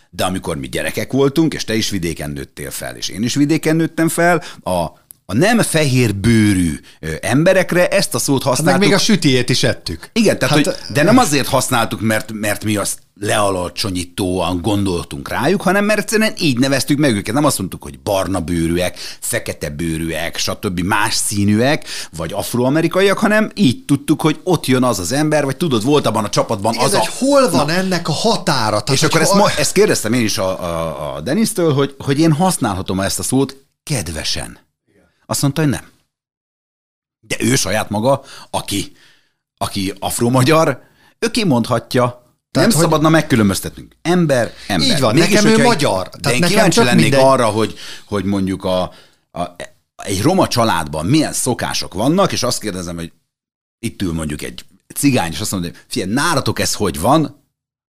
De 0.09 0.23
amikor 0.23 0.57
mi 0.57 0.67
gyerekek 0.67 1.11
voltunk, 1.11 1.53
és 1.53 1.63
te 1.63 1.75
is 1.75 1.89
vidéken 1.89 2.29
nőttél 2.29 2.71
fel, 2.71 2.95
és 2.95 3.09
én 3.09 3.23
is 3.23 3.35
vidéken 3.35 3.75
nőttem 3.75 4.07
fel, 4.07 4.43
a, 4.63 4.85
a 5.31 5.33
nem 5.33 5.61
fehér 5.61 6.15
bőrű 6.15 6.79
emberekre 7.21 7.87
ezt 7.87 8.15
a 8.15 8.19
szót 8.19 8.43
Meg 8.43 8.53
használtuk. 8.53 8.83
még 8.83 8.93
a 8.93 8.97
sütiét 8.97 9.49
is 9.49 9.63
ettük. 9.63 10.09
Igen, 10.13 10.39
tehát, 10.39 10.55
Hát, 10.55 10.65
hát, 10.65 10.75
hogy, 10.75 10.93
de 10.93 11.03
nem 11.03 11.17
azért 11.17 11.47
használtuk, 11.47 12.01
mert, 12.01 12.31
mert 12.31 12.63
mi 12.63 12.75
azt 12.75 12.99
lealacsonyítóan 13.19 14.61
gondoltunk 14.61 15.29
rájuk, 15.29 15.61
hanem 15.61 15.85
mert 15.85 15.99
egyszerűen 15.99 16.33
így 16.39 16.59
neveztük 16.59 16.97
meg 16.97 17.15
őket. 17.15 17.33
Nem 17.33 17.45
azt 17.45 17.57
mondtuk, 17.57 17.83
hogy 17.83 17.99
barna 17.99 18.39
bőrűek, 18.39 18.97
fekete 19.19 19.69
bőrűek, 19.69 20.37
stb. 20.37 20.79
más 20.79 21.13
színűek, 21.13 21.85
vagy 22.17 22.33
afroamerikaiak, 22.33 23.17
hanem 23.17 23.51
így 23.53 23.85
tudtuk, 23.85 24.21
hogy 24.21 24.39
ott 24.43 24.65
jön 24.65 24.83
az 24.83 24.99
az 24.99 25.11
ember, 25.11 25.45
vagy 25.45 25.57
tudod, 25.57 25.83
volt 25.83 26.07
abban 26.07 26.23
a 26.23 26.29
csapatban 26.29 26.75
ez 26.77 26.83
az 26.83 26.93
a... 26.93 26.97
hogy 26.97 27.09
hol 27.17 27.49
van 27.49 27.69
ennek 27.69 28.07
a 28.07 28.11
határa? 28.11 28.81
Tehát, 28.81 29.01
És 29.01 29.03
akkor 29.03 29.21
ezt, 29.21 29.33
ma, 29.33 29.49
ezt 29.57 29.71
kérdeztem 29.71 30.13
én 30.13 30.23
is 30.23 30.37
a, 30.37 30.63
a, 30.63 31.15
a 31.15 31.21
Denisztől, 31.21 31.73
hogy, 31.73 31.95
hogy 31.97 32.19
én 32.19 32.31
használhatom 32.31 32.99
ezt 32.99 33.19
a 33.19 33.23
szót 33.23 33.57
kedvesen. 33.83 34.65
Azt 35.29 35.41
mondta, 35.41 35.61
hogy 35.61 35.69
nem. 35.69 35.85
De 37.19 37.35
ő 37.39 37.55
saját 37.55 37.89
maga, 37.89 38.23
aki, 38.49 38.95
aki 39.57 39.93
afro-magyar, 39.99 40.81
ő 41.19 41.31
kimondhatja, 41.31 42.01
Tehát, 42.51 42.69
nem 42.69 42.71
hogy- 42.71 42.81
szabadna 42.89 43.09
megkülönböztetnünk. 43.09 43.95
Ember, 44.01 44.53
ember. 44.67 44.87
Így 44.87 44.99
van, 44.99 45.13
Mégis, 45.15 45.29
nekem 45.41 45.59
ő 45.59 45.63
magyar. 45.63 46.09
De 46.09 46.17
Tehát 46.19 46.39
én 46.41 46.47
kíváncsi 46.47 46.83
lennék 46.83 47.01
mindegy. 47.01 47.19
arra, 47.23 47.45
hogy, 47.47 47.77
hogy 48.05 48.23
mondjuk 48.25 48.63
a, 48.63 48.81
a, 49.31 49.55
egy 49.95 50.21
roma 50.21 50.47
családban 50.47 51.05
milyen 51.05 51.33
szokások 51.33 51.93
vannak, 51.93 52.31
és 52.31 52.43
azt 52.43 52.59
kérdezem, 52.59 52.95
hogy 52.95 53.11
itt 53.79 54.01
ül 54.01 54.13
mondjuk 54.13 54.41
egy 54.41 54.65
cigány, 54.95 55.31
és 55.31 55.39
azt 55.39 55.51
mondja, 55.51 55.69
hogy 55.71 55.79
figyelj, 55.87 56.13
nálatok 56.13 56.59
ez 56.59 56.73
hogy 56.73 56.99
van? 56.99 57.45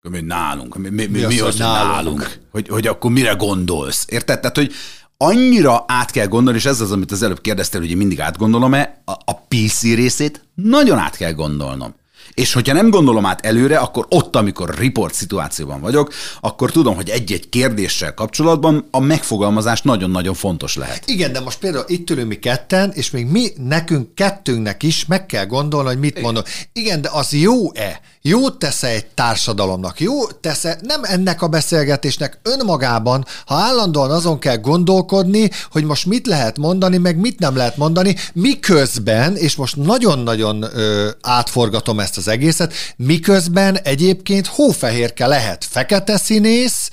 Mi 0.08 0.20
nálunk? 0.20 0.76
Mi, 0.76 0.88
mi, 0.88 1.06
mi, 1.06 1.18
Mi 1.18 1.24
az, 1.24 1.32
az, 1.34 1.40
hogy 1.40 1.58
nálunk? 1.58 2.18
nálunk? 2.18 2.38
Hogy, 2.50 2.68
hogy 2.68 2.86
akkor 2.86 3.10
mire 3.10 3.32
gondolsz? 3.32 4.04
Érted? 4.08 4.40
Tehát, 4.40 4.56
hogy 4.56 4.72
annyira 5.18 5.84
át 5.86 6.10
kell 6.10 6.26
gondolni, 6.26 6.58
és 6.58 6.64
ez 6.64 6.80
az, 6.80 6.92
amit 6.92 7.12
az 7.12 7.22
előbb 7.22 7.40
kérdeztél, 7.40 7.80
hogy 7.80 7.90
én 7.90 7.96
mindig 7.96 8.20
átgondolom-e, 8.20 9.02
a, 9.04 9.12
a 9.12 9.34
PC 9.48 9.82
részét 9.82 10.44
nagyon 10.54 10.98
át 10.98 11.16
kell 11.16 11.32
gondolnom. 11.32 11.94
És 12.34 12.52
hogyha 12.52 12.74
nem 12.74 12.90
gondolom 12.90 13.26
át 13.26 13.46
előre, 13.46 13.78
akkor 13.78 14.06
ott, 14.08 14.36
amikor 14.36 14.74
report 14.74 15.14
szituációban 15.14 15.80
vagyok, 15.80 16.12
akkor 16.40 16.70
tudom, 16.70 16.94
hogy 16.94 17.08
egy-egy 17.08 17.48
kérdéssel 17.48 18.14
kapcsolatban 18.14 18.88
a 18.90 19.00
megfogalmazás 19.00 19.82
nagyon-nagyon 19.82 20.34
fontos 20.34 20.76
lehet. 20.76 21.02
Igen, 21.06 21.32
de 21.32 21.40
most 21.40 21.58
például 21.58 21.84
itt 21.86 22.10
ülünk 22.10 22.28
mi 22.28 22.34
ketten, 22.38 22.90
és 22.90 23.10
még 23.10 23.26
mi, 23.26 23.48
nekünk 23.56 24.14
kettőnknek 24.14 24.82
is 24.82 25.06
meg 25.06 25.26
kell 25.26 25.46
gondolni, 25.46 25.88
hogy 25.88 25.98
mit 25.98 26.20
mondunk. 26.20 26.46
Igen, 26.72 27.00
de 27.00 27.08
az 27.12 27.32
jó-e? 27.32 28.00
Jót 28.28 28.58
tesz 28.58 28.82
egy 28.82 29.06
társadalomnak? 29.06 30.00
Jó 30.00 30.26
tesz 30.26 30.62
nem 30.62 31.00
ennek 31.02 31.42
a 31.42 31.48
beszélgetésnek 31.48 32.38
önmagában, 32.42 33.24
ha 33.46 33.54
állandóan 33.54 34.10
azon 34.10 34.38
kell 34.38 34.56
gondolkodni, 34.56 35.50
hogy 35.70 35.84
most 35.84 36.06
mit 36.06 36.26
lehet 36.26 36.58
mondani, 36.58 36.96
meg 36.96 37.16
mit 37.16 37.38
nem 37.38 37.56
lehet 37.56 37.76
mondani, 37.76 38.16
miközben, 38.32 39.36
és 39.36 39.56
most 39.56 39.76
nagyon-nagyon 39.76 40.62
ö, 40.62 41.08
átforgatom 41.20 42.00
ezt 42.00 42.16
az 42.16 42.28
egészet, 42.28 42.72
miközben 42.96 43.78
egyébként 43.78 44.46
hófehérke 44.46 45.26
lehet 45.26 45.64
fekete 45.70 46.16
színész, 46.16 46.90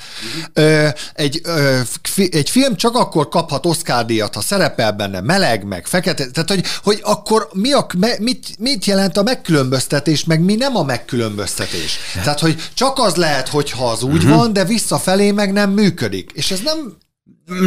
ö, 0.54 0.88
egy, 1.14 1.42
ö, 1.44 1.80
fi, 2.02 2.30
egy 2.32 2.50
film 2.50 2.76
csak 2.76 2.96
akkor 2.96 3.30
kaphat 3.30 3.66
Oscar 3.66 4.06
díjat, 4.06 4.36
ha 4.36 4.42
szerepel 4.42 4.92
benne 4.92 5.22
meleg, 5.22 5.64
meg 5.64 5.88
fekete, 5.88 6.26
tehát 6.26 6.50
hogy, 6.50 6.64
hogy 6.84 7.00
akkor 7.04 7.50
mi 7.54 7.72
a, 7.72 7.88
mit, 8.20 8.48
mit 8.60 8.86
jelent 8.86 9.18
a 9.18 9.24
megkülönböztetés, 9.24 10.24
meg 10.24 10.40
mi 10.40 10.56
nem 10.56 10.76
a 10.76 10.84
megkülönböztetés. 10.84 11.24
Tehát, 12.14 12.40
hogy 12.40 12.70
csak 12.74 13.00
az 13.00 13.16
lehet, 13.16 13.50
hogyha 13.50 13.90
az 13.90 14.04
úgy 14.04 14.28
van, 14.28 14.54
de 14.54 14.66
visszafelé 14.66 15.32
meg 15.32 15.54
nem 15.54 15.72
működik. 15.72 16.32
És 16.34 16.52
ez 16.52 16.60
nem, 16.60 16.98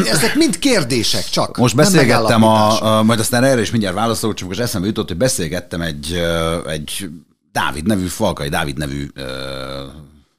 ezek 0.06 0.34
mind 0.34 0.58
kérdések 0.58 1.24
csak. 1.24 1.56
Most 1.56 1.74
beszélgettem, 1.74 2.42
a, 2.42 2.82
a, 2.98 3.02
majd 3.02 3.20
aztán 3.20 3.44
erre 3.44 3.60
is 3.60 3.70
mindjárt 3.70 3.94
válaszolok, 3.94 4.36
csak 4.36 4.48
most 4.48 4.60
eszembe 4.60 4.86
jutott, 4.86 5.08
hogy 5.08 5.16
beszélgettem 5.16 5.80
egy, 5.80 6.22
egy 6.66 7.10
Dávid 7.52 7.86
nevű, 7.86 8.06
Falkai 8.06 8.48
Dávid 8.48 8.78
nevű, 8.78 9.10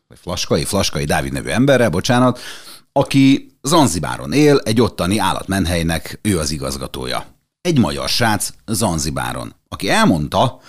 vagy 0.07 0.17
Flaskai, 0.21 0.63
Flaskai 0.63 1.05
Dávid 1.05 1.31
nevű 1.31 1.49
emberrel, 1.49 1.89
bocsánat, 1.89 2.39
aki 2.91 3.57
Zanzibáron 3.61 4.33
él, 4.33 4.61
egy 4.63 4.81
ottani 4.81 5.17
állatmenhelynek 5.17 6.19
ő 6.21 6.39
az 6.39 6.51
igazgatója. 6.51 7.25
Egy 7.61 7.79
magyar 7.79 8.09
srác 8.09 8.49
Zanzibáron, 8.65 9.55
aki 9.67 9.89
elmondta, 9.89 10.59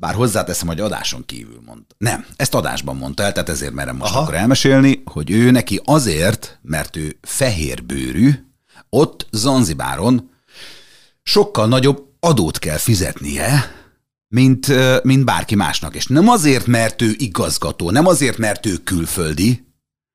bár 0.00 0.14
hozzáteszem, 0.14 0.66
hogy 0.66 0.80
adáson 0.80 1.24
kívül 1.26 1.60
mondta. 1.66 1.94
Nem, 1.98 2.26
ezt 2.36 2.54
adásban 2.54 2.96
mondta 2.96 3.22
el, 3.22 3.32
tehát 3.32 3.48
ezért 3.48 3.72
merem 3.72 3.96
most 3.96 4.12
Aha. 4.12 4.20
akkor 4.20 4.34
elmesélni, 4.34 5.02
hogy 5.04 5.30
ő 5.30 5.50
neki 5.50 5.80
azért, 5.84 6.58
mert 6.62 6.96
ő 6.96 7.18
fehérbőrű, 7.22 8.46
ott 8.88 9.26
Zanzibáron 9.30 10.30
sokkal 11.22 11.66
nagyobb 11.66 12.06
adót 12.20 12.58
kell 12.58 12.76
fizetnie, 12.76 13.72
mint, 14.28 14.66
mint 15.02 15.24
bárki 15.24 15.54
másnak. 15.54 15.94
És 15.94 16.06
nem 16.06 16.28
azért, 16.28 16.66
mert 16.66 17.02
ő 17.02 17.14
igazgató, 17.16 17.90
nem 17.90 18.06
azért, 18.06 18.38
mert 18.38 18.66
ő 18.66 18.76
külföldi, 18.76 19.66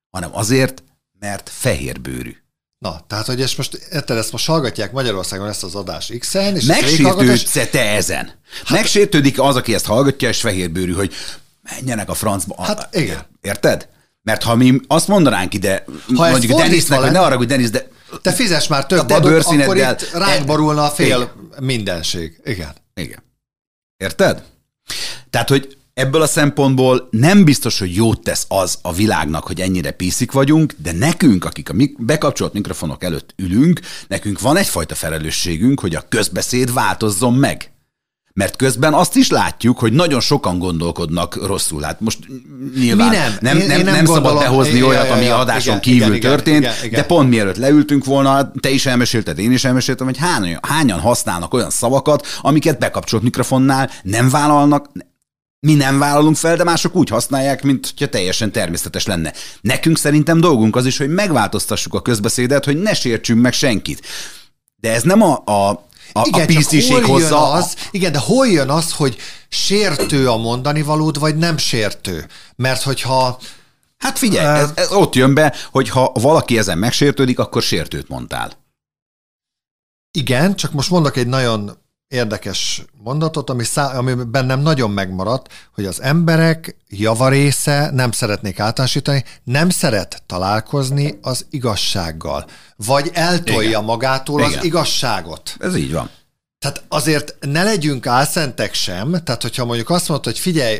hanem 0.10 0.36
azért, 0.36 0.84
mert 1.19 1.50
fehérbőrű. 1.50 2.43
Na, 2.84 3.06
tehát, 3.08 3.26
hogy 3.26 3.41
ezt 3.41 3.58
most, 3.58 3.74
érted, 3.91 4.17
ezt 4.17 4.32
most 4.32 4.46
hallgatják 4.46 4.91
Magyarországon 4.91 5.48
ezt 5.48 5.63
az 5.63 5.76
adást 5.76 6.17
X-en, 6.17 6.56
és 6.56 6.65
Megsértődsz 6.65 7.69
te 7.72 7.89
ezen? 7.96 8.32
Megsértődik 8.69 9.39
az, 9.39 9.56
aki 9.56 9.74
ezt 9.74 9.86
hallgatja, 9.86 10.30
és 10.30 10.41
fehérbőrű, 10.41 10.93
hogy 10.93 11.13
menjenek 11.62 12.10
a 12.10 12.13
francba. 12.13 12.63
Hát 12.63 12.96
igen. 12.96 13.26
Érted? 13.41 13.88
Mert 14.22 14.43
ha 14.43 14.56
mi 14.56 14.80
azt 14.88 15.08
mondanánk 15.08 15.54
ide, 15.54 15.84
ez 16.08 16.15
mondjuk 16.15 16.58
Denisnek, 16.58 17.00
hogy 17.00 17.12
ne 17.12 17.19
arra, 17.19 17.38
hogy 17.38 17.48
Denis, 17.48 17.69
de 17.69 17.88
Te 18.22 18.32
fizes 18.32 18.67
már 18.67 18.86
több 18.86 19.06
te 19.06 19.15
adót, 19.15 19.46
akkor 19.46 19.78
itt 19.78 20.10
ránk 20.13 20.46
borulna 20.46 20.84
a 20.84 20.89
fél 20.89 21.06
Igen. 21.06 21.30
mindenség. 21.60 22.41
Igen. 22.43 22.74
Igen. 22.93 23.24
Érted? 23.98 24.43
Tehát, 25.30 25.50
hogy 25.50 25.78
ebből 25.94 26.22
a 26.22 26.28
szempontból 26.28 27.08
nem 27.12 27.44
biztos, 27.44 27.80
hogy 27.80 27.96
jót 27.96 28.22
tesz 28.24 28.46
az 28.48 28.78
a 28.82 28.94
világnak, 28.94 29.44
hogy 29.48 29.62
ennyire 29.62 29.92
piszik 29.92 30.32
vagyunk, 30.32 30.74
de 30.84 30.92
nekünk, 30.92 31.46
akik 31.46 31.70
a 31.70 31.74
mik- 31.74 32.06
bekapcsolt 32.06 32.54
mikrofonok 32.54 33.04
előtt 33.04 33.34
ülünk, 33.38 33.80
nekünk 34.08 34.40
van 34.40 34.58
egyfajta 34.58 34.96
felelősségünk, 34.96 35.80
hogy 35.80 35.96
a 35.96 36.06
közbeszéd 36.10 36.74
változzon 36.74 37.34
meg. 37.34 37.68
Mert 38.36 38.56
közben 38.56 38.94
azt 38.94 39.16
is 39.16 39.30
látjuk, 39.30 39.80
hogy 39.80 39.94
nagyon 39.94 40.20
sokan 40.20 40.60
gondolkodnak 40.60 41.46
rosszul. 41.46 41.82
Hát 41.82 42.00
most 42.00 42.20
nyilván 42.76 43.10
Mi 43.10 43.16
nem. 43.16 43.38
nem, 43.42 43.58
Én- 43.58 43.68
nem, 43.68 43.78
én 43.80 43.86
nem 43.86 43.94
nem 43.94 44.06
szabad 44.06 44.40
behozni 44.40 44.78
Ja, 44.78 44.86
olyat, 44.86 45.10
ami 45.10 45.28
adáson 45.28 45.62
igen, 45.68 45.80
kívül 45.80 46.02
igen, 46.02 46.14
igen, 46.16 46.30
történt, 46.30 46.58
igen, 46.64 46.74
igen. 46.84 47.00
de 47.00 47.06
pont 47.06 47.30
mielőtt 47.30 47.58
leültünk 47.58 48.06
volna, 48.06 48.52
te 48.60 48.70
is 48.70 48.86
elmesélted, 48.86 49.40
én 49.40 49.52
is 49.52 49.64
elmeséltem, 49.66 50.06
hogy 50.06 50.18
hányan, 50.18 50.60
hányan 50.68 51.00
használnak 51.00 51.54
olyan 51.54 51.70
szavakat, 51.70 52.28
amiket 52.42 52.80
bekapcsolt 52.80 53.24
mikrofonnál 53.24 53.90
nem 54.04 54.30
vállalnak, 54.30 54.90
mi 55.63 55.73
nem 55.73 55.99
vállalunk 55.99 56.36
fel, 56.36 56.56
de 56.56 56.63
mások 56.63 56.95
úgy 56.95 57.10
használják, 57.10 57.63
mint 57.63 57.88
hogyha 57.88 58.10
teljesen 58.10 58.52
természetes 58.52 59.06
lenne. 59.06 59.34
Nekünk 59.62 59.97
szerintem 59.97 60.39
dolgunk 60.39 60.76
az 60.76 60.86
is, 60.86 60.97
hogy 60.97 61.10
megváltoztassuk 61.10 61.93
a 61.93 62.02
közbeszédet, 62.02 62.65
hogy 62.65 62.82
ne 62.82 62.93
sértsünk 62.93 63.41
meg 63.41 63.54
senkit. 63.54 64.02
De 64.76 64.91
ez 64.91 65.04
nem 65.04 65.21
a, 65.21 65.41
a, 65.45 65.69
a, 66.12 66.26
Igen, 66.28 66.47
a 66.58 66.76
jön 66.76 67.06
hozza. 67.06 67.52
az, 67.52 67.76
igen, 67.91 68.12
de 68.12 68.19
hol 68.19 68.47
jön 68.47 68.69
az, 68.69 68.91
hogy 68.91 69.17
sértő 69.49 70.30
a 70.30 70.38
mondani 70.38 70.82
valód, 70.82 71.19
vagy 71.19 71.38
nem 71.38 71.58
sértő? 71.58 72.28
Mert 72.56 72.82
hogyha 72.82 73.39
Hát 73.97 74.17
figyelj, 74.17 74.60
ez, 74.60 74.71
ez 74.76 74.91
ott 74.91 75.15
jön 75.15 75.34
be, 75.34 75.56
hogy 75.71 75.89
ha 75.89 76.12
valaki 76.13 76.58
ezen 76.58 76.78
megsértődik, 76.78 77.39
akkor 77.39 77.62
sértőt 77.62 78.08
mondtál. 78.08 78.52
igen, 80.12 80.56
csak 80.56 80.71
most 80.71 80.89
mondok 80.89 81.17
egy 81.17 81.28
nagyon 81.28 81.83
érdekes 82.13 82.86
mondatot, 83.04 83.49
ami, 83.49 83.63
szá- 83.63 83.93
ami 83.93 84.13
bennem 84.13 84.60
nagyon 84.60 84.91
megmaradt, 84.91 85.54
hogy 85.73 85.86
az 85.86 86.02
emberek 86.02 86.78
javarésze, 86.89 87.89
nem 87.93 88.12
szeretnék 88.12 88.60
általánosítani, 88.60 89.23
nem 89.43 89.69
szeret 89.69 90.23
találkozni 90.26 91.19
az 91.21 91.45
igazsággal, 91.49 92.45
vagy 92.76 93.09
eltolja 93.14 93.70
Igen. 93.70 93.84
magától 93.84 94.39
Igen. 94.39 94.57
az 94.57 94.64
igazságot. 94.64 95.55
Ez 95.59 95.76
így 95.76 95.91
van. 95.91 96.09
Tehát 96.59 96.84
azért 96.88 97.36
ne 97.39 97.64
legyünk 97.64 98.07
álszentek 98.07 98.74
sem, 98.74 99.24
tehát 99.24 99.41
hogyha 99.41 99.66
mondjuk 99.66 99.89
azt 99.89 100.07
mondod, 100.07 100.26
hogy 100.26 100.39
figyelj, 100.39 100.80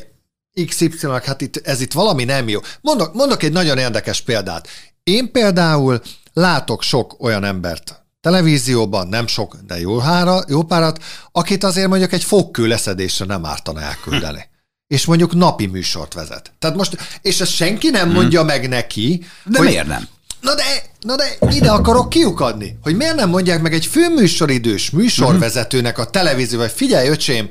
XY, 0.66 1.08
hát 1.24 1.42
itt, 1.42 1.68
ez 1.68 1.82
itt 1.82 1.94
valami 1.94 2.24
nem 2.24 2.50
jó. 2.50 2.60
Mondok, 2.82 3.14
mondok 3.14 3.44
egy 3.44 3.52
nagyon 3.52 3.78
érdekes 3.78 4.22
példát. 4.22 4.68
Én 5.04 5.32
például 5.32 6.02
látok 6.34 6.82
sok 6.82 7.24
olyan 7.24 7.44
embert 7.44 8.03
televízióban, 8.24 9.08
nem 9.08 9.28
sok, 9.28 9.58
de 9.68 9.80
jó, 9.80 9.98
hára, 9.98 10.44
jó 10.48 10.64
párat, 10.64 11.04
akit 11.32 11.64
azért 11.64 11.88
mondjuk 11.88 12.14
egy 12.14 12.24
fogkő 12.24 12.68
leszedésre 12.68 13.26
nem 13.26 13.46
ártana 13.46 13.82
elküldeni. 13.82 14.50
És 14.94 15.06
mondjuk 15.06 15.34
napi 15.34 15.66
műsort 15.66 16.14
vezet. 16.14 16.52
Tehát 16.60 16.76
most, 16.76 16.98
és 17.22 17.42
ezt 17.42 17.52
senki 17.52 17.90
nem 17.90 18.12
mondja 18.12 18.40
hmm. 18.40 18.48
meg 18.48 18.70
neki. 18.70 19.26
De 19.46 19.58
hogy, 19.58 19.68
miért 19.68 19.88
nem? 19.88 20.08
Na 20.42 20.56
de, 20.56 20.64
na 21.02 21.16
de 21.16 21.38
ide 21.50 21.72
akarok 21.72 22.10
kiukadni, 22.10 22.78
hogy 22.82 22.96
miért 22.96 23.16
nem 23.16 23.30
mondják 23.30 23.62
meg 23.62 23.74
egy 23.74 23.86
főműsoridős 23.86 24.90
műsorvezetőnek 24.90 25.98
a 25.98 26.06
televízió, 26.06 26.60
vagy 26.60 26.72
figyelj, 26.72 27.08
öcsém, 27.08 27.50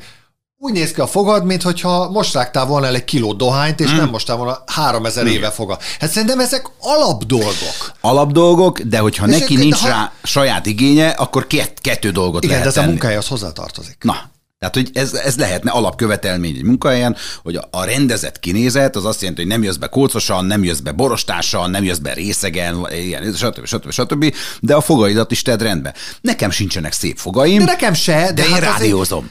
úgy 0.65 0.73
néz 0.73 0.93
ki 0.93 1.01
a 1.01 1.07
fogad, 1.07 1.45
mintha 1.45 2.11
most 2.11 2.35
rágtál 2.35 2.67
volna 2.67 2.87
el 2.87 2.95
egy 2.95 3.05
kiló 3.05 3.33
dohányt, 3.33 3.81
és 3.81 3.93
mm. 3.93 3.97
nem 3.97 4.09
mostál 4.09 4.37
volna 4.37 4.63
három 4.67 5.07
ezer 5.07 5.27
éve 5.27 5.51
foga. 5.51 5.79
Hát 6.01 6.11
szerintem 6.11 6.41
ezek 6.41 6.71
alapdolgok. 6.81 7.93
Alapdolgok, 8.01 8.81
de 8.81 8.99
hogyha 8.99 9.27
és 9.27 9.39
neki 9.39 9.57
nincs 9.57 9.79
ha... 9.79 9.89
rá 9.89 10.13
saját 10.23 10.67
igénye, 10.67 11.09
akkor 11.09 11.47
két, 11.47 11.73
kettő 11.81 12.11
dolgot 12.11 12.45
Igen, 12.45 12.59
lehet 12.59 12.63
de 12.63 12.69
ez 12.69 12.75
tenni. 12.75 12.87
a 12.87 12.91
munkájához 12.91 13.29
hozzátartozik. 13.29 13.97
Na, 14.01 14.31
tehát, 14.63 14.77
hogy 14.77 14.91
ez, 14.93 15.13
ez 15.13 15.37
lehetne 15.37 15.71
alapkövetelmény 15.71 16.57
egy 16.57 16.63
munkahelyen, 16.63 17.17
hogy 17.43 17.59
a 17.71 17.85
rendezett 17.85 18.41
kinézet 18.41 18.97
az 18.97 19.05
azt 19.05 19.21
jelenti, 19.21 19.41
hogy 19.41 19.51
nem 19.51 19.63
jössz 19.63 19.77
be 19.77 19.87
kócosan, 19.87 20.45
nem 20.45 20.65
jössz 20.65 20.79
be 20.79 20.93
borostással, 20.93 21.69
nem 21.69 21.85
jössz 21.85 21.99
be 21.99 22.13
részegen, 22.13 22.87
ilyen, 22.91 23.33
stb. 23.35 23.67
stb. 23.67 23.91
stb. 23.91 24.35
De 24.61 24.75
a 24.75 24.81
fogaidat 24.81 25.31
is 25.31 25.43
tedd 25.43 25.63
rendbe. 25.63 25.95
Nekem 26.21 26.51
sincsenek 26.51 26.93
szép 26.93 27.17
fogaim. 27.19 27.59
De 27.59 27.65
nekem 27.65 27.95
se. 27.95 28.21
De, 28.21 28.33
de 28.33 28.45
én 28.45 28.53
hát 28.53 28.61
rádiózom. 28.61 29.31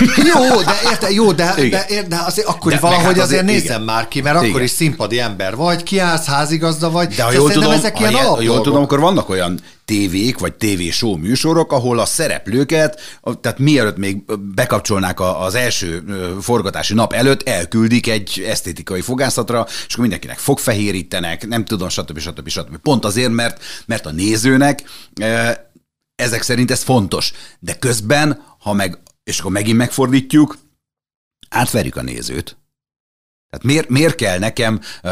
Azért... 0.00 0.16
jó, 0.34 0.62
de 0.62 0.90
érte, 0.90 1.10
jó, 1.10 1.32
de, 1.32 1.54
de, 1.56 1.68
de, 1.68 2.02
de 2.08 2.16
azért 2.26 2.46
akkor 2.46 2.72
de 2.72 2.78
valahogy 2.78 3.04
hát 3.04 3.24
azért, 3.24 3.42
azért 3.42 3.44
nézzem 3.44 3.82
már 3.82 4.08
ki, 4.08 4.20
mert 4.20 4.36
igen. 4.36 4.48
akkor 4.48 4.62
is 4.62 4.70
színpadi 4.70 5.18
ember 5.18 5.56
vagy, 5.56 5.82
kiállsz, 5.82 6.26
házigazda 6.26 6.90
vagy. 6.90 7.08
De 7.14 7.22
ha 7.22 7.32
jól 7.32 7.50
tudom, 7.50 7.70
ezek 7.70 8.00
ilyen 8.00 8.14
ha 8.14 8.40
jól 8.40 8.60
tudom, 8.60 8.82
akkor 8.82 9.00
vannak 9.00 9.28
olyan 9.28 9.60
tévék, 9.92 10.38
vagy 10.38 10.54
tévéshow 10.54 11.16
műsorok, 11.16 11.72
ahol 11.72 11.98
a 11.98 12.04
szereplőket, 12.04 13.00
tehát 13.40 13.58
mielőtt 13.58 13.96
még 13.96 14.24
bekapcsolnák 14.54 15.20
az 15.20 15.54
első 15.54 16.04
forgatási 16.40 16.94
nap 16.94 17.12
előtt, 17.12 17.48
elküldik 17.48 18.08
egy 18.08 18.44
esztétikai 18.46 19.00
fogászatra, 19.00 19.66
és 19.68 19.92
akkor 19.92 20.00
mindenkinek 20.00 20.38
fogfehérítenek, 20.38 21.46
nem 21.46 21.64
tudom, 21.64 21.88
stb. 21.88 22.18
stb. 22.18 22.48
stb. 22.48 22.76
Pont 22.76 23.04
azért, 23.04 23.32
mert, 23.32 23.64
mert 23.86 24.06
a 24.06 24.10
nézőnek 24.10 24.82
ezek 26.14 26.42
szerint 26.42 26.70
ez 26.70 26.82
fontos. 26.82 27.32
De 27.58 27.74
közben, 27.74 28.44
ha 28.58 28.72
meg, 28.72 28.98
és 29.24 29.38
akkor 29.38 29.52
megint 29.52 29.76
megfordítjuk, 29.76 30.58
átverjük 31.48 31.96
a 31.96 32.02
nézőt, 32.02 32.56
tehát 33.52 33.66
miért, 33.66 33.88
miért 33.88 34.14
kell 34.14 34.38
nekem 34.38 34.80
uh, 35.02 35.10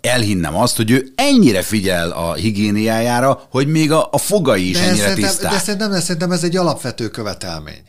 elhinnem 0.00 0.56
azt, 0.56 0.76
hogy 0.76 0.90
ő 0.90 1.12
ennyire 1.14 1.62
figyel 1.62 2.10
a 2.10 2.34
higiéniájára, 2.34 3.46
hogy 3.50 3.66
még 3.66 3.92
a, 3.92 4.08
a 4.12 4.18
fogai 4.18 4.68
is 4.68 4.76
de 4.76 4.82
ennyire 4.82 5.02
szerintem, 5.02 5.30
tiszták? 5.30 5.52
De 5.52 5.58
szerintem, 5.58 5.90
de 5.90 6.00
szerintem 6.00 6.32
ez 6.32 6.42
egy 6.42 6.56
alapvető 6.56 7.08
követelmény. 7.08 7.82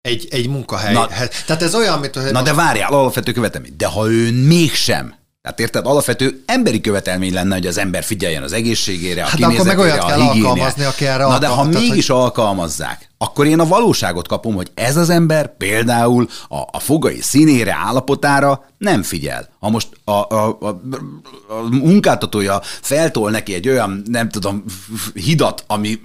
Egy, 0.00 0.28
egy 0.30 0.48
munkahely. 0.48 0.92
Na, 0.92 1.06
Tehát 1.46 1.62
ez 1.62 1.74
olyan, 1.74 1.98
mint... 1.98 2.14
Hogy 2.14 2.32
na 2.32 2.42
de 2.42 2.54
várjál, 2.54 2.92
alapvető 2.92 3.32
követelmény. 3.32 3.74
De 3.76 3.86
ha 3.86 4.10
ő 4.10 4.32
mégsem 4.46 5.14
tehát 5.42 5.60
érted, 5.60 5.86
alapvető 5.86 6.42
emberi 6.46 6.80
követelmény 6.80 7.32
lenne, 7.32 7.54
hogy 7.54 7.66
az 7.66 7.78
ember 7.78 8.04
figyeljen 8.04 8.42
az 8.42 8.52
egészségére, 8.52 9.22
a 9.22 9.26
hát 9.26 9.42
akkor 9.42 9.66
meg 9.66 9.78
olyat 9.78 10.04
kell 10.06 10.20
alkalmazni, 10.20 10.84
aki 10.84 11.06
erre 11.06 11.24
Na 11.24 11.38
de 11.38 11.46
ha 11.46 11.64
mégis 11.64 12.06
hogy... 12.08 12.20
alkalmazzák, 12.20 13.10
akkor 13.18 13.46
én 13.46 13.60
a 13.60 13.66
valóságot 13.66 14.28
kapom, 14.28 14.54
hogy 14.54 14.70
ez 14.74 14.96
az 14.96 15.10
ember 15.10 15.56
például 15.56 16.28
a, 16.48 16.56
a 16.56 16.78
fogai 16.78 17.20
színére, 17.20 17.74
állapotára 17.86 18.64
nem 18.78 19.02
figyel. 19.02 19.48
Ha 19.58 19.70
most 19.70 19.88
a, 20.04 20.10
a, 20.10 20.58
a, 20.60 20.66
a 21.48 21.54
munkáltatója 21.70 22.60
feltol 22.62 23.30
neki 23.30 23.54
egy 23.54 23.68
olyan, 23.68 24.02
nem 24.06 24.28
tudom, 24.28 24.64
hidat, 25.14 25.64
ami 25.66 26.00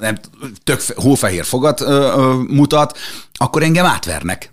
nem, 0.00 0.16
tök 0.64 0.82
hófehér 0.96 1.44
fogat 1.44 1.80
ö, 1.80 1.86
ö, 1.86 2.42
mutat, 2.48 2.98
akkor 3.32 3.62
engem 3.62 3.84
átvernek. 3.84 4.52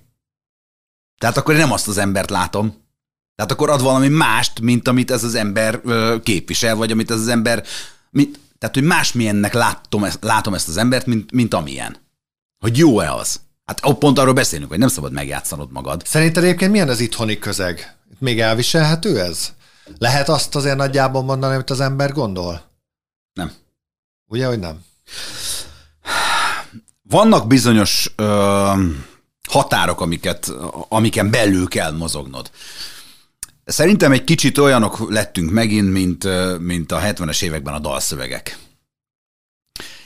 Tehát 1.18 1.38
akkor 1.38 1.54
én 1.54 1.60
nem 1.60 1.72
azt 1.72 1.88
az 1.88 1.98
embert 1.98 2.30
látom, 2.30 2.88
tehát 3.40 3.54
akkor 3.54 3.70
ad 3.70 3.82
valami 3.82 4.08
mást, 4.08 4.60
mint 4.60 4.88
amit 4.88 5.12
ez 5.12 5.24
az 5.24 5.36
ember 5.36 5.82
képvisel, 6.24 6.76
vagy 6.76 6.92
amit 6.92 7.12
ez 7.12 7.20
az 7.20 7.28
ember... 7.28 7.64
Mint, 8.10 8.40
tehát, 8.58 8.76
hogy 8.76 8.84
másmilyennek 8.84 9.54
látom, 9.54 10.06
látom 10.22 10.54
ezt 10.54 10.68
az 10.68 10.78
embert, 10.78 11.06
mint, 11.06 11.32
mint 11.32 11.54
amilyen. 11.54 11.98
Hogy 12.58 12.78
jó-e 12.78 13.14
az? 13.14 13.40
Hát 13.66 13.80
pont 13.80 14.20
arról 14.20 14.34
beszélünk, 14.34 14.70
hogy 14.70 14.80
nem 14.80 14.88
szabad 14.88 15.12
megjátszanod 15.12 15.72
magad. 15.72 16.02
Szerinted 16.06 16.44
egyébként 16.44 16.72
milyen 16.72 16.90
az 16.90 17.00
itthoni 17.00 17.40
közeg? 17.40 17.96
Még 18.18 18.40
elviselhető 18.40 19.20
ez? 19.20 19.54
Lehet 19.98 20.30
azt 20.30 20.56
azért 20.56 20.78
nagyjából 20.78 21.24
mondani, 21.24 21.54
amit 21.54 21.70
az 21.70 21.80
ember 21.80 22.12
gondol? 22.12 22.62
Nem. 23.34 23.52
Ugye, 24.28 24.48
hogy 24.48 24.60
nem? 24.60 24.84
Vannak 27.02 27.48
bizonyos 27.48 28.14
ö, 28.16 28.72
határok, 29.50 30.02
amiket, 30.02 30.52
amiken 30.90 31.30
belül 31.30 31.68
kell 31.68 31.92
mozognod. 31.92 32.52
Szerintem 33.70 34.12
egy 34.12 34.24
kicsit 34.24 34.58
olyanok 34.58 35.10
lettünk 35.10 35.52
megint, 35.52 35.92
mint, 35.92 36.28
mint 36.60 36.92
a 36.92 37.00
70-es 37.00 37.44
években 37.44 37.74
a 37.74 37.80
dalszövegek. 37.80 38.58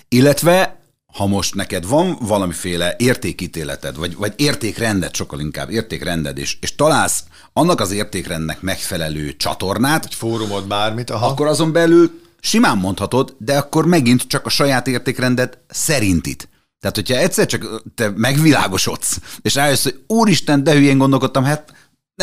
Illetve, 0.07 0.79
ha 1.13 1.25
most 1.27 1.55
neked 1.55 1.87
van 1.87 2.17
valamiféle 2.21 2.95
értékítéleted, 2.97 3.97
vagy, 3.97 4.15
vagy 4.15 4.33
értékrended, 4.35 5.15
sokkal 5.15 5.39
inkább 5.39 5.69
értékrended, 5.69 6.37
és, 6.37 6.57
és 6.61 6.75
találsz 6.75 7.23
annak 7.53 7.79
az 7.79 7.91
értékrendnek 7.91 8.61
megfelelő 8.61 9.35
csatornát, 9.35 10.05
egy 10.05 10.13
fórumot, 10.13 10.67
bármit, 10.67 11.09
aha. 11.09 11.27
akkor 11.27 11.47
azon 11.47 11.71
belül 11.71 12.21
simán 12.39 12.77
mondhatod, 12.77 13.35
de 13.37 13.57
akkor 13.57 13.85
megint 13.85 14.27
csak 14.27 14.45
a 14.45 14.49
saját 14.49 14.87
értékrendet 14.87 15.59
szerintit. 15.67 16.49
Tehát, 16.79 16.95
hogyha 16.95 17.15
egyszer 17.15 17.45
csak 17.45 17.83
te 17.95 18.11
megvilágosodsz, 18.15 19.17
és 19.41 19.55
rájössz, 19.55 19.83
hogy 19.83 20.03
úristen, 20.07 20.63
de 20.63 20.73
hülyén 20.73 20.97
gondolkodtam, 20.97 21.43
hát 21.43 21.73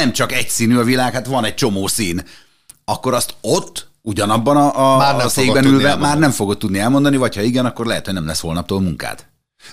nem 0.01 0.12
csak 0.12 0.32
egy 0.32 0.48
színű 0.48 0.76
a 0.76 0.84
világ, 0.84 1.12
hát 1.12 1.26
van 1.26 1.44
egy 1.44 1.55
csomó 1.55 1.86
szín, 1.86 2.22
akkor 2.84 3.14
azt 3.14 3.34
ott 3.40 3.88
ugyanabban 4.03 4.57
a, 4.57 4.94
a, 4.94 4.96
már 4.96 5.16
nem 5.16 5.26
a 5.26 5.28
székben 5.28 5.64
ülve 5.64 5.96
már 5.96 6.18
nem 6.18 6.30
fogod 6.30 6.59
tudni 6.59 6.78
elmondani, 6.78 7.16
vagy 7.16 7.34
ha 7.34 7.42
igen, 7.42 7.66
akkor 7.66 7.86
lehet, 7.86 8.05
hogy 8.05 8.14
nem 8.14 8.26
lesz 8.26 8.40
holnaptól 8.40 8.80
munkád. 8.80 9.26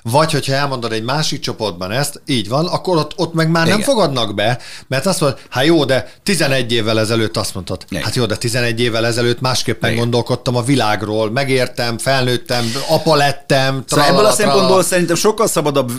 Vagy, 0.03 0.31
hogyha 0.31 0.53
elmondod 0.53 0.91
egy 0.91 1.03
másik 1.03 1.39
csoportban 1.39 1.91
ezt, 1.91 2.21
így 2.25 2.49
van, 2.49 2.65
akkor 2.65 2.97
ott, 2.97 3.13
ott 3.15 3.33
meg 3.33 3.49
már 3.49 3.65
Igen. 3.65 3.77
nem 3.77 3.87
fogadnak 3.87 4.35
be, 4.35 4.59
mert 4.87 5.05
azt 5.05 5.19
mondod, 5.21 5.39
hát 5.49 5.65
jó, 5.65 5.85
de 5.85 6.11
11 6.23 6.71
évvel 6.71 6.99
ezelőtt 6.99 7.37
azt 7.37 7.53
mondtad. 7.53 7.85
Igen. 7.89 8.03
Hát 8.03 8.15
jó, 8.15 8.25
de 8.25 8.35
11 8.35 8.81
évvel 8.81 9.05
ezelőtt 9.05 9.41
másképpen 9.41 9.89
Igen. 9.89 10.01
gondolkodtam 10.01 10.55
a 10.55 10.61
világról, 10.61 11.31
megértem, 11.31 11.97
felnőttem, 11.97 12.71
apa 12.89 13.15
lettem. 13.15 13.83
Szóval 13.87 14.05
ebből 14.05 14.25
a 14.25 14.31
szempontból 14.31 14.83
szerintem 14.83 15.15
sokkal 15.15 15.47
szabadabb, 15.47 15.91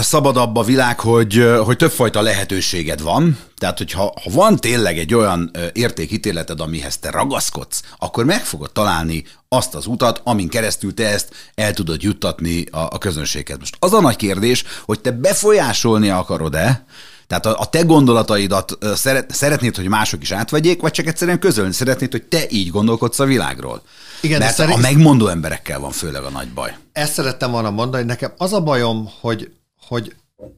szabadabb 0.00 0.56
a 0.56 0.62
világ, 0.62 1.00
hogy, 1.00 1.48
hogy 1.64 1.76
többfajta 1.76 2.20
lehetőséged 2.20 3.02
van, 3.02 3.38
tehát, 3.58 3.78
hogyha 3.78 4.02
ha 4.02 4.30
van 4.30 4.56
tényleg 4.56 4.98
egy 4.98 5.14
olyan 5.14 5.50
értékítéleted, 5.72 6.60
amihez 6.60 6.98
te 6.98 7.10
ragaszkodsz, 7.10 7.82
akkor 7.98 8.24
meg 8.24 8.44
fogod 8.44 8.72
találni 8.72 9.24
azt 9.48 9.74
az 9.74 9.86
utat, 9.86 10.20
amin 10.24 10.48
keresztül 10.48 10.94
te 10.94 11.08
ezt 11.08 11.28
el 11.54 11.72
tudod 11.72 12.02
juttatni 12.02 12.64
a, 12.70 12.78
a 12.78 12.97
közönséghez. 12.98 13.58
Most 13.58 13.76
az 13.78 13.92
a 13.92 14.00
nagy 14.00 14.16
kérdés, 14.16 14.64
hogy 14.84 15.00
te 15.00 15.10
befolyásolni 15.10 16.08
akarod-e, 16.08 16.84
tehát 17.26 17.46
a, 17.46 17.58
a 17.58 17.66
te 17.66 17.82
gondolataidat 17.82 18.78
szeret, 18.94 19.34
szeretnéd, 19.34 19.76
hogy 19.76 19.88
mások 19.88 20.22
is 20.22 20.32
átvegyék, 20.32 20.80
vagy 20.80 20.92
csak 20.92 21.06
egyszerűen 21.06 21.38
közölni 21.38 21.72
szeretnéd, 21.72 22.10
hogy 22.10 22.22
te 22.22 22.44
így 22.48 22.70
gondolkodsz 22.70 23.18
a 23.18 23.24
világról. 23.24 23.82
Igen, 24.20 24.38
Mert 24.38 24.54
szerint... 24.54 24.76
a 24.76 24.80
megmondó 24.80 25.26
emberekkel 25.26 25.80
van 25.80 25.90
főleg 25.90 26.22
a 26.22 26.30
nagy 26.30 26.48
baj. 26.48 26.76
Ezt 26.92 27.12
szerettem 27.12 27.50
volna 27.50 27.70
mondani, 27.70 27.96
hogy 27.96 28.06
nekem 28.06 28.32
az 28.36 28.52
a 28.52 28.60
bajom, 28.60 29.10
hogy, 29.20 29.50
hogy 29.86 30.14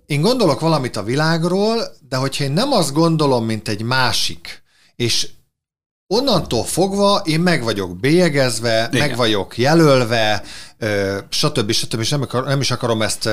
én 0.07 0.20
gondolok 0.20 0.61
valamit 0.61 0.97
a 0.97 1.03
világról, 1.03 1.82
de 2.09 2.16
hogyha 2.16 2.45
én 2.45 2.53
nem 2.53 2.72
azt 2.72 2.93
gondolom, 2.93 3.45
mint 3.45 3.68
egy 3.68 3.82
másik, 3.82 4.62
és 4.97 5.28
onnantól 6.07 6.64
fogva 6.64 7.22
én 7.24 7.41
meg 7.41 7.62
vagyok 7.62 7.97
bélyegezve, 7.97 8.88
Igen. 8.93 9.09
meg 9.09 9.16
vagyok 9.16 9.59
jelölve, 9.59 10.43
stb. 11.28 11.72
stb. 11.72 12.01
És 12.01 12.09
nem, 12.09 12.22
akar, 12.22 12.45
nem 12.45 12.61
is 12.61 12.70
akarom 12.70 13.03
ezt... 13.03 13.28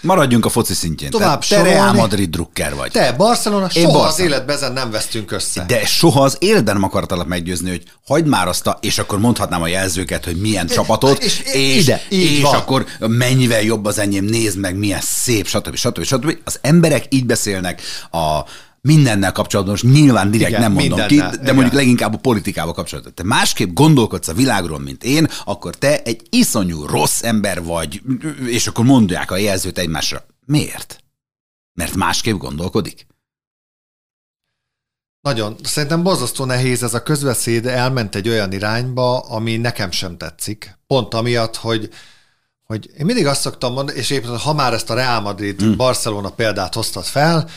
Maradjunk 0.00 0.44
a 0.44 0.48
foci 0.48 0.74
szintjén. 0.74 1.10
Tovább 1.10 1.44
te, 1.44 1.62
Real 1.62 1.92
Madrid 1.92 2.30
drukker 2.30 2.74
vagy. 2.74 2.90
Te 2.90 3.12
Barcelona, 3.12 3.64
Én 3.64 3.82
soha 3.82 3.84
Barcelona. 3.86 4.08
az 4.08 4.18
életben 4.20 4.56
ezen 4.56 4.72
nem 4.72 4.90
vesztünk 4.90 5.30
össze. 5.30 5.64
De 5.66 5.86
soha 5.86 6.22
az 6.22 6.36
életben 6.38 6.74
nem 6.74 6.84
akartalak 6.84 7.26
meggyőzni, 7.26 7.70
hogy 7.70 7.82
hagyd 8.06 8.26
már 8.26 8.48
azt 8.48 8.66
a, 8.66 8.78
és 8.80 8.98
akkor 8.98 9.18
mondhatnám 9.18 9.62
a 9.62 9.66
jelzőket, 9.68 10.24
hogy 10.24 10.40
milyen 10.40 10.66
csapatot, 10.66 11.22
és, 11.22 11.40
és, 11.40 11.82
ide, 11.82 12.02
és 12.08 12.40
van. 12.40 12.54
akkor 12.54 12.86
mennyivel 12.98 13.62
jobb 13.62 13.84
az 13.84 13.98
enyém, 13.98 14.24
nézd 14.24 14.58
meg, 14.58 14.76
milyen 14.76 15.00
szép, 15.02 15.46
stb. 15.46 15.74
stb. 15.76 16.04
stb. 16.04 16.38
Az 16.44 16.58
emberek 16.60 17.04
így 17.08 17.26
beszélnek 17.26 17.82
a 18.10 18.40
mindennel 18.80 19.32
kapcsolatban, 19.32 19.74
most 19.80 19.94
nyilván 19.94 20.30
direkt 20.30 20.50
igen, 20.50 20.62
nem 20.62 20.72
mondom 20.72 21.06
ki, 21.06 21.16
de 21.16 21.38
igen. 21.42 21.54
mondjuk 21.54 21.74
leginkább 21.74 22.14
a 22.14 22.18
politikával 22.18 22.72
kapcsolatban. 22.72 23.14
Te 23.14 23.22
másképp 23.22 23.72
gondolkodsz 23.72 24.28
a 24.28 24.32
világról, 24.32 24.78
mint 24.78 25.04
én, 25.04 25.28
akkor 25.44 25.74
te 25.74 26.02
egy 26.02 26.26
iszonyú 26.30 26.86
rossz 26.86 27.22
ember 27.22 27.62
vagy, 27.62 28.02
és 28.46 28.66
akkor 28.66 28.84
mondják 28.84 29.30
a 29.30 29.36
jelzőt 29.36 29.78
egymásra. 29.78 30.26
Miért? 30.46 31.04
Mert 31.74 31.94
másképp 31.94 32.36
gondolkodik? 32.36 33.06
Nagyon. 35.20 35.56
Szerintem 35.62 36.02
borzasztó 36.02 36.44
nehéz 36.44 36.82
ez 36.82 36.94
a 36.94 37.02
közbeszéd, 37.02 37.66
elment 37.66 38.14
egy 38.14 38.28
olyan 38.28 38.52
irányba, 38.52 39.18
ami 39.18 39.56
nekem 39.56 39.90
sem 39.90 40.16
tetszik. 40.16 40.78
Pont 40.86 41.14
amiatt, 41.14 41.56
hogy 41.56 41.90
hogy 42.68 42.90
én 42.98 43.04
mindig 43.04 43.26
azt 43.26 43.40
szoktam 43.40 43.72
mondani, 43.72 43.98
és 43.98 44.10
éppen 44.10 44.38
ha 44.38 44.54
már 44.54 44.72
ezt 44.72 44.90
a 44.90 44.94
Real 44.94 45.20
Madrid 45.20 45.60
hmm. 45.60 46.34
Példát 46.36 46.74
hoztad 46.74 47.04
fel, 47.04 47.48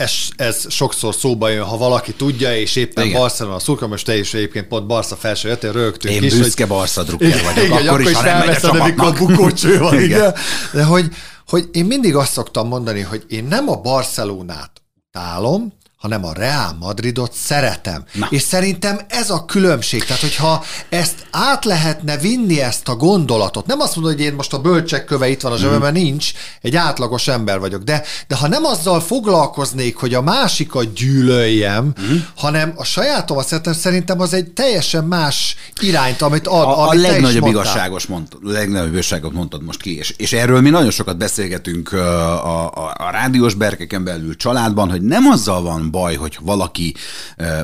ez, 0.00 0.12
ez 0.36 0.72
sokszor 0.72 1.14
szóba 1.14 1.48
jön, 1.48 1.64
ha 1.64 1.76
valaki 1.76 2.12
tudja, 2.12 2.56
és 2.56 2.76
éppen 2.76 3.06
Igen. 3.06 3.20
Barcelona 3.20 3.58
szurka, 3.58 3.86
most 3.86 4.04
te 4.04 4.18
is 4.18 4.34
egyébként 4.34 4.66
pont 4.66 4.86
Barca 4.86 5.16
felső 5.16 5.48
jöttél, 5.48 5.72
rögtünk 5.72 6.14
én 6.14 6.22
is. 6.22 6.34
Büszke 6.34 6.66
hogy... 6.66 6.76
Barca 6.76 7.02
drukker 7.02 7.42
vagyok, 7.42 7.64
igen, 7.64 7.70
akkor, 7.70 7.88
akkor 7.88 8.00
is, 8.00 8.10
is 8.10 8.16
felveszed, 8.16 8.76
amikor 8.76 9.18
bukócső 9.18 9.78
van, 9.78 9.94
igen. 9.94 10.04
igen. 10.04 10.34
De 10.72 10.84
hogy, 10.84 11.08
hogy 11.48 11.68
én 11.72 11.84
mindig 11.84 12.16
azt 12.16 12.32
szoktam 12.32 12.68
mondani, 12.68 13.00
hogy 13.00 13.24
én 13.28 13.44
nem 13.44 13.68
a 13.68 13.76
Barcelonát 13.76 14.70
utálom, 15.08 15.72
hanem 16.00 16.24
a 16.24 16.32
Real 16.32 16.76
Madridot 16.78 17.32
szeretem. 17.32 18.04
Na. 18.12 18.26
És 18.30 18.42
szerintem 18.42 19.00
ez 19.08 19.30
a 19.30 19.44
különbség. 19.44 20.04
Tehát, 20.04 20.22
hogyha 20.22 20.64
ezt 20.88 21.26
át 21.30 21.64
lehetne 21.64 22.16
vinni 22.16 22.60
ezt 22.60 22.88
a 22.88 22.96
gondolatot, 22.96 23.66
nem 23.66 23.80
azt 23.80 23.96
mondod, 23.96 24.12
hogy 24.12 24.22
én 24.22 24.34
most 24.34 24.52
a 24.52 24.60
bölcsek 24.60 25.04
köve 25.04 25.28
itt 25.28 25.40
van 25.40 25.52
a 25.52 25.56
zsebemben, 25.56 25.90
mm. 25.90 25.94
nincs, 25.94 26.32
egy 26.62 26.76
átlagos 26.76 27.28
ember 27.28 27.58
vagyok, 27.58 27.82
de, 27.82 28.02
de 28.28 28.36
ha 28.36 28.48
nem 28.48 28.64
azzal 28.64 29.00
foglalkoznék, 29.00 29.96
hogy 29.96 30.14
a 30.14 30.22
másikat 30.22 30.92
gyűlöljem, 30.92 31.84
mm. 31.84 32.16
hanem 32.36 32.72
a 32.76 32.84
sajátomat 32.84 33.46
szeretem, 33.46 33.72
szerintem 33.72 34.20
az 34.20 34.32
egy 34.32 34.50
teljesen 34.50 35.04
más 35.04 35.56
irányt, 35.80 36.22
amit 36.22 36.46
ad. 36.46 36.66
A, 36.66 36.88
a 36.88 36.94
legnagyobb 36.94 37.46
igazságos 37.46 38.06
mond, 38.06 38.28
legnagyobb 38.42 38.92
igazságot 38.92 39.32
mondtad 39.32 39.62
most 39.62 39.82
ki, 39.82 39.96
és, 39.96 40.14
és 40.16 40.32
erről 40.32 40.60
mi 40.60 40.70
nagyon 40.70 40.90
sokat 40.90 41.16
beszélgetünk 41.16 41.92
a, 41.92 42.64
a, 42.64 42.92
a 42.96 43.10
rádiós 43.10 43.54
berkeken 43.54 44.04
belül 44.04 44.36
családban, 44.36 44.90
hogy 44.90 45.02
nem 45.02 45.26
azzal 45.26 45.62
van 45.62 45.88
baj, 45.90 46.14
hogy 46.14 46.38
valaki 46.40 46.94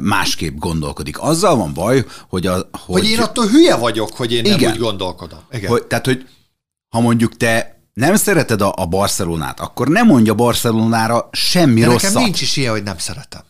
másképp 0.01 0.57
gondolkodik. 0.57 1.21
Azzal 1.21 1.57
van 1.57 1.75
baj, 1.75 2.05
hogy... 2.29 2.47
A, 2.47 2.55
hogy, 2.55 2.71
hogy 3.01 3.05
én 3.05 3.21
attól 3.21 3.47
hülye 3.47 3.77
vagyok, 3.77 4.17
hogy 4.17 4.33
én 4.33 4.45
igen, 4.45 4.59
nem 4.61 4.73
úgy 4.73 4.79
gondolkodom. 4.79 5.39
Igen. 5.51 5.71
Hogy, 5.71 5.85
tehát, 5.85 6.05
hogy 6.05 6.27
ha 6.89 7.01
mondjuk 7.01 7.37
te 7.37 7.81
nem 7.93 8.17
szereted 8.17 8.61
a, 8.61 8.73
a 8.77 8.87
Barcelonát, 8.87 9.61
akkor 9.61 9.89
nem 9.89 10.07
mondja 10.07 10.35
Barcelonára 10.35 11.29
semmi 11.33 11.81
de 11.81 11.87
rosszat. 11.87 12.03
Nekem 12.03 12.23
nincs 12.23 12.41
is 12.41 12.57
ilyen, 12.57 12.73
hogy 12.73 12.83
nem 12.83 12.99
szeretem. 12.99 13.41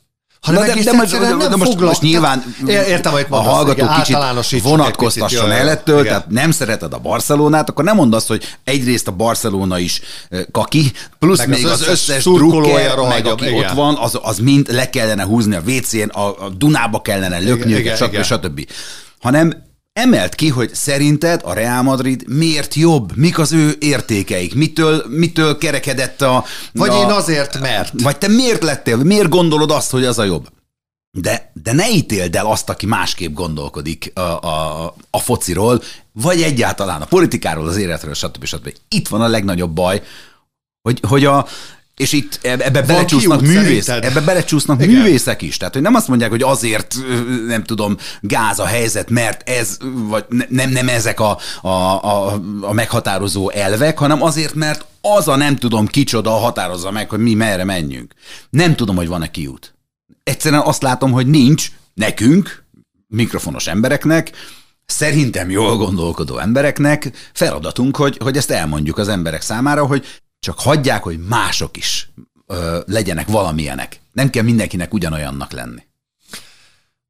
Hanem 0.47 0.67
de, 0.67 0.75
de, 0.75 0.83
de, 0.83 0.93
most, 0.93 1.19
de, 1.19 1.49
de 1.49 1.57
most, 1.57 1.81
most 1.81 2.03
nyilván 2.03 2.55
értem, 2.67 3.13
hogy 3.13 3.27
a 3.29 3.37
hallgató 3.37 3.85
igen, 3.85 4.03
kicsit 4.03 4.63
vonatkoztasson 4.63 5.51
el 5.51 5.69
ettől, 5.69 5.99
igen. 5.99 6.07
tehát 6.07 6.29
nem 6.29 6.51
szereted 6.51 6.93
a 6.93 6.99
Barcelonát, 6.99 7.69
akkor 7.69 7.85
nem 7.85 7.97
mondd 7.97 8.15
azt, 8.15 8.29
hogy 8.29 8.57
egyrészt 8.65 9.09
a 9.09 9.13
Barcelona 9.13 9.79
is 9.79 10.01
kaki, 10.51 10.93
plusz 11.19 11.39
meg 11.39 11.49
még 11.49 11.67
az, 11.67 11.71
az 11.71 11.89
összes 11.89 12.25
drukker, 12.25 12.97
meg 12.97 13.27
aki 13.27 13.47
igen. 13.47 13.65
ott 13.65 13.71
van, 13.71 13.97
az, 13.97 14.19
az 14.23 14.39
mind 14.39 14.73
le 14.73 14.91
kellene 14.91 15.25
húzni 15.25 15.55
a 15.55 15.63
WC-n, 15.67 16.09
a, 16.09 16.45
a 16.45 16.49
Dunába 16.57 17.03
kellene 17.03 17.39
lökni 17.39 17.71
igen, 17.71 17.81
őket, 17.81 17.97
stb. 17.97 18.23
stb. 18.23 18.67
Hanem 19.21 19.65
emelt 19.97 20.35
ki, 20.35 20.49
hogy 20.49 20.75
szerinted 20.75 21.41
a 21.45 21.53
Real 21.53 21.83
Madrid 21.83 22.25
miért 22.29 22.75
jobb? 22.75 23.17
Mik 23.17 23.39
az 23.39 23.53
ő 23.53 23.77
értékeik? 23.81 24.55
Mitől, 24.55 25.05
mitől 25.09 25.59
kerekedett 25.59 26.23
a... 26.23 26.45
Vagy 26.73 26.91
a, 26.91 26.99
én 26.99 27.11
azért, 27.11 27.61
mert. 27.61 28.01
Vagy 28.03 28.19
te 28.19 28.29
miért 28.29 28.63
lettél? 28.63 28.97
Miért 28.97 29.29
gondolod 29.29 29.71
azt, 29.71 29.91
hogy 29.91 30.05
az 30.05 30.19
a 30.19 30.25
jobb? 30.25 30.49
De, 31.11 31.51
de 31.63 31.73
ne 31.73 31.91
ítéld 31.91 32.37
el 32.37 32.47
azt, 32.47 32.69
aki 32.69 32.87
másképp 32.87 33.35
gondolkodik 33.35 34.13
a, 34.15 34.21
a, 34.21 34.95
a 35.11 35.19
fociról, 35.19 35.83
vagy 36.13 36.43
egyáltalán 36.43 37.03
a 37.03 37.07
politikáról, 37.07 37.69
az 37.69 37.77
életről, 37.77 38.15
stb. 38.15 38.45
stb. 38.45 38.75
Itt 38.89 39.09
van 39.09 39.21
a 39.21 39.29
legnagyobb 39.29 39.71
baj, 39.71 40.03
hogy, 40.83 41.01
hogy 41.09 41.25
a, 41.25 41.47
és 41.97 42.13
itt 42.13 42.39
ebbe 42.43 42.83
belecsúsznak, 42.83 43.41
művész, 43.41 43.89
ebbe 43.89 44.21
belecsúsznak 44.21 44.83
Igen. 44.83 44.95
művészek 44.95 45.43
is. 45.43 45.57
Tehát, 45.57 45.75
hogy 45.75 45.83
nem 45.83 45.95
azt 45.95 46.09
mondják, 46.09 46.31
hogy 46.31 46.43
azért, 46.43 46.95
nem 47.47 47.65
tudom, 47.65 47.97
gáz 48.21 48.59
a 48.59 48.67
helyzet, 48.67 49.11
mert 49.11 49.49
ez, 49.49 49.77
vagy 49.95 50.25
nem, 50.49 50.71
nem 50.71 50.89
ezek 50.89 51.21
a, 51.21 51.39
a, 51.63 51.69
a, 51.69 52.41
a 52.61 52.73
meghatározó 52.73 53.51
elvek, 53.51 53.99
hanem 53.99 54.23
azért, 54.23 54.55
mert 54.55 54.87
az 55.01 55.29
a 55.29 55.37
nem 55.37 55.57
tudom 55.57 55.87
kicsoda 55.87 56.31
határozza 56.31 56.91
meg, 56.91 57.11
hogy 57.11 57.19
mi 57.19 57.35
merre 57.35 57.65
menjünk. 57.65 58.15
Nem 58.51 58.77
tudom, 58.77 58.97
hogy 58.97 59.09
van-e 59.09 59.31
kiút. 59.31 59.75
Egyszerűen 60.23 60.63
azt 60.63 60.83
látom, 60.83 61.13
hogy 61.13 61.27
nincs 61.27 61.71
nekünk, 61.95 62.65
mikrofonos 63.09 63.67
embereknek, 63.67 64.31
szerintem 64.87 65.51
jól 65.51 65.77
gondolkodó 65.77 66.39
embereknek 66.39 67.31
feladatunk, 67.33 67.97
hogy, 67.97 68.17
hogy 68.23 68.37
ezt 68.37 68.51
elmondjuk 68.51 68.99
az 68.99 69.09
emberek 69.09 69.43
számára, 69.43 69.87
hogy 69.87 70.05
csak 70.39 70.61
hagyják, 70.61 71.03
hogy 71.03 71.19
mások 71.19 71.77
is 71.77 72.09
ö, 72.47 72.79
legyenek 72.87 73.29
valamilyenek. 73.29 74.01
Nem 74.13 74.31
kell 74.31 74.43
mindenkinek 74.43 74.95
ugyanolyannak 74.95 75.53
lenni. 75.53 75.83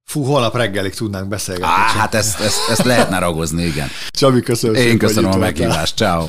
Fú, 0.04 0.24
holnap 0.24 0.54
reggelig 0.54 0.94
tudnánk 0.94 1.28
beszélgetni. 1.28 1.68
Á, 1.68 1.98
hát 1.98 2.14
ezt, 2.14 2.40
ezt, 2.40 2.68
ezt 2.70 2.82
lehetne 2.84 3.18
ragozni, 3.18 3.64
igen. 3.64 3.88
Csabi, 4.08 4.40
köszönöm. 4.40 4.74
Én 4.74 4.98
köszönöm 4.98 5.30
a 5.30 5.36
meghívást. 5.36 5.96
Ciao. 5.96 6.26